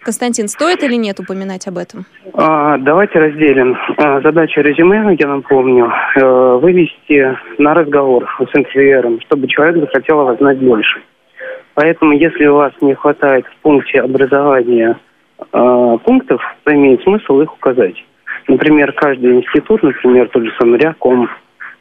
Константин, 0.06 0.48
стоит 0.48 0.84
или 0.84 0.96
нет 0.96 1.20
упоминать 1.20 1.68
об 1.68 1.80
этом? 1.80 2.06
А, 2.36 2.78
давайте 2.78 3.18
разделим. 3.18 3.76
А, 3.98 4.22
задача 4.22 4.62
резюме, 4.62 5.18
я 5.20 5.28
напомню, 5.28 5.92
э, 6.16 6.60
вывести 6.62 7.36
на 7.58 7.74
разговор 7.74 8.30
с 8.40 8.56
интервьюером, 8.56 9.20
чтобы 9.22 9.48
человек 9.48 9.78
захотел 9.78 10.24
вас 10.24 10.38
знать 10.38 10.60
больше. 10.60 11.02
Поэтому, 11.74 12.14
если 12.14 12.46
у 12.46 12.56
вас 12.56 12.72
не 12.82 12.94
хватает 12.94 13.48
в 13.48 13.56
пункте 13.64 14.00
образования 14.00 15.00
э, 15.40 15.98
пунктов, 16.04 16.40
то 16.64 16.76
имеет 16.76 17.02
смысл 17.02 17.42
их 17.42 17.52
указать. 17.52 17.96
Например, 18.48 18.92
каждый 18.92 19.38
институт, 19.38 19.82
например, 19.82 20.30
тот 20.30 20.44
же 20.44 20.54
самый 20.60 20.78
Ряком, 20.78 21.28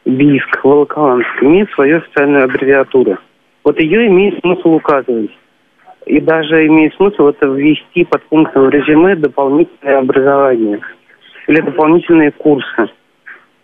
БИСК, 0.06 0.64
Волоколамск, 0.64 1.42
имеет 1.42 1.70
свою 1.72 1.98
официальную 1.98 2.44
аббревиатуру. 2.44 3.18
Вот 3.64 3.78
ее 3.78 4.06
имеет 4.06 4.40
смысл 4.40 4.72
указывать. 4.72 5.30
И 6.06 6.20
даже 6.20 6.66
имеет 6.66 6.94
смысл 6.94 7.28
это 7.28 7.46
ввести 7.46 8.04
под 8.04 8.22
пунктом 8.24 8.68
резюме 8.68 9.16
дополнительное 9.16 9.98
образование 9.98 10.80
или 11.46 11.60
дополнительные 11.60 12.30
курсы, 12.30 12.88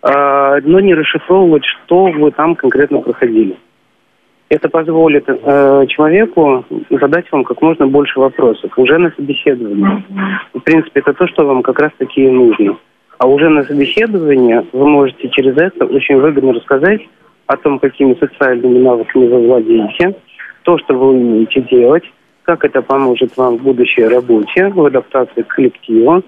А, 0.02 0.58
но 0.62 0.80
не 0.80 0.94
расшифровывать, 0.94 1.64
что 1.64 2.06
вы 2.06 2.30
там 2.30 2.54
конкретно 2.54 3.00
проходили. 3.00 3.56
Это 4.48 4.68
позволит 4.68 5.28
э, 5.28 5.86
человеку 5.88 6.64
задать 6.90 7.30
вам 7.30 7.44
как 7.44 7.60
можно 7.62 7.86
больше 7.86 8.18
вопросов 8.18 8.72
уже 8.78 8.98
на 8.98 9.10
собеседовании. 9.10 10.02
В 10.54 10.60
принципе, 10.60 11.00
это 11.00 11.12
то, 11.12 11.28
что 11.28 11.46
вам 11.46 11.62
как 11.62 11.78
раз-таки 11.78 12.24
и 12.24 12.30
нужно. 12.30 12.76
А 13.18 13.28
уже 13.28 13.50
на 13.50 13.62
собеседовании 13.62 14.64
вы 14.72 14.88
можете 14.88 15.28
через 15.28 15.56
это 15.56 15.84
очень 15.84 16.16
выгодно 16.16 16.54
рассказать 16.54 17.02
о 17.46 17.56
том, 17.58 17.78
какими 17.78 18.14
социальными 18.14 18.78
навыками 18.78 19.28
вы 19.28 19.46
владеете, 19.46 20.16
то, 20.62 20.78
что 20.78 20.94
вы 20.94 21.10
умеете 21.10 21.60
делать, 21.60 22.04
как 22.50 22.64
это 22.64 22.82
поможет 22.82 23.36
вам 23.36 23.58
в 23.58 23.62
будущей 23.62 24.04
работе, 24.04 24.66
в 24.70 24.84
адаптации 24.84 25.42
к 25.42 25.54
коллективу, 25.54 26.24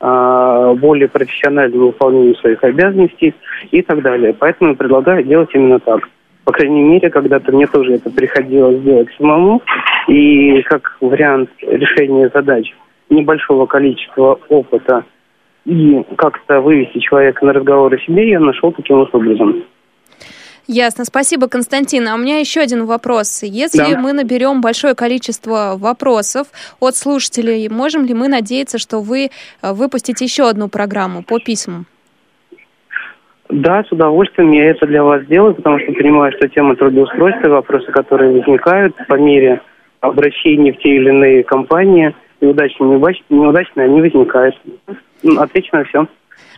а, 0.00 0.74
более 0.74 1.06
профессиональному 1.06 1.86
выполнению 1.86 2.34
своих 2.36 2.64
обязанностей 2.64 3.34
и 3.70 3.80
так 3.82 4.02
далее. 4.02 4.34
Поэтому 4.36 4.70
я 4.70 4.76
предлагаю 4.76 5.22
делать 5.22 5.50
именно 5.54 5.78
так. 5.78 6.08
По 6.42 6.50
крайней 6.50 6.82
мере, 6.82 7.08
когда-то 7.08 7.52
мне 7.52 7.68
тоже 7.68 7.94
это 7.94 8.10
приходилось 8.10 8.82
делать 8.82 9.08
самому. 9.16 9.62
И 10.08 10.60
как 10.62 10.96
вариант 11.00 11.50
решения 11.60 12.28
задач 12.34 12.74
небольшого 13.08 13.66
количества 13.66 14.40
опыта 14.48 15.04
и 15.66 16.02
как-то 16.16 16.60
вывести 16.62 16.98
человека 16.98 17.46
на 17.46 17.52
разговор 17.52 17.94
о 17.94 17.98
себе, 17.98 18.28
я 18.28 18.40
нашел 18.40 18.72
таким 18.72 18.96
вот 18.96 19.14
образом. 19.14 19.62
Ясно. 20.72 21.04
Спасибо, 21.04 21.48
Константин. 21.48 22.06
А 22.06 22.14
у 22.14 22.18
меня 22.18 22.38
еще 22.38 22.60
один 22.60 22.84
вопрос. 22.86 23.42
Если 23.42 23.92
Да. 23.92 23.98
мы 23.98 24.12
наберем 24.12 24.60
большое 24.60 24.94
количество 24.94 25.74
вопросов 25.76 26.46
от 26.78 26.94
слушателей, 26.94 27.68
можем 27.68 28.04
ли 28.04 28.14
мы 28.14 28.28
надеяться, 28.28 28.78
что 28.78 29.00
вы 29.00 29.30
э, 29.62 29.72
выпустите 29.72 30.24
еще 30.24 30.48
одну 30.48 30.68
программу 30.68 31.24
по 31.24 31.40
письмам? 31.40 31.86
Да, 33.48 33.82
с 33.82 33.90
удовольствием 33.90 34.52
я 34.52 34.70
это 34.70 34.86
для 34.86 35.02
вас 35.02 35.26
делаю, 35.26 35.56
потому 35.56 35.80
что 35.80 35.90
понимаю, 35.92 36.32
что 36.38 36.48
тема 36.48 36.76
трудоустройства, 36.76 37.48
вопросы, 37.48 37.90
которые 37.90 38.30
возникают 38.30 38.94
по 39.08 39.16
мере 39.16 39.60
обращений 40.00 40.70
в 40.70 40.76
те 40.78 40.90
или 40.90 41.08
иные 41.08 41.42
компании, 41.42 42.14
и 42.40 42.46
удачные, 42.46 42.90
неудач- 42.96 43.24
неудачные, 43.28 43.86
они 43.86 44.02
возникают. 44.02 44.54
Отвечу 45.36 45.70
на 45.72 45.82
все. 45.82 46.06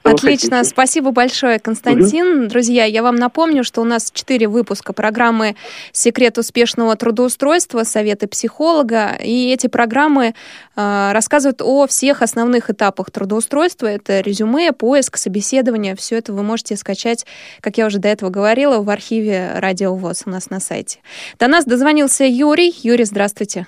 Отлично, 0.03 0.65
спасибо 0.65 1.13
большое, 1.13 1.59
Константин. 1.59 2.49
Друзья, 2.49 2.85
я 2.85 3.03
вам 3.03 3.17
напомню, 3.17 3.63
что 3.65 3.81
у 3.81 3.85
нас 3.85 4.11
четыре 4.13 4.49
выпуска 4.49 4.93
программы 4.93 5.55
«Секрет 5.93 6.39
успешного 6.39 6.97
трудоустройства. 6.97 7.85
Советы 7.85 8.27
психолога». 8.27 9.17
И 9.23 9.51
эти 9.53 9.69
программы 9.69 10.35
э, 10.77 11.11
рассказывают 11.13 11.63
о 11.63 11.87
всех 11.87 12.23
основных 12.23 12.71
этапах 12.71 13.11
трудоустройства. 13.11 13.87
Это 13.87 14.21
резюме, 14.21 14.73
поиск, 14.73 15.17
собеседование. 15.17 15.95
Все 15.95 16.17
это 16.17 16.33
вы 16.33 16.43
можете 16.43 16.77
скачать, 16.77 17.25
как 17.61 17.79
я 17.79 17.87
уже 17.87 17.99
до 17.99 18.09
этого 18.09 18.31
говорила, 18.31 18.83
в 18.83 18.91
архиве 18.91 19.53
Радио 19.57 19.95
ВОЗ 19.95 20.25
у 20.27 20.31
нас 20.31 20.51
на 20.51 20.61
сайте. 20.61 20.99
До 21.39 21.47
нас 21.47 21.65
дозвонился 21.65 22.25
Юрий. 22.25 22.75
Юрий, 22.83 23.05
здравствуйте. 23.05 23.67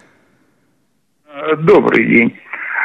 Добрый 1.58 2.06
день. 2.06 2.38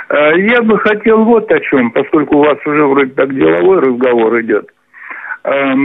Э, 0.09 0.31
Я 0.37 0.61
бы 0.61 0.77
хотел 0.79 1.23
вот 1.23 1.51
о 1.51 1.59
чем, 1.59 1.91
поскольку 1.91 2.37
у 2.37 2.43
вас 2.43 2.57
уже 2.65 2.83
вроде 2.85 3.11
так 3.13 3.33
деловой 3.33 3.79
разговор 3.79 4.41
идет. 4.41 4.69
Эм, 5.43 5.79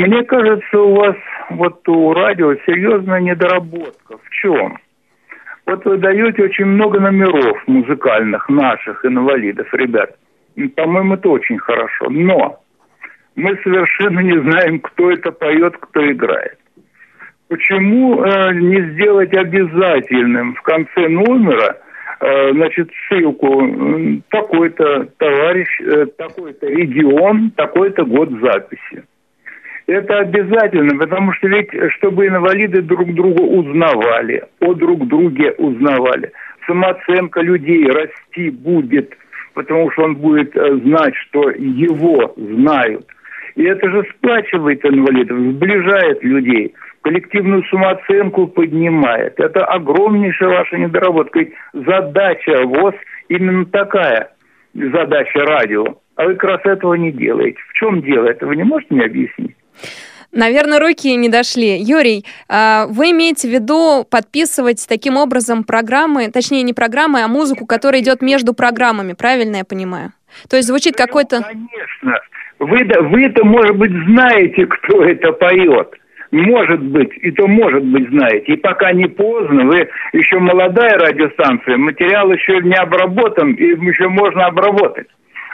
Мне 0.00 0.24
кажется, 0.24 0.80
у 0.80 0.94
вас 0.94 1.16
вот 1.50 1.86
у 1.88 2.12
радио 2.12 2.54
серьезная 2.66 3.20
недоработка. 3.20 4.18
В 4.18 4.30
чем? 4.30 4.78
Вот 5.66 5.84
вы 5.84 5.98
даете 5.98 6.44
очень 6.44 6.64
много 6.64 7.00
номеров 7.00 7.62
музыкальных 7.66 8.48
наших 8.48 9.04
инвалидов, 9.04 9.66
ребят. 9.72 10.16
По-моему, 10.76 11.14
это 11.14 11.28
очень 11.28 11.58
хорошо. 11.58 12.06
Но 12.08 12.60
мы 13.34 13.58
совершенно 13.62 14.20
не 14.20 14.38
знаем, 14.40 14.80
кто 14.80 15.10
это 15.10 15.32
поет, 15.32 15.76
кто 15.78 16.10
играет. 16.10 16.58
Почему 17.48 18.24
э, 18.24 18.54
не 18.54 18.80
сделать 18.92 19.36
обязательным 19.36 20.54
в 20.54 20.62
конце 20.62 21.08
номера 21.08 21.76
значит, 22.20 22.90
ссылку 23.08 24.22
такой-то 24.30 25.08
товарищ, 25.18 25.68
э, 25.80 26.06
такой-то 26.16 26.66
регион, 26.66 27.50
такой-то 27.56 28.04
год 28.04 28.30
записи. 28.40 29.04
Это 29.86 30.18
обязательно, 30.18 30.98
потому 30.98 31.32
что 31.34 31.46
ведь, 31.48 31.72
э, 31.72 31.88
чтобы 31.90 32.26
инвалиды 32.26 32.82
друг 32.82 33.14
друга 33.14 33.42
узнавали, 33.42 34.42
о 34.60 34.74
друг 34.74 35.06
друге 35.06 35.52
узнавали, 35.52 36.32
самооценка 36.66 37.40
людей 37.40 37.88
расти 37.88 38.50
будет, 38.50 39.16
потому 39.54 39.90
что 39.92 40.02
он 40.02 40.16
будет 40.16 40.56
э, 40.56 40.76
знать, 40.78 41.14
что 41.14 41.50
его 41.50 42.34
знают. 42.36 43.06
И 43.54 43.62
это 43.62 43.88
же 43.88 44.04
сплачивает 44.16 44.84
инвалидов, 44.84 45.38
сближает 45.38 46.22
людей, 46.22 46.74
коллективную 47.06 47.62
самооценку 47.70 48.48
поднимает. 48.48 49.38
Это 49.38 49.64
огромнейшая 49.64 50.48
ваша 50.48 50.76
недоработка. 50.76 51.38
Ведь 51.38 51.52
задача 51.72 52.66
ВОЗ 52.66 52.94
именно 53.28 53.64
такая, 53.66 54.32
задача 54.74 55.38
радио. 55.38 55.84
А 56.16 56.24
вы 56.24 56.34
как 56.34 56.50
раз 56.50 56.60
этого 56.64 56.94
не 56.94 57.12
делаете. 57.12 57.58
В 57.68 57.74
чем 57.74 58.02
дело? 58.02 58.26
Это 58.26 58.44
вы 58.44 58.56
не 58.56 58.64
можете 58.64 58.92
мне 58.92 59.04
объяснить? 59.04 59.54
Наверное, 60.32 60.80
руки 60.80 61.14
не 61.14 61.28
дошли. 61.28 61.78
Юрий, 61.78 62.24
а, 62.48 62.86
вы 62.88 63.12
имеете 63.12 63.46
в 63.46 63.52
виду 63.52 64.04
подписывать 64.10 64.84
таким 64.88 65.16
образом 65.16 65.62
программы, 65.62 66.28
точнее 66.32 66.62
не 66.64 66.72
программы, 66.72 67.22
а 67.22 67.28
музыку, 67.28 67.66
которая 67.66 68.02
идет 68.02 68.20
между 68.20 68.52
программами, 68.52 69.12
правильно 69.12 69.58
я 69.58 69.64
понимаю? 69.64 70.12
То 70.50 70.56
есть 70.56 70.66
звучит 70.66 70.96
какой-то... 70.96 71.42
Конечно. 71.42 72.18
Вы, 72.58 72.84
да- 72.84 73.02
вы-то, 73.02 73.44
может 73.44 73.76
быть, 73.76 73.92
знаете, 73.92 74.66
кто 74.66 75.04
это 75.04 75.30
поет. 75.30 75.94
Может 76.36 76.82
быть, 76.82 77.16
и 77.22 77.30
то 77.30 77.46
может 77.46 77.82
быть 77.82 78.10
знаете. 78.10 78.52
И 78.52 78.56
пока 78.56 78.92
не 78.92 79.06
поздно, 79.06 79.64
вы 79.64 79.88
еще 80.12 80.38
молодая 80.38 80.98
радиостанция, 80.98 81.78
материал 81.78 82.30
еще 82.30 82.60
не 82.60 82.74
обработан, 82.74 83.52
и 83.52 83.64
еще 83.64 84.08
можно 84.08 84.44
обработать. 84.44 85.06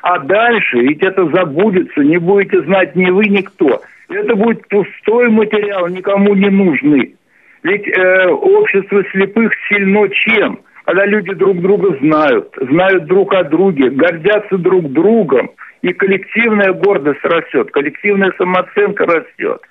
А 0.03 0.18
дальше, 0.18 0.80
ведь 0.80 1.05
это 1.05 1.24
забудется, 1.28 2.01
не 2.01 2.16
будете 2.16 2.62
знать 2.62 2.97
ни 2.97 3.09
вы, 3.11 3.26
никто. 3.26 3.80
Это 4.09 4.35
будет 4.35 4.66
пустой 4.66 5.28
материал, 5.28 5.87
никому 5.87 6.35
не 6.35 6.51
нужный. 6.51 7.14
Ведь 7.62 7.87
э, 7.87 8.28
общество 8.30 9.05
слепых 9.12 9.53
сильно 9.68 10.09
чем? 10.09 10.59
Когда 10.85 11.07
люди 11.07 11.33
друг 11.35 11.61
друга 11.61 11.97
знают, 12.01 12.53
знают 12.61 13.05
друг 13.05 13.33
о 13.35 13.45
друге, 13.45 13.89
гордятся 13.91 14.59
друг 14.59 14.91
другом, 14.91 15.53
и 15.83 15.93
коллективная 15.93 16.72
гордость 16.72 17.22
растет, 17.22 17.70
коллективная 17.70 18.33
самооценка 18.37 19.05
растет. 19.05 19.62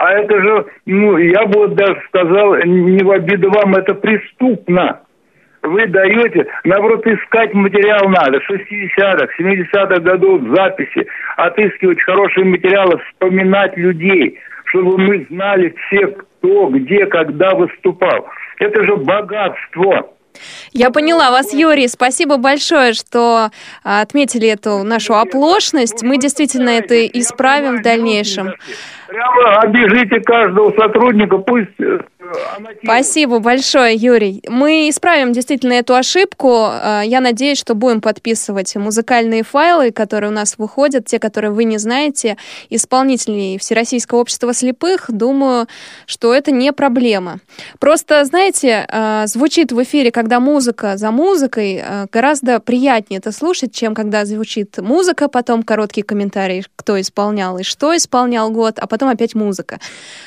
А 0.00 0.14
это 0.14 0.42
же, 0.42 0.66
ну, 0.86 1.18
я 1.18 1.44
бы 1.44 1.68
даже 1.68 2.00
сказал, 2.08 2.56
не 2.64 3.04
в 3.04 3.10
обиду 3.10 3.50
вам, 3.50 3.74
это 3.74 3.92
преступно. 3.92 5.02
Вы 5.60 5.88
даете, 5.88 6.46
наоборот, 6.64 7.06
искать 7.06 7.52
материал 7.52 8.08
надо, 8.08 8.38
60-х, 8.38 9.28
70-х 9.38 10.00
годов 10.00 10.40
записи, 10.56 11.06
отыскивать 11.36 12.00
хорошие 12.00 12.46
материалы, 12.46 12.98
вспоминать 13.10 13.76
людей, 13.76 14.38
чтобы 14.64 14.96
мы 14.96 15.26
знали 15.28 15.74
все, 15.86 16.06
кто, 16.06 16.68
где, 16.68 17.04
когда 17.04 17.50
выступал. 17.54 18.26
Это 18.58 18.82
же 18.82 18.96
богатство. 18.96 20.14
Я 20.72 20.90
поняла 20.90 21.30
вас, 21.30 21.52
Юрий. 21.52 21.88
Спасибо 21.88 22.38
большое, 22.38 22.94
что 22.94 23.50
а, 23.84 24.00
отметили 24.00 24.48
эту 24.48 24.82
нашу 24.82 25.14
оплошность. 25.14 26.02
Мы 26.02 26.18
действительно 26.18 26.70
это 26.70 27.06
исправим 27.06 27.78
в 27.78 27.82
дальнейшем. 27.82 28.54
Прямо 29.10 29.58
обижите 29.62 30.20
каждого 30.20 30.70
сотрудника, 30.70 31.38
пусть 31.38 31.80
э, 31.80 31.98
Спасибо 32.82 33.38
большое, 33.40 33.94
Юрий. 33.94 34.42
Мы 34.48 34.88
исправим 34.88 35.32
действительно 35.32 35.74
эту 35.74 35.94
ошибку. 35.94 36.64
А, 36.64 37.02
Я 37.02 37.20
надеюсь, 37.20 37.58
что 37.58 37.74
будем 37.74 38.00
подписывать 38.00 38.74
музыкальные 38.76 39.42
файлы, 39.42 39.90
которые 39.90 40.30
у 40.30 40.34
нас 40.34 40.56
выходят, 40.58 41.06
те, 41.06 41.18
которые 41.18 41.50
вы 41.50 41.64
не 41.64 41.78
знаете, 41.78 42.36
исполнителей 42.68 43.58
Всероссийского 43.58 44.20
общества 44.20 44.52
слепых. 44.52 45.06
Думаю, 45.08 45.66
что 46.06 46.34
это 46.34 46.52
не 46.52 46.72
проблема. 46.72 47.38
Просто, 47.78 48.24
знаете, 48.24 48.86
а, 48.88 49.26
звучит 49.26 49.72
в 49.72 49.82
эфире, 49.82 50.10
когда 50.10 50.40
музыка 50.40 50.96
за 50.96 51.10
музыкой, 51.10 51.82
гораздо 52.12 52.60
приятнее 52.60 53.18
это 53.18 53.32
слушать, 53.32 53.74
чем 53.74 53.94
когда 53.94 54.24
звучит 54.24 54.78
музыка, 54.78 55.28
потом 55.28 55.62
короткий 55.62 56.02
комментарий, 56.02 56.64
кто 56.76 57.00
исполнял 57.00 57.58
и 57.58 57.62
что 57.62 57.96
исполнял 57.96 58.50
год, 58.50 58.78
а 58.78 58.86
потом 58.86 58.99
опять 59.08 59.34
музыка. 59.34 59.78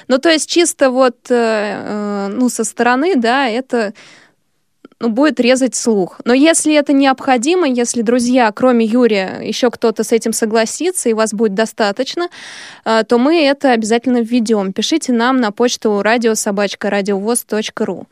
Ну, 0.07 0.17
то 0.17 0.29
есть 0.29 0.49
чисто 0.49 0.89
вот 0.89 1.17
э, 1.29 2.29
ну, 2.31 2.49
со 2.49 2.63
стороны, 2.63 3.15
да, 3.15 3.47
это 3.47 3.93
ну, 5.03 5.09
будет 5.09 5.39
резать 5.39 5.75
слух. 5.75 6.19
Но 6.23 6.33
если 6.33 6.73
это 6.73 6.93
необходимо, 6.93 7.67
если, 7.67 8.01
друзья, 8.01 8.51
кроме 8.53 8.85
Юрия, 8.85 9.41
еще 9.41 9.69
кто-то 9.69 10.03
с 10.03 10.13
этим 10.13 10.31
согласится, 10.31 11.09
и 11.09 11.13
вас 11.13 11.33
будет 11.33 11.53
достаточно, 11.53 12.29
э, 12.85 13.03
то 13.07 13.17
мы 13.17 13.43
это 13.43 13.71
обязательно 13.71 14.21
введем. 14.21 14.71
Пишите 14.71 15.11
нам 15.11 15.41
на 15.41 15.51
почту 15.51 16.01
радиособачка.радиовоз.ру. 16.01 18.07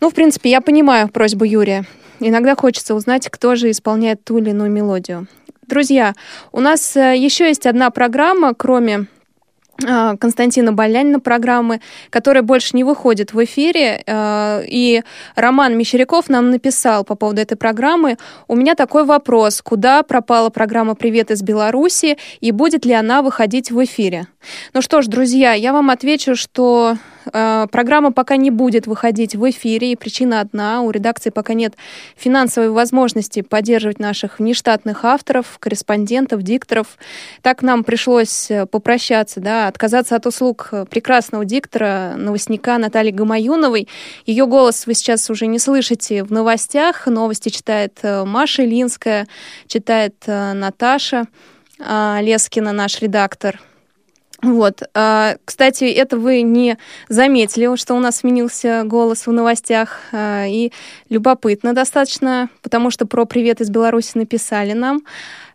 Ну, 0.00 0.10
в 0.10 0.14
принципе, 0.14 0.50
я 0.50 0.60
понимаю 0.60 1.08
просьбу 1.08 1.44
Юрия. 1.44 1.86
Иногда 2.20 2.54
хочется 2.56 2.94
узнать, 2.94 3.28
кто 3.30 3.54
же 3.54 3.70
исполняет 3.70 4.22
ту 4.22 4.38
или 4.38 4.50
иную 4.50 4.70
мелодию. 4.70 5.28
Друзья, 5.66 6.14
у 6.52 6.60
нас 6.60 6.96
э, 6.96 7.16
еще 7.16 7.48
есть 7.48 7.66
одна 7.66 7.90
программа, 7.90 8.54
кроме 8.54 8.94
э, 8.94 9.04
Константина 9.80 10.72
Балянина 10.72 11.20
программы, 11.20 11.80
которая 12.10 12.42
больше 12.42 12.76
не 12.76 12.82
выходит 12.82 13.32
в 13.32 13.44
эфире. 13.44 14.02
Э, 14.06 14.64
И 14.66 15.02
Роман 15.36 15.78
Мещеряков 15.78 16.28
нам 16.28 16.50
написал 16.50 17.04
по 17.04 17.14
поводу 17.14 17.40
этой 17.40 17.56
программы. 17.56 18.16
У 18.48 18.56
меня 18.56 18.74
такой 18.74 19.04
вопрос. 19.04 19.62
Куда 19.62 20.02
пропала 20.02 20.50
программа 20.50 20.94
«Привет 20.94 21.30
из 21.30 21.42
Беларуси» 21.42 22.18
и 22.40 22.50
будет 22.50 22.84
ли 22.84 22.92
она 22.92 23.22
выходить 23.22 23.70
в 23.70 23.84
эфире? 23.84 24.26
Ну 24.74 24.82
что 24.82 25.00
ж, 25.00 25.06
друзья, 25.06 25.52
я 25.52 25.72
вам 25.72 25.90
отвечу, 25.90 26.34
что 26.34 26.96
программа 27.30 28.12
пока 28.12 28.36
не 28.36 28.50
будет 28.50 28.86
выходить 28.86 29.34
в 29.34 29.48
эфире, 29.50 29.92
и 29.92 29.96
причина 29.96 30.40
одна. 30.40 30.82
У 30.82 30.90
редакции 30.90 31.30
пока 31.30 31.54
нет 31.54 31.74
финансовой 32.16 32.70
возможности 32.70 33.42
поддерживать 33.42 33.98
наших 33.98 34.38
внештатных 34.38 35.04
авторов, 35.04 35.58
корреспондентов, 35.58 36.42
дикторов. 36.42 36.98
Так 37.42 37.62
нам 37.62 37.84
пришлось 37.84 38.50
э, 38.50 38.66
попрощаться, 38.66 39.40
да, 39.40 39.68
отказаться 39.68 40.16
от 40.16 40.26
услуг 40.26 40.68
э, 40.72 40.84
прекрасного 40.88 41.44
диктора, 41.44 42.14
новостника 42.16 42.78
Натальи 42.78 43.10
Гамаюновой. 43.10 43.88
Ее 44.26 44.46
голос 44.46 44.86
вы 44.86 44.94
сейчас 44.94 45.30
уже 45.30 45.46
не 45.46 45.58
слышите 45.58 46.24
в 46.24 46.32
новостях. 46.32 47.06
Новости 47.06 47.48
читает 47.48 47.98
э, 48.02 48.24
Маша 48.24 48.64
Ильинская, 48.64 49.26
читает 49.66 50.14
э, 50.26 50.52
Наташа 50.52 51.26
э, 51.78 52.18
Лескина, 52.20 52.72
наш 52.72 53.00
редактор. 53.00 53.60
Вот. 54.42 54.82
А, 54.94 55.36
Кстати, 55.44 55.84
это 55.84 56.16
вы 56.16 56.42
не 56.42 56.78
заметили, 57.08 57.74
что 57.76 57.94
у 57.94 57.98
нас 57.98 58.18
сменился 58.18 58.82
голос 58.84 59.26
в 59.26 59.32
новостях. 59.32 60.00
А, 60.12 60.46
И 60.46 60.72
любопытно 61.08 61.72
достаточно, 61.72 62.48
потому 62.62 62.90
что 62.90 63.06
про 63.06 63.24
«Привет 63.24 63.60
из 63.60 63.70
Беларуси» 63.70 64.12
написали 64.14 64.72
нам. 64.72 65.02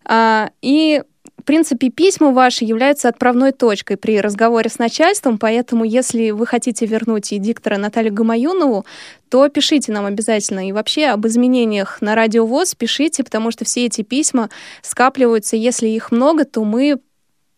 А, 0.05 0.49
И 0.61 1.01
в 1.43 1.45
принципе, 1.45 1.89
письма 1.89 2.31
ваши 2.31 2.63
являются 2.63 3.09
отправной 3.09 3.51
точкой 3.51 3.97
при 3.97 4.21
разговоре 4.21 4.69
с 4.69 4.79
начальством, 4.79 5.37
поэтому 5.37 5.83
если 5.83 6.31
вы 6.31 6.45
хотите 6.45 6.85
вернуть 6.85 7.33
и 7.33 7.37
диктора 7.37 7.75
Наталью 7.77 8.13
Гамаюнову, 8.13 8.85
то 9.27 9.49
пишите 9.49 9.91
нам 9.91 10.05
обязательно. 10.05 10.65
И 10.65 10.71
вообще 10.71 11.07
об 11.07 11.27
изменениях 11.27 11.97
на 11.99 12.15
радиовоз 12.15 12.75
пишите, 12.75 13.25
потому 13.25 13.51
что 13.51 13.65
все 13.65 13.87
эти 13.87 14.03
письма 14.03 14.49
скапливаются. 14.81 15.57
Если 15.57 15.89
их 15.89 16.11
много, 16.13 16.45
то 16.45 16.63
мы 16.63 16.99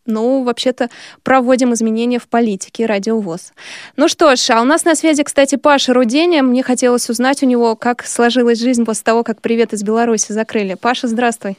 ну, 0.06 0.44
вообще-то, 0.44 0.90
проводим 1.24 1.74
изменения 1.74 2.20
в 2.20 2.28
политике 2.28 2.86
радиовоз. 2.86 3.54
Ну 3.98 4.08
что 4.08 4.36
ж, 4.36 4.50
а 4.52 4.62
у 4.62 4.66
нас 4.66 4.86
на 4.86 4.96
связи, 4.96 5.24
кстати, 5.24 5.56
Паша 5.56 5.94
Руденя. 5.94 6.44
Мне 6.44 6.64
хотелось 6.64 7.10
узнать 7.10 7.44
у 7.44 7.46
него, 7.46 7.76
как 7.76 8.04
сложилась 8.04 8.60
жизнь 8.60 8.86
после 8.86 9.04
того, 9.04 9.24
как 9.24 9.42
«Привет 9.42 9.74
из 9.74 9.84
Беларуси» 9.84 10.32
закрыли. 10.32 10.76
Паша, 10.82 11.08
здравствуй. 11.08 11.58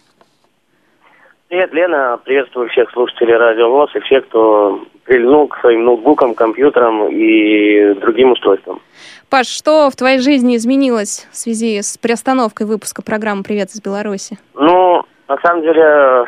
Привет, 1.48 1.72
Лена. 1.72 2.18
Приветствую 2.24 2.68
всех 2.70 2.90
слушателей 2.90 3.36
Радио 3.36 3.70
ВОЗ 3.70 3.90
и 3.94 4.00
всех, 4.00 4.26
кто 4.26 4.80
прильнул 5.04 5.46
к 5.46 5.60
своим 5.60 5.84
ноутбукам, 5.84 6.34
компьютерам 6.34 7.08
и 7.08 7.94
другим 8.00 8.32
устройствам. 8.32 8.80
Паш, 9.30 9.46
что 9.46 9.88
в 9.90 9.96
твоей 9.96 10.18
жизни 10.18 10.56
изменилось 10.56 11.28
в 11.30 11.36
связи 11.36 11.80
с 11.82 11.98
приостановкой 11.98 12.66
выпуска 12.66 13.02
программы 13.02 13.44
«Привет 13.44 13.70
из 13.70 13.80
Беларуси»? 13.80 14.38
Ну, 14.54 15.04
на 15.28 15.36
самом 15.38 15.62
деле, 15.62 16.24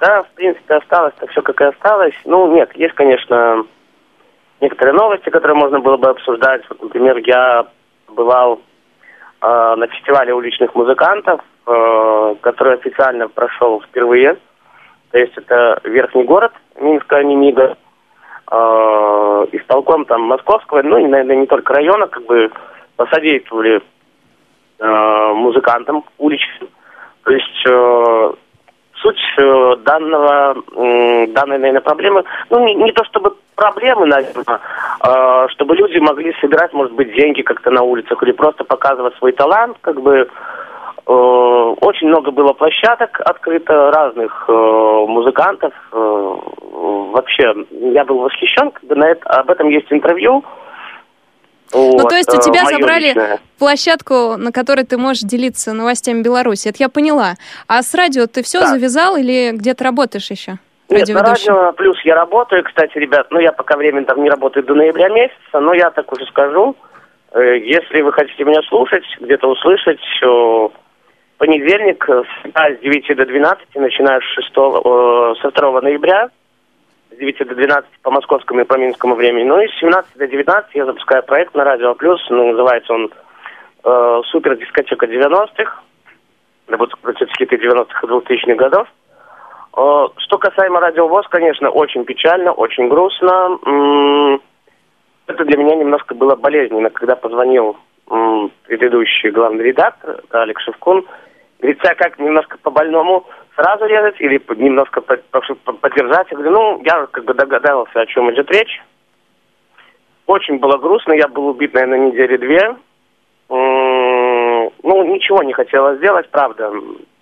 да, 0.00 0.22
в 0.22 0.30
принципе, 0.30 0.74
осталось 0.74 1.14
так 1.18 1.30
все, 1.30 1.42
как 1.42 1.60
и 1.60 1.64
осталось. 1.64 2.14
Ну, 2.24 2.52
нет, 2.54 2.70
есть, 2.76 2.94
конечно, 2.94 3.64
некоторые 4.60 4.94
новости, 4.94 5.28
которые 5.28 5.56
можно 5.56 5.80
было 5.80 5.96
бы 5.96 6.08
обсуждать. 6.08 6.62
Вот, 6.68 6.82
например, 6.82 7.16
я 7.18 7.66
бывал 8.08 8.60
э, 9.40 9.74
на 9.76 9.86
фестивале 9.88 10.34
уличных 10.34 10.74
музыкантов, 10.74 11.40
э, 11.66 12.34
который 12.40 12.74
официально 12.74 13.28
прошел 13.28 13.80
впервые. 13.82 14.38
То 15.10 15.18
есть 15.18 15.36
это 15.36 15.80
верхний 15.84 16.24
город 16.24 16.52
Минска, 16.80 17.22
Немига. 17.22 17.76
Э, 18.50 19.46
исполком 19.52 20.06
там 20.06 20.22
московского, 20.22 20.82
ну, 20.82 20.96
и, 20.98 21.06
наверное, 21.06 21.36
не 21.36 21.46
только 21.46 21.74
района, 21.74 22.06
как 22.06 22.24
бы 22.24 22.50
посодействовали 22.96 23.82
э, 24.78 25.32
музыкантам 25.34 26.04
уличным. 26.16 26.70
То 27.24 27.32
есть 27.32 27.66
э, 27.66 28.32
суть 29.00 29.20
э, 29.38 29.76
данного, 29.84 30.56
данной, 30.74 31.58
наверное, 31.58 31.80
проблемы, 31.80 32.24
ну, 32.50 32.64
не, 32.64 32.74
не 32.74 32.92
то 32.92 33.04
чтобы 33.04 33.34
проблемы, 33.58 34.06
наверное, 34.06 34.60
э, 35.04 35.46
чтобы 35.50 35.76
люди 35.76 35.98
могли 35.98 36.32
собирать, 36.40 36.72
может 36.72 36.92
быть, 36.92 37.12
деньги 37.12 37.42
как-то 37.42 37.70
на 37.70 37.82
улицах 37.82 38.22
или 38.22 38.32
просто 38.32 38.64
показывать 38.64 39.16
свой 39.16 39.32
талант, 39.32 39.76
как 39.80 40.00
бы 40.00 40.28
э, 41.06 41.12
очень 41.80 42.08
много 42.08 42.30
было 42.30 42.52
площадок 42.52 43.20
открыто, 43.24 43.90
разных 43.90 44.44
э, 44.48 44.52
музыкантов. 45.08 45.74
Вообще, 45.90 47.54
я 47.70 48.04
был 48.04 48.18
восхищен, 48.18 48.70
когда 48.70 48.94
на 48.94 49.08
это, 49.08 49.28
об 49.28 49.50
этом 49.50 49.68
есть 49.68 49.90
интервью. 49.90 50.44
Вот, 51.72 52.08
то 52.08 52.16
есть 52.16 52.32
у 52.32 52.38
э, 52.38 52.42
тебя 52.42 52.64
забрали 52.64 53.08
личное. 53.08 53.40
площадку, 53.58 54.36
на 54.36 54.52
которой 54.52 54.84
ты 54.84 54.96
можешь 54.96 55.22
делиться 55.22 55.72
новостями 55.72 56.22
Беларуси. 56.22 56.68
Это 56.68 56.78
я 56.80 56.88
поняла. 56.88 57.34
А 57.66 57.82
с 57.82 57.94
радио 57.94 58.26
ты 58.26 58.42
все 58.42 58.60
Да. 58.60 58.66
завязал 58.66 59.16
или 59.16 59.50
где-то 59.52 59.84
работаешь 59.84 60.30
еще? 60.30 60.58
Нет, 60.88 61.08
на 61.08 61.22
радио 61.22 61.72
плюс 61.72 61.98
я 62.04 62.14
работаю, 62.14 62.64
кстати, 62.64 62.96
ребят, 62.96 63.26
ну 63.30 63.38
я 63.38 63.52
пока 63.52 63.76
временно 63.76 64.06
там 64.06 64.22
не 64.22 64.30
работаю 64.30 64.64
до 64.64 64.74
ноября 64.74 65.10
месяца, 65.10 65.60
но 65.60 65.74
я 65.74 65.90
так 65.90 66.10
уже 66.10 66.24
скажу, 66.26 66.74
э, 67.32 67.58
если 67.58 68.00
вы 68.00 68.12
хотите 68.12 68.42
меня 68.44 68.62
слушать, 68.62 69.04
где-то 69.20 69.48
услышать, 69.48 70.00
э, 70.22 70.68
понедельник 71.36 72.08
э, 72.08 72.22
с 72.44 72.80
9 72.82 73.16
до 73.16 73.26
12, 73.26 73.66
начиная 73.74 74.20
с 74.20 74.24
6, 74.34 74.48
э, 74.56 75.34
со 75.42 75.50
2 75.50 75.80
ноября, 75.82 76.30
9 77.18 77.48
до 77.48 77.54
12 77.54 77.90
по 78.02 78.10
московскому 78.10 78.60
и 78.60 78.64
по 78.64 78.76
минскому 78.76 79.14
времени, 79.14 79.44
ну 79.44 79.60
и 79.60 79.68
с 79.68 79.78
17 79.80 80.16
до 80.16 80.26
19 80.26 80.74
я 80.74 80.84
запускаю 80.86 81.22
проект 81.22 81.54
на 81.54 81.64
Радио 81.64 81.94
Плюс, 81.94 82.20
ну, 82.30 82.50
называется 82.50 82.92
он 82.92 83.10
э, 83.84 84.20
«Супер 84.26 84.56
дискотека 84.56 85.06
90-х», 85.06 85.82
это 86.68 86.76
будут 86.76 86.94
крутиться 86.96 87.34
хиты 87.36 87.56
90-х 87.56 88.00
и 88.02 88.10
2000-х 88.10 88.54
годов. 88.54 88.88
Э, 89.76 90.06
Что 90.18 90.38
касаемо 90.38 90.80
радиовоз, 90.80 91.26
конечно, 91.28 91.70
очень 91.70 92.04
печально, 92.04 92.52
очень 92.52 92.88
грустно. 92.88 94.38
Это 95.26 95.44
для 95.44 95.58
меня 95.58 95.76
немножко 95.76 96.14
было 96.14 96.36
болезненно, 96.36 96.90
когда 96.90 97.16
позвонил 97.16 97.76
предыдущий 98.64 99.30
главный 99.30 99.64
редактор, 99.64 100.22
Алекс 100.30 100.62
Шевкун. 100.62 101.04
Говорит, 101.58 101.84
«А 101.84 101.94
как 101.94 102.18
немножко 102.18 102.56
по-больному 102.62 103.26
сразу 103.58 103.86
резать 103.86 104.20
или 104.20 104.40
немножко 104.56 105.00
по- 105.00 105.16
по- 105.16 105.72
поддержать? 105.72 106.28
Я 106.30 106.36
говорю, 106.36 106.52
ну, 106.52 106.82
я 106.84 107.06
как 107.10 107.24
бы 107.24 107.34
догадался, 107.34 108.00
о 108.00 108.06
чем 108.06 108.32
идет 108.32 108.48
речь. 108.50 108.80
Очень 110.26 110.58
было 110.58 110.76
грустно, 110.78 111.12
я 111.14 111.26
был 111.26 111.48
убит, 111.48 111.74
наверное, 111.74 112.10
недели 112.10 112.36
две. 112.36 112.76
М, 113.50 114.70
Ну, 114.84 115.04
ничего 115.14 115.42
не 115.42 115.52
хотела 115.52 115.96
сделать, 115.96 116.30
правда. 116.30 116.70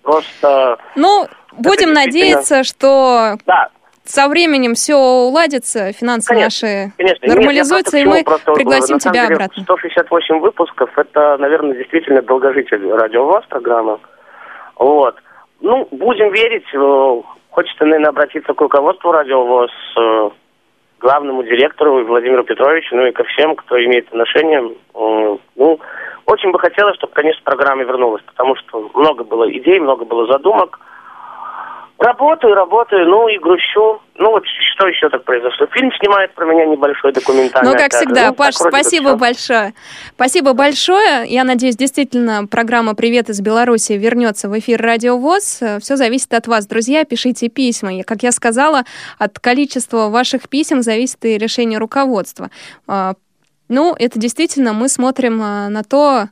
Просто... 0.03 0.77
Ну, 0.95 1.25
будем 1.53 1.93
действительно- 1.93 1.93
надеяться, 2.05 2.63
что 2.63 3.35
Да. 3.45 3.69
со 4.05 4.27
временем 4.29 4.73
все 4.75 4.95
уладится, 4.95 5.91
финансы 5.93 6.27
Конечно, 6.29 6.67
наши 6.67 6.91
Конечно. 6.97 7.27
нормализуются, 7.27 7.97
Нет, 7.97 8.05
и 8.05 8.09
мы 8.09 8.23
просто 8.23 8.53
пригласим 8.53 8.99
тебя 8.99 9.23
деле, 9.25 9.35
обратно. 9.35 9.63
168 9.63 10.39
выпусков, 10.39 10.97
это, 10.97 11.37
наверное, 11.37 11.75
действительно 11.77 12.21
долгожитель 12.21 12.89
радио 12.91 13.25
ВОЗ 13.25 13.43
программы. 13.49 13.99
Вот. 14.77 15.15
Ну, 15.61 15.87
будем 15.91 16.31
верить. 16.31 16.65
э, 16.73 17.21
Хочется, 17.49 17.85
наверное, 17.85 18.09
обратиться 18.09 18.53
к 18.53 18.61
руководству 18.61 19.11
радио 19.11 19.43
ВОЗ, 19.43 19.71
э, 19.97 20.29
главному 20.99 21.41
директору 21.43 22.05
Владимиру 22.05 22.43
Петровичу, 22.43 22.95
ну 22.95 23.07
и 23.07 23.11
ко 23.11 23.23
всем, 23.23 23.55
кто 23.55 23.83
имеет 23.83 24.07
отношение. 24.09 24.61
Э, 24.93 25.37
Ну, 25.55 25.79
очень 26.27 26.51
бы 26.51 26.59
хотелось, 26.59 26.95
чтобы, 26.97 27.13
конечно, 27.13 27.41
программа 27.43 27.83
вернулась, 27.83 28.21
потому 28.23 28.55
что 28.55 28.89
много 28.93 29.23
было 29.23 29.49
идей, 29.51 29.79
много 29.79 30.05
было 30.05 30.27
задумок. 30.27 30.79
Работаю, 31.99 32.53
работаю, 32.53 33.07
ну 33.07 33.27
и 33.27 33.39
грущу. 33.39 33.99
Ну 34.19 34.29
вот 34.31 34.43
что 34.75 34.87
еще 34.87 35.09
так 35.09 35.23
произошло? 35.23 35.65
Фильм 35.73 35.91
снимает 35.99 36.31
про 36.35 36.45
меня 36.45 36.65
небольшой 36.65 37.11
документальный. 37.11 37.71
Ну, 37.71 37.75
как 37.75 37.87
опять 37.87 37.93
же. 37.93 37.97
всегда, 37.97 38.27
Ну, 38.27 38.33
Паш, 38.35 38.55
спасибо 38.55 39.15
большое. 39.15 39.73
Спасибо 40.13 40.53
большое. 40.53 41.25
Я 41.27 41.43
надеюсь, 41.43 41.75
действительно, 41.75 42.45
программа 42.45 42.93
«Привет 42.93 43.29
из 43.29 43.41
Беларуси» 43.41 43.93
вернется 43.93 44.47
в 44.47 44.57
эфир 44.59 44.79
Радио 44.79 45.17
ВОЗ. 45.17 45.61
Все 45.79 45.95
зависит 45.95 46.33
от 46.35 46.47
вас, 46.47 46.67
друзья. 46.67 47.03
Пишите 47.03 47.49
письма. 47.49 47.95
И, 47.95 48.03
Как 48.03 48.21
я 48.21 48.31
сказала, 48.31 48.83
от 49.17 49.39
количества 49.39 50.09
ваших 50.09 50.49
писем 50.49 50.83
зависит 50.83 51.25
и 51.25 51.37
решение 51.37 51.79
руководства. 51.79 52.51
А, 52.87 53.13
Ну, 53.69 53.95
это 53.97 54.19
действительно 54.19 54.73
мы 54.73 54.87
смотрим 54.87 55.41
а, 55.41 55.67
на 55.69 55.83
то, 55.83 56.29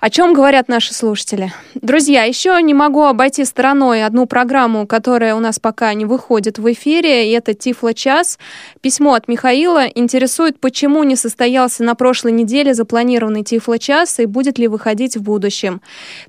о 0.00 0.08
чем 0.08 0.32
говорят 0.32 0.68
наши 0.68 0.94
слушатели. 0.94 1.52
Друзья, 1.74 2.24
еще 2.24 2.58
не 2.62 2.72
могу 2.72 3.04
обойти 3.04 3.44
стороной 3.44 4.04
одну 4.04 4.24
программу, 4.24 4.86
которая 4.86 5.34
у 5.34 5.40
нас 5.40 5.58
пока 5.58 5.92
не 5.92 6.06
выходит 6.06 6.58
в 6.58 6.72
эфире, 6.72 7.28
и 7.28 7.32
это 7.32 7.52
Тифло 7.52 7.92
час. 7.92 8.38
Письмо 8.80 9.12
от 9.12 9.28
Михаила 9.28 9.86
интересует, 9.86 10.58
почему 10.58 11.04
не 11.04 11.16
состоялся 11.16 11.84
на 11.84 11.94
прошлой 11.94 12.32
неделе 12.32 12.72
запланированный 12.72 13.44
Тифло 13.44 13.78
час 13.78 14.20
и 14.20 14.24
будет 14.24 14.58
ли 14.58 14.68
выходить 14.68 15.18
в 15.18 15.22
будущем. 15.22 15.82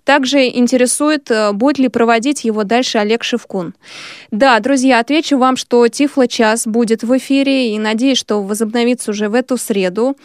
Также 0.03 0.47
интересует, 0.47 1.31
э, 1.31 1.53
будет 1.53 1.79
ли 1.79 1.87
проводить 1.87 2.43
его 2.43 2.65
дальше 2.65 2.97
Олег 2.97 3.23
Шевкун. 3.23 3.73
Да, 4.31 4.59
друзья, 4.59 4.99
отвечу 4.99 5.37
вам, 5.37 5.55
что 5.55 5.87
Тифло 5.87 6.27
час 6.27 6.67
будет 6.67 7.03
в 7.03 7.17
эфире 7.17 7.73
и 7.73 7.79
надеюсь, 7.79 8.17
что 8.17 8.43
возобновится 8.43 9.11
уже 9.11 9.29
в 9.29 9.33
эту 9.33 9.55
среду. 9.55 10.17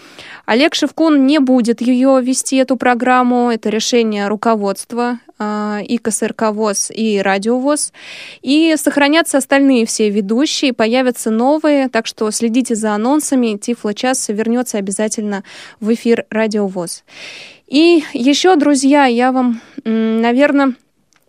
Олег 0.47 0.75
Шевкун 0.75 1.27
не 1.27 1.39
будет 1.39 1.81
ее 1.81 2.21
вести, 2.21 2.57
эту 2.57 2.77
программу. 2.77 3.36
Это 3.51 3.69
решение 3.71 4.29
руководства 4.29 5.19
э, 5.39 5.81
и 5.87 5.99
КСРК 5.99 6.51
ВОЗ, 6.53 6.91
и 6.95 7.21
Радио 7.21 7.59
ВОЗ. 7.59 7.93
И 8.43 8.75
сохранятся 8.77 9.39
остальные 9.39 9.87
все 9.87 10.11
ведущие, 10.11 10.73
появятся 10.73 11.31
новые, 11.31 11.89
так 11.89 12.07
что 12.07 12.31
следите 12.31 12.75
за 12.75 12.93
анонсами. 12.93 13.57
Тифло 13.57 13.95
час 13.95 14.29
вернется 14.29 14.79
обязательно 14.79 15.45
в 15.81 15.93
эфир 15.93 16.27
Радио 16.31 16.67
ВОЗ. 16.67 17.05
И 17.67 18.05
еще, 18.13 18.57
друзья, 18.57 19.07
я 19.07 19.33
вам, 19.33 19.61
наверное, 19.85 20.75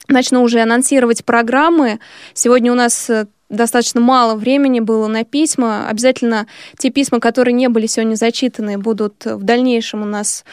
начну 0.07 0.43
уже 0.43 0.61
анонсировать 0.61 1.25
программы. 1.25 1.99
Сегодня 2.33 2.71
у 2.71 2.75
нас 2.75 3.09
э, 3.09 3.27
достаточно 3.49 4.01
мало 4.01 4.35
времени 4.35 4.79
было 4.79 5.07
на 5.07 5.23
письма. 5.23 5.87
Обязательно 5.89 6.47
те 6.77 6.89
письма, 6.89 7.19
которые 7.19 7.53
не 7.53 7.69
были 7.69 7.87
сегодня 7.87 8.15
зачитаны, 8.15 8.77
будут 8.77 9.25
в 9.25 9.43
дальнейшем 9.43 10.03
у 10.03 10.05
нас 10.05 10.45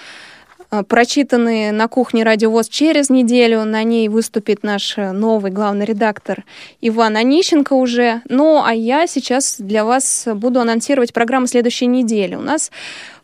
э, 0.80 0.82
прочитаны 0.82 1.72
на 1.72 1.88
кухне 1.88 2.24
Радиовоз 2.24 2.68
через 2.68 3.10
неделю. 3.10 3.64
На 3.64 3.82
ней 3.82 4.08
выступит 4.08 4.62
наш 4.62 4.98
э, 4.98 5.12
новый 5.12 5.50
главный 5.50 5.84
редактор 5.84 6.44
Иван 6.80 7.16
Онищенко 7.16 7.72
уже. 7.72 8.22
Ну, 8.28 8.62
а 8.64 8.72
я 8.74 9.06
сейчас 9.06 9.56
для 9.58 9.84
вас 9.84 10.26
буду 10.34 10.60
анонсировать 10.60 11.12
программу 11.12 11.46
следующей 11.46 11.86
недели. 11.86 12.34
У 12.34 12.42
нас 12.42 12.70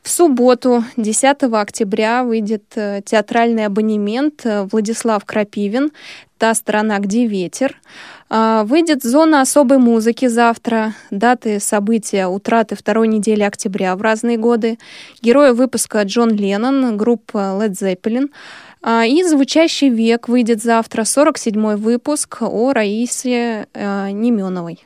в 0.02 0.08
субботу, 0.08 0.84
10 0.96 1.42
октября, 1.52 2.24
выйдет 2.24 2.64
э, 2.76 3.02
театральный 3.04 3.66
абонемент 3.66 4.44
Владислав 4.44 5.24
Крапивин 5.24 5.90
«Та 6.38 6.54
сторона, 6.54 6.98
где 6.98 7.26
ветер». 7.26 7.76
А, 8.32 8.62
Выйдет 8.62 9.02
зона 9.02 9.40
особой 9.40 9.78
музыки 9.78 10.28
завтра. 10.28 10.94
Даты 11.10 11.58
события 11.58 12.28
утраты 12.28 12.76
второй 12.76 13.08
недели 13.08 13.42
октября 13.42 13.96
в 13.96 14.02
разные 14.02 14.36
годы. 14.36 14.78
Герои 15.20 15.50
выпуска 15.50 16.02
Джон 16.02 16.30
Леннон, 16.30 16.96
группа 16.96 17.58
Led 17.60 17.72
Zeppelin. 17.72 18.30
А, 18.82 19.04
И 19.04 19.24
«Звучащий 19.24 19.88
век» 19.88 20.28
выйдет 20.28 20.62
завтра, 20.62 21.02
47-й 21.02 21.76
выпуск 21.76 22.38
о 22.42 22.72
Раисе 22.72 23.66
э, 23.74 24.10
Неменовой. 24.12 24.78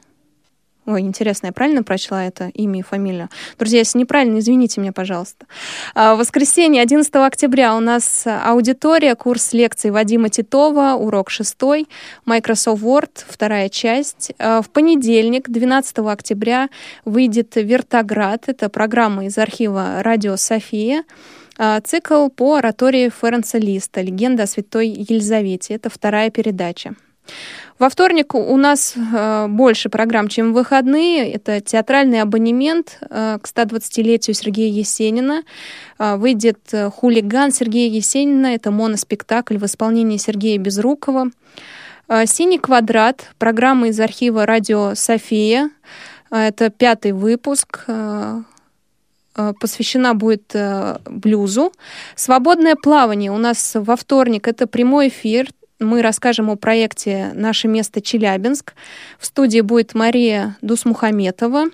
Ой, 0.86 1.00
интересно, 1.00 1.46
я 1.46 1.52
правильно 1.52 1.82
прочла 1.82 2.26
это 2.26 2.48
имя 2.48 2.80
и 2.80 2.82
фамилию? 2.82 3.30
Друзья, 3.58 3.78
если 3.78 3.98
неправильно, 3.98 4.38
извините 4.38 4.82
меня, 4.82 4.92
пожалуйста. 4.92 5.46
А, 5.94 6.14
В 6.14 6.18
воскресенье, 6.18 6.82
11 6.82 7.14
октября, 7.16 7.74
у 7.74 7.80
нас 7.80 8.26
аудитория, 8.26 9.14
курс 9.14 9.54
лекций 9.54 9.90
Вадима 9.90 10.28
Титова, 10.28 10.94
урок 10.94 11.30
6, 11.30 11.56
Microsoft 12.26 12.82
Word, 12.82 13.24
вторая 13.26 13.70
часть. 13.70 14.32
А, 14.38 14.60
В 14.60 14.68
понедельник, 14.68 15.48
12 15.48 15.98
октября, 16.00 16.68
выйдет 17.06 17.56
«Вертоград». 17.56 18.44
Это 18.48 18.68
программа 18.68 19.24
из 19.24 19.38
архива 19.38 20.02
«Радио 20.02 20.36
София». 20.36 21.04
А, 21.56 21.80
Цикл 21.80 22.28
по 22.28 22.56
оратории 22.56 23.08
Ференса 23.08 23.56
Листа 23.56 24.02
«Легенда 24.02 24.42
о 24.42 24.46
святой 24.46 24.88
Елизавете». 24.88 25.74
Это 25.74 25.88
вторая 25.88 26.28
передача. 26.28 26.94
Во 27.78 27.88
вторник 27.88 28.34
у 28.36 28.56
нас 28.56 28.94
э, 28.96 29.46
больше 29.48 29.88
программ, 29.88 30.28
чем 30.28 30.52
в 30.52 30.54
выходные. 30.54 31.32
Это 31.32 31.60
театральный 31.60 32.20
абонемент 32.22 32.98
э, 33.00 33.38
к 33.42 33.46
120-летию 33.46 34.34
Сергея 34.34 34.70
Есенина. 34.70 35.42
Э, 35.98 36.14
выйдет 36.16 36.60
э, 36.70 36.88
«Хулиган» 36.88 37.50
Сергея 37.50 37.90
Есенина. 37.90 38.54
Это 38.54 38.70
моноспектакль 38.70 39.58
в 39.58 39.64
исполнении 39.64 40.18
Сергея 40.18 40.58
Безрукова. 40.58 41.30
Э, 42.08 42.26
«Синий 42.26 42.58
квадрат»— 42.58 43.30
программа 43.38 43.88
из 43.88 43.98
архива 43.98 44.46
«Радио 44.46 44.94
София». 44.94 45.70
Э, 46.30 46.48
это 46.48 46.70
пятый 46.70 47.12
выпуск. 47.12 47.86
Посвящена 49.34 50.14
будет 50.14 50.54
блюзу. 51.06 51.72
Свободное 52.14 52.76
плавание 52.76 53.32
у 53.32 53.36
нас 53.36 53.72
во 53.74 53.96
вторник. 53.96 54.46
Это 54.46 54.68
прямой 54.68 55.08
эфир. 55.08 55.48
Мы 55.84 56.00
расскажем 56.00 56.50
о 56.50 56.56
проекте 56.56 57.30
«Наше 57.34 57.68
место 57.68 58.00
Челябинск». 58.00 58.74
В 59.18 59.26
студии 59.26 59.60
будет 59.60 59.94
Мария 59.94 60.56
Дусмухаметова. 60.62 61.66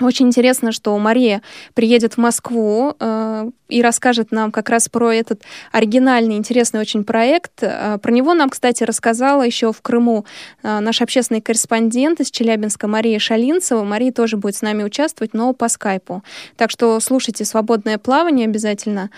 Очень 0.00 0.26
интересно, 0.26 0.72
что 0.72 0.96
Мария 0.98 1.40
приедет 1.74 2.14
в 2.14 2.18
Москву 2.18 2.96
э, 2.98 3.50
и 3.68 3.80
расскажет 3.80 4.32
нам 4.32 4.50
как 4.50 4.68
раз 4.68 4.88
про 4.88 5.12
этот 5.12 5.42
оригинальный, 5.70 6.36
интересный 6.36 6.80
очень 6.80 7.04
проект. 7.04 7.62
Э, 7.62 7.98
про 7.98 8.10
него 8.10 8.34
нам, 8.34 8.50
кстати, 8.50 8.82
рассказала 8.82 9.42
еще 9.42 9.72
в 9.72 9.82
Крыму 9.82 10.26
э, 10.62 10.80
наш 10.80 11.00
общественный 11.00 11.40
корреспондент 11.40 12.20
из 12.20 12.32
Челябинска 12.32 12.88
Мария 12.88 13.20
Шалинцева. 13.20 13.84
Мария 13.84 14.10
тоже 14.10 14.36
будет 14.36 14.56
с 14.56 14.62
нами 14.62 14.82
участвовать, 14.82 15.32
но 15.32 15.52
по 15.52 15.68
скайпу. 15.68 16.24
Так 16.56 16.72
что 16.72 16.98
слушайте 16.98 17.44
«Свободное 17.44 17.98
плавание» 17.98 18.46
обязательно. 18.46 19.10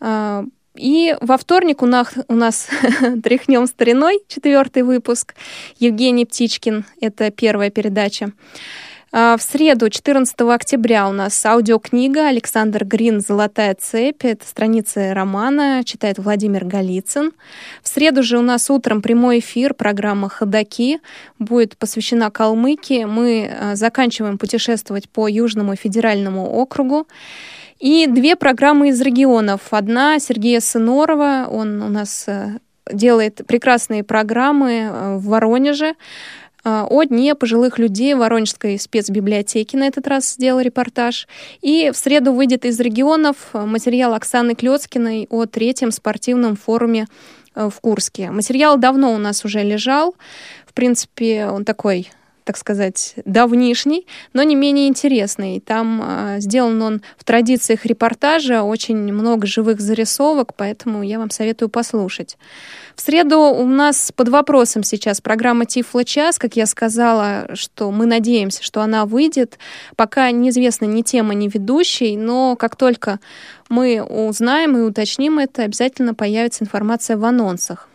Э, 0.00 0.44
и 0.78 1.16
во 1.20 1.36
вторник 1.36 1.82
у 1.82 1.86
нас, 1.86 2.14
у 2.28 2.34
нас 2.34 2.68
«Тряхнем 3.22 3.66
стариной», 3.66 4.20
четвертый 4.28 4.82
выпуск. 4.82 5.34
Евгений 5.78 6.24
Птичкин, 6.24 6.84
это 7.00 7.30
первая 7.30 7.70
передача. 7.70 8.32
А 9.10 9.38
В 9.38 9.42
среду, 9.42 9.88
14 9.88 10.38
октября, 10.42 11.08
у 11.08 11.12
нас 11.12 11.44
аудиокнига 11.46 12.28
Александр 12.28 12.84
Грин 12.84 13.20
«Золотая 13.20 13.74
цепь». 13.74 14.22
Это 14.22 14.46
страницы 14.46 15.14
романа, 15.14 15.82
читает 15.82 16.18
Владимир 16.18 16.66
Голицын. 16.66 17.32
В 17.82 17.88
среду 17.88 18.22
же 18.22 18.36
у 18.36 18.42
нас 18.42 18.68
утром 18.68 19.00
прямой 19.00 19.38
эфир, 19.38 19.72
программа 19.72 20.28
«Ходоки» 20.28 21.00
будет 21.38 21.78
посвящена 21.78 22.30
Калмыкии. 22.30 23.04
Мы 23.04 23.50
а, 23.50 23.76
заканчиваем 23.76 24.36
путешествовать 24.36 25.08
по 25.08 25.26
Южному 25.26 25.74
федеральному 25.74 26.46
округу. 26.46 27.06
И 27.78 28.08
две 28.08 28.34
программы 28.34 28.88
из 28.88 29.00
регионов. 29.00 29.68
Одна 29.70 30.18
Сергея 30.18 30.58
Сынорова, 30.58 31.46
он 31.48 31.80
у 31.80 31.88
нас 31.88 32.24
э, 32.26 32.58
делает 32.92 33.42
прекрасные 33.46 34.02
программы 34.02 34.72
э, 34.72 35.16
в 35.18 35.26
Воронеже 35.26 35.94
э, 36.64 36.84
о 36.90 37.04
Дне 37.04 37.36
пожилых 37.36 37.78
людей 37.78 38.14
Воронежской 38.14 38.80
спецбиблиотеки 38.80 39.76
на 39.76 39.86
этот 39.86 40.08
раз 40.08 40.32
сделал 40.32 40.58
репортаж. 40.58 41.28
И 41.60 41.92
в 41.92 41.96
среду 41.96 42.32
выйдет 42.32 42.64
из 42.64 42.80
регионов 42.80 43.36
материал 43.52 44.12
Оксаны 44.12 44.56
Клецкиной 44.56 45.28
о 45.30 45.46
третьем 45.46 45.92
спортивном 45.92 46.56
форуме 46.56 47.06
в 47.54 47.74
Курске. 47.80 48.32
Материал 48.32 48.76
давно 48.76 49.12
у 49.12 49.18
нас 49.18 49.44
уже 49.44 49.62
лежал. 49.62 50.16
В 50.66 50.72
принципе, 50.72 51.46
он 51.46 51.64
такой 51.64 52.10
так 52.48 52.56
сказать, 52.56 53.12
давнишний, 53.26 54.06
но 54.32 54.42
не 54.42 54.54
менее 54.54 54.88
интересный. 54.88 55.60
Там 55.60 56.00
э, 56.02 56.40
сделан 56.40 56.80
он 56.80 57.02
в 57.18 57.24
традициях 57.24 57.84
репортажа, 57.84 58.62
очень 58.62 58.96
много 58.96 59.46
живых 59.46 59.82
зарисовок, 59.82 60.54
поэтому 60.56 61.02
я 61.02 61.18
вам 61.18 61.28
советую 61.28 61.68
послушать. 61.68 62.38
В 62.96 63.02
среду 63.02 63.38
у 63.38 63.66
нас 63.66 64.12
под 64.16 64.30
вопросом 64.30 64.82
сейчас 64.82 65.20
программа 65.20 65.66
Тифло 65.66 66.04
час. 66.04 66.38
Как 66.38 66.56
я 66.56 66.64
сказала, 66.64 67.50
что 67.52 67.90
мы 67.90 68.06
надеемся, 68.06 68.62
что 68.62 68.80
она 68.80 69.04
выйдет. 69.04 69.58
Пока 69.94 70.30
неизвестна 70.30 70.86
ни 70.86 71.02
тема, 71.02 71.34
ни 71.34 71.50
ведущий, 71.52 72.16
но 72.16 72.56
как 72.56 72.76
только 72.76 73.20
мы 73.68 74.02
узнаем 74.02 74.74
и 74.78 74.80
уточним 74.80 75.38
это, 75.38 75.64
обязательно 75.64 76.14
появится 76.14 76.64
информация 76.64 77.18
в 77.18 77.26
анонсах. 77.26 77.90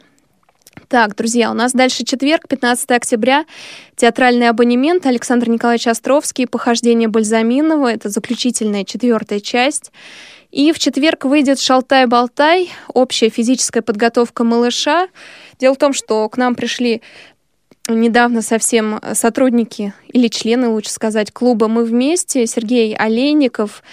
Так, 0.93 1.15
друзья, 1.15 1.49
у 1.49 1.55
нас 1.55 1.71
дальше 1.71 2.03
четверг, 2.03 2.47
15 2.47 2.91
октября, 2.91 3.45
театральный 3.95 4.47
абонемент 4.47 5.07
Александр 5.07 5.49
Николаевич 5.49 5.87
Островский, 5.87 6.45
похождение 6.45 7.07
Бальзаминова, 7.07 7.91
это 7.91 8.09
заключительная 8.09 8.83
четвертая 8.83 9.39
часть. 9.39 9.91
И 10.51 10.71
в 10.71 10.77
четверг 10.77 11.25
выйдет 11.25 11.59
«Шалтай-болтай», 11.59 12.69
общая 12.89 13.29
физическая 13.29 13.81
подготовка 13.81 14.43
малыша. 14.43 15.07
Дело 15.59 15.73
в 15.73 15.79
том, 15.79 15.93
что 15.93 16.29
к 16.29 16.37
нам 16.37 16.53
пришли 16.53 17.01
недавно 17.89 18.43
совсем 18.43 18.99
сотрудники 19.13 19.95
или 20.13 20.27
члены, 20.27 20.69
лучше 20.69 20.91
сказать, 20.91 21.31
клуба 21.31 21.67
«Мы 21.67 21.83
вместе», 21.83 22.45
Сергей 22.45 22.95
Олейников 22.95 23.83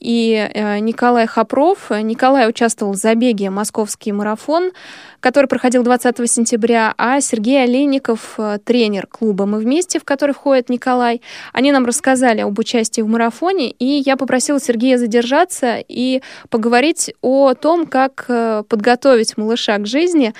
и 0.00 0.48
э, 0.52 0.78
Николай 0.78 1.26
Хопров. 1.26 1.90
Николай 1.90 2.48
участвовал 2.48 2.92
в 2.92 2.96
забеге 2.96 3.50
«Московский 3.50 4.12
марафон», 4.12 4.70
который 5.20 5.46
проходил 5.46 5.82
20 5.82 6.30
сентября, 6.30 6.94
а 6.96 7.20
Сергей 7.20 7.64
Олейников, 7.64 8.34
э, 8.38 8.58
тренер 8.64 9.08
клуба 9.08 9.46
«Мы 9.46 9.58
вместе», 9.58 9.98
в 9.98 10.04
который 10.04 10.34
входит 10.34 10.68
Николай, 10.68 11.20
они 11.52 11.72
нам 11.72 11.84
рассказали 11.84 12.40
об 12.42 12.56
участии 12.58 13.00
в 13.00 13.08
марафоне, 13.08 13.70
и 13.70 13.84
я 13.84 14.16
попросила 14.16 14.60
Сергея 14.60 14.98
задержаться 14.98 15.82
и 15.86 16.22
поговорить 16.48 17.12
о 17.20 17.54
том, 17.54 17.86
как 17.86 18.26
э, 18.28 18.62
подготовить 18.68 19.36
малыша 19.36 19.78
к 19.78 19.86
жизни, 19.86 20.32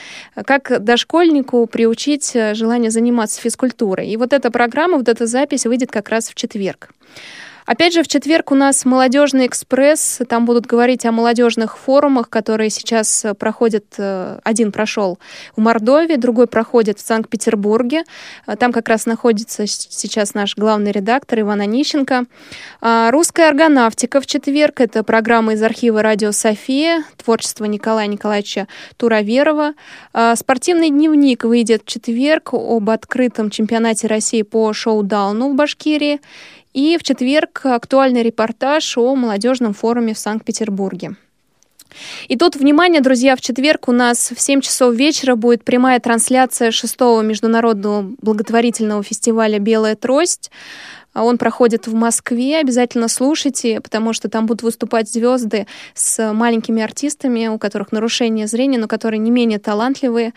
как 0.47 0.85
дошкольнику 0.85 1.67
приучить 1.67 2.37
желание 2.53 2.91
заниматься 2.91 3.41
физкультурой. 3.41 4.09
И 4.09 4.17
вот 4.17 4.33
эта 4.33 4.53
программа, 4.53 4.99
вот 4.99 5.09
эта 5.09 5.27
запись 5.29 5.67
выйдет 5.67 5.91
как 5.91 6.09
раз 6.09 6.29
в 6.29 6.35
четверг. 6.35 6.91
Опять 7.69 7.93
же, 7.93 8.03
в 8.03 8.09
четверг 8.09 8.51
у 8.51 8.55
нас 8.55 8.87
«Молодежный 8.87 9.47
экспресс». 9.47 10.21
Там 10.27 10.47
будут 10.47 10.65
говорить 10.65 11.05
о 11.05 11.13
молодежных 11.13 11.77
форумах, 11.77 12.31
которые 12.31 12.71
сейчас 12.71 13.27
э, 13.27 13.35
проходят. 13.35 13.85
Э, 13.99 14.39
один 14.43 14.73
прошел 14.73 15.19
в 15.55 15.61
Мордовии, 15.61 16.17
другой 16.17 16.47
проходит 16.47 16.99
в 16.99 17.07
Санкт-Петербурге. 17.07 18.05
Э, 18.47 18.57
там 18.57 18.73
как 18.73 18.89
раз 18.89 19.05
находится 19.05 19.67
сейчас 19.67 20.33
наш 20.33 20.57
главный 20.57 20.93
редактор 20.93 21.41
Иван 21.41 21.61
Онищенко. 21.61 22.25
А, 22.81 23.11
«Русская 23.11 23.51
органавтика» 23.51 24.23
в 24.23 24.27
четверг. 24.27 24.81
Это 24.81 25.05
программа 25.05 25.53
из 25.53 25.63
архива 25.63 26.03
«Радио 26.03 26.33
София», 26.33 27.05
творчество 27.23 27.67
Николая 27.67 28.07
Николаевича 28.07 28.67
Туроверова. 28.97 29.75
А, 30.15 30.37
«Спортивный 30.37 30.89
дневник» 30.89 31.45
выйдет 31.45 31.83
в 31.85 31.87
четверг 31.87 32.55
об 32.55 32.89
открытом 32.89 33.51
чемпионате 33.51 34.07
России 34.07 34.41
по 34.41 34.73
шоу-дауну 34.73 35.53
в 35.53 35.55
Башкирии. 35.55 36.23
И 36.75 36.99
в 36.99 37.03
четверг 37.03 37.63
актуальный 37.65 38.23
репортаж 38.23 38.97
о 38.99 39.15
молодежном 39.15 39.75
форуме 39.75 40.15
в 40.15 40.19
Санкт-Петербурге. 40.19 41.17
И 42.29 42.37
тут, 42.37 42.57
внимание, 42.57 43.01
друзья, 43.01 43.35
в 43.35 43.41
четверг 43.41 43.89
у 43.89 43.93
нас 43.93 44.31
в 44.31 44.41
7 44.41 44.61
часов 44.61 44.95
вечера 44.95 45.35
будет 45.37 45.65
прямая 45.65 46.01
трансляция 46.01 46.71
шестого 46.71 47.23
международного 47.23 48.11
благотворительного 48.21 49.03
фестиваля 49.03 49.59
«Белая 49.59 49.97
трость». 49.97 50.51
Он 51.15 51.39
проходит 51.39 51.87
в 51.87 51.95
Москве. 51.95 52.59
Обязательно 52.59 53.09
слушайте, 53.09 53.81
потому 53.81 54.13
что 54.13 54.29
там 54.29 54.47
будут 54.47 54.63
выступать 54.63 55.11
звезды 55.11 55.67
с 55.95 56.33
маленькими 56.33 56.83
артистами, 56.83 57.49
у 57.49 57.59
которых 57.59 57.91
нарушение 57.91 58.47
зрения, 58.47 58.79
но 58.79 58.87
которые 58.87 59.19
не 59.19 59.31
менее 59.31 59.59
талантливые. 59.59 60.35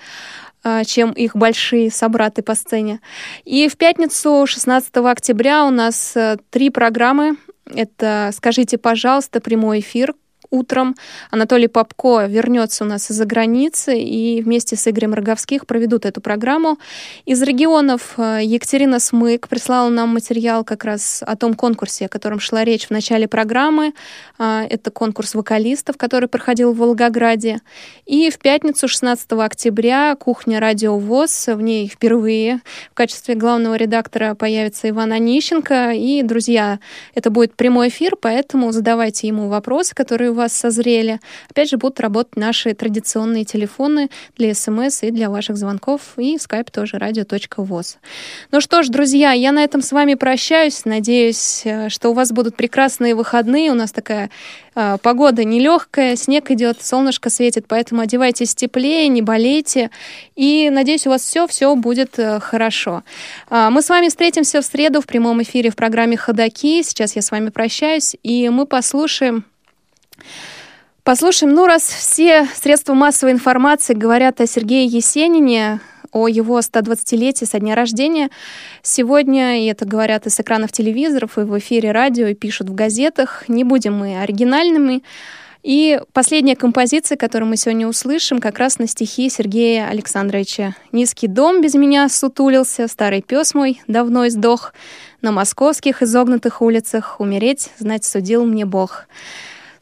А, 0.63 0.83
чем 0.83 1.11
их 1.11 1.35
большие 1.35 1.89
собраты 1.89 2.43
по 2.43 2.53
сцене. 2.53 2.99
И 3.45 3.67
в 3.67 3.77
пятницу, 3.77 4.45
16 4.45 4.95
октября, 4.97 5.65
у 5.65 5.71
нас 5.71 6.15
э, 6.15 6.37
три 6.51 6.69
программы. 6.69 7.37
Это 7.65 8.29
«Скажите, 8.31 8.77
пожалуйста», 8.77 9.41
прямой 9.41 9.79
эфир, 9.79 10.13
утром. 10.51 10.95
Анатолий 11.31 11.67
Попко 11.67 12.25
вернется 12.27 12.83
у 12.83 12.87
нас 12.87 13.09
из-за 13.09 13.25
границы 13.25 13.97
и 13.97 14.41
вместе 14.41 14.75
с 14.75 14.87
Игорем 14.87 15.13
Роговских 15.13 15.65
проведут 15.65 16.05
эту 16.05 16.21
программу. 16.21 16.77
Из 17.25 17.41
регионов 17.41 18.13
э, 18.17 18.41
Екатерина 18.43 18.99
Смык 18.99 19.47
прислала 19.47 19.89
нам 19.89 20.09
материал 20.09 20.63
как 20.63 20.83
раз 20.83 21.23
о 21.25 21.35
том 21.35 21.53
конкурсе, 21.53 22.05
о 22.05 22.09
котором 22.09 22.39
шла 22.39 22.63
речь 22.63 22.87
в 22.87 22.91
начале 22.91 23.27
программы. 23.27 23.93
А, 24.37 24.65
это 24.69 24.91
конкурс 24.91 25.33
вокалистов, 25.33 25.97
который 25.97 26.27
проходил 26.27 26.73
в 26.73 26.77
Волгограде. 26.77 27.61
И 28.05 28.29
в 28.29 28.37
пятницу, 28.37 28.87
16 28.87 29.31
октября, 29.33 30.15
кухня 30.15 30.59
«Радио 30.59 30.99
ВОЗ». 30.99 31.47
В 31.47 31.61
ней 31.61 31.87
впервые 31.87 32.59
в 32.91 32.93
качестве 32.93 33.35
главного 33.35 33.75
редактора 33.75 34.35
появится 34.35 34.89
Иван 34.89 35.13
Онищенко. 35.13 35.91
И, 35.93 36.21
друзья, 36.23 36.79
это 37.15 37.29
будет 37.29 37.55
прямой 37.55 37.87
эфир, 37.87 38.15
поэтому 38.19 38.71
задавайте 38.71 39.27
ему 39.27 39.47
вопросы, 39.47 39.95
которые 39.95 40.31
у 40.31 40.40
вас 40.41 40.53
созрели. 40.53 41.19
Опять 41.49 41.69
же, 41.69 41.77
будут 41.77 41.99
работать 41.99 42.35
наши 42.35 42.73
традиционные 42.73 43.45
телефоны 43.45 44.09
для 44.37 44.53
смс 44.53 45.03
и 45.03 45.11
для 45.11 45.29
ваших 45.29 45.57
звонков, 45.57 46.01
и 46.17 46.37
скайп 46.37 46.71
тоже 46.71 46.97
радио.воз. 46.97 47.97
Ну 48.51 48.61
что 48.61 48.83
ж, 48.83 48.89
друзья, 48.89 49.31
я 49.31 49.51
на 49.51 49.63
этом 49.63 49.81
с 49.81 49.91
вами 49.91 50.15
прощаюсь. 50.15 50.85
Надеюсь, 50.85 51.61
э, 51.65 51.89
что 51.89 52.09
у 52.09 52.13
вас 52.13 52.31
будут 52.31 52.55
прекрасные 52.55 53.13
выходные. 53.13 53.71
У 53.71 53.75
нас 53.75 53.91
такая 53.91 54.29
э, 54.75 54.97
погода 55.01 55.43
нелегкая, 55.43 56.15
снег 56.15 56.49
идет, 56.51 56.81
солнышко 56.81 57.29
светит, 57.29 57.65
поэтому 57.67 58.01
одевайтесь 58.01 58.55
теплее, 58.55 59.07
не 59.07 59.21
болейте. 59.21 59.91
И 60.35 60.69
надеюсь, 60.71 61.05
у 61.05 61.11
вас 61.11 61.21
все-все 61.21 61.75
будет 61.75 62.17
э, 62.17 62.39
хорошо. 62.39 63.03
Э, 63.49 63.69
мы 63.69 63.81
с 63.81 63.89
вами 63.89 64.07
встретимся 64.07 64.61
в 64.61 64.65
среду 64.65 65.01
в 65.01 65.05
прямом 65.05 65.41
эфире 65.43 65.69
в 65.69 65.75
программе 65.75 66.17
«Ходоки». 66.17 66.81
Сейчас 66.81 67.15
я 67.15 67.21
с 67.21 67.29
вами 67.31 67.49
прощаюсь, 67.49 68.15
и 68.23 68.49
мы 68.49 68.65
послушаем 68.65 69.45
Послушаем, 71.03 71.53
ну 71.55 71.65
раз 71.65 71.83
все 71.83 72.47
средства 72.53 72.93
массовой 72.93 73.31
информации 73.31 73.93
говорят 73.93 74.39
о 74.39 74.45
Сергее 74.45 74.85
Есенине, 74.85 75.79
о 76.11 76.27
его 76.27 76.59
120-летии 76.59 77.45
со 77.45 77.59
дня 77.59 77.73
рождения. 77.73 78.29
Сегодня, 78.83 79.63
и 79.63 79.65
это 79.65 79.85
говорят 79.85 80.27
из 80.27 80.39
экранов 80.39 80.71
телевизоров, 80.71 81.37
и 81.37 81.41
в 81.41 81.57
эфире 81.57 81.91
радио, 81.91 82.27
и 82.27 82.35
пишут 82.35 82.69
в 82.69 82.75
газетах, 82.75 83.45
не 83.47 83.63
будем 83.63 83.97
мы 83.97 84.21
оригинальными. 84.21 85.03
И 85.63 85.99
последняя 86.13 86.55
композиция, 86.55 87.17
которую 87.17 87.49
мы 87.49 87.57
сегодня 87.57 87.87
услышим, 87.87 88.39
как 88.39 88.57
раз 88.57 88.79
на 88.79 88.87
стихи 88.87 89.29
Сергея 89.29 89.87
Александровича. 89.87 90.75
«Низкий 90.91 91.27
дом 91.27 91.61
без 91.61 91.75
меня 91.75 92.09
сутулился, 92.09 92.87
старый 92.87 93.21
пес 93.21 93.53
мой 93.53 93.79
давно 93.87 94.27
издох, 94.27 94.73
на 95.21 95.31
московских 95.31 96.01
изогнутых 96.01 96.61
улицах 96.63 97.19
умереть, 97.19 97.69
знать, 97.77 98.05
судил 98.05 98.43
мне 98.45 98.65
Бог». 98.65 99.05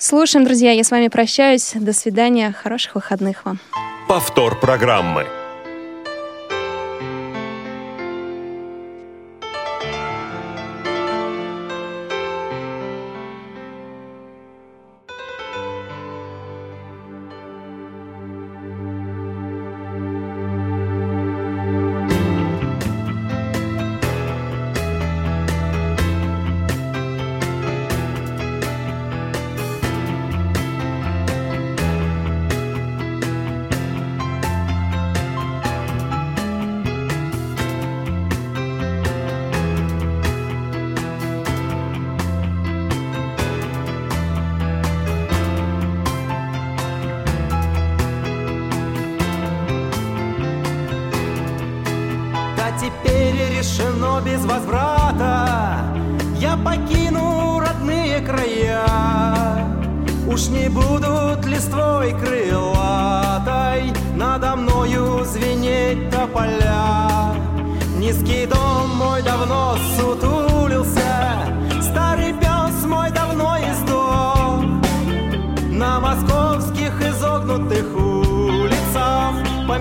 Слушаем, 0.02 0.46
друзья, 0.46 0.72
я 0.72 0.86
с 0.86 0.92
вами 0.92 1.10
прощаюсь. 1.10 1.74
До 1.76 1.92
свидания, 1.92 2.54
хороших 2.54 2.96
выходных 2.96 3.44
вам. 3.44 3.60
Повтор 4.08 4.58
программы. 4.58 5.28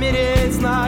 Помереть 0.08 0.54
знать 0.54 0.87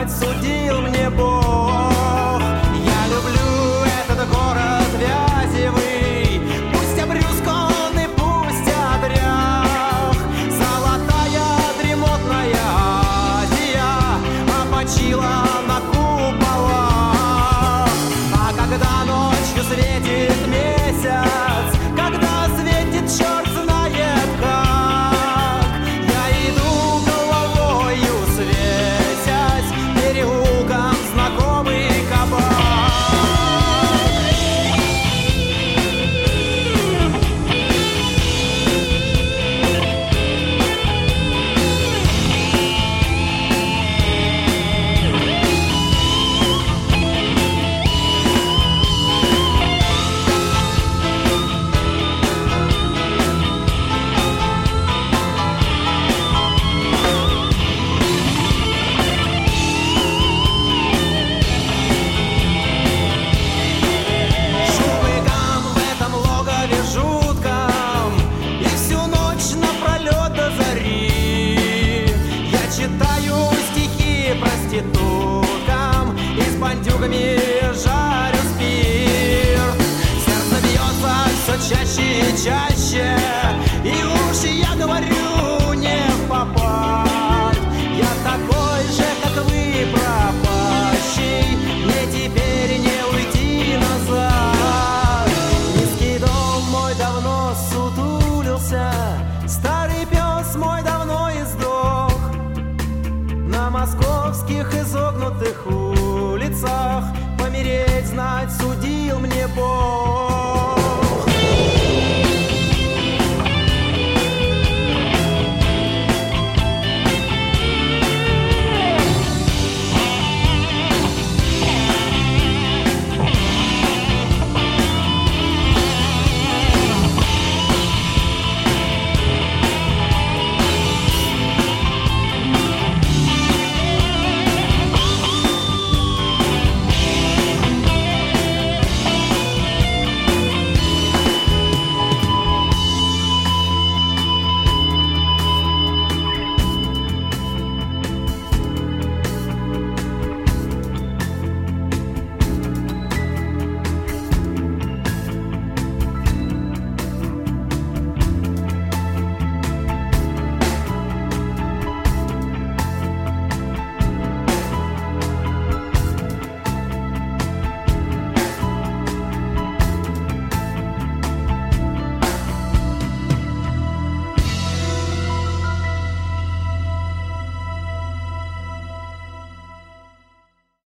shine. 82.43 82.70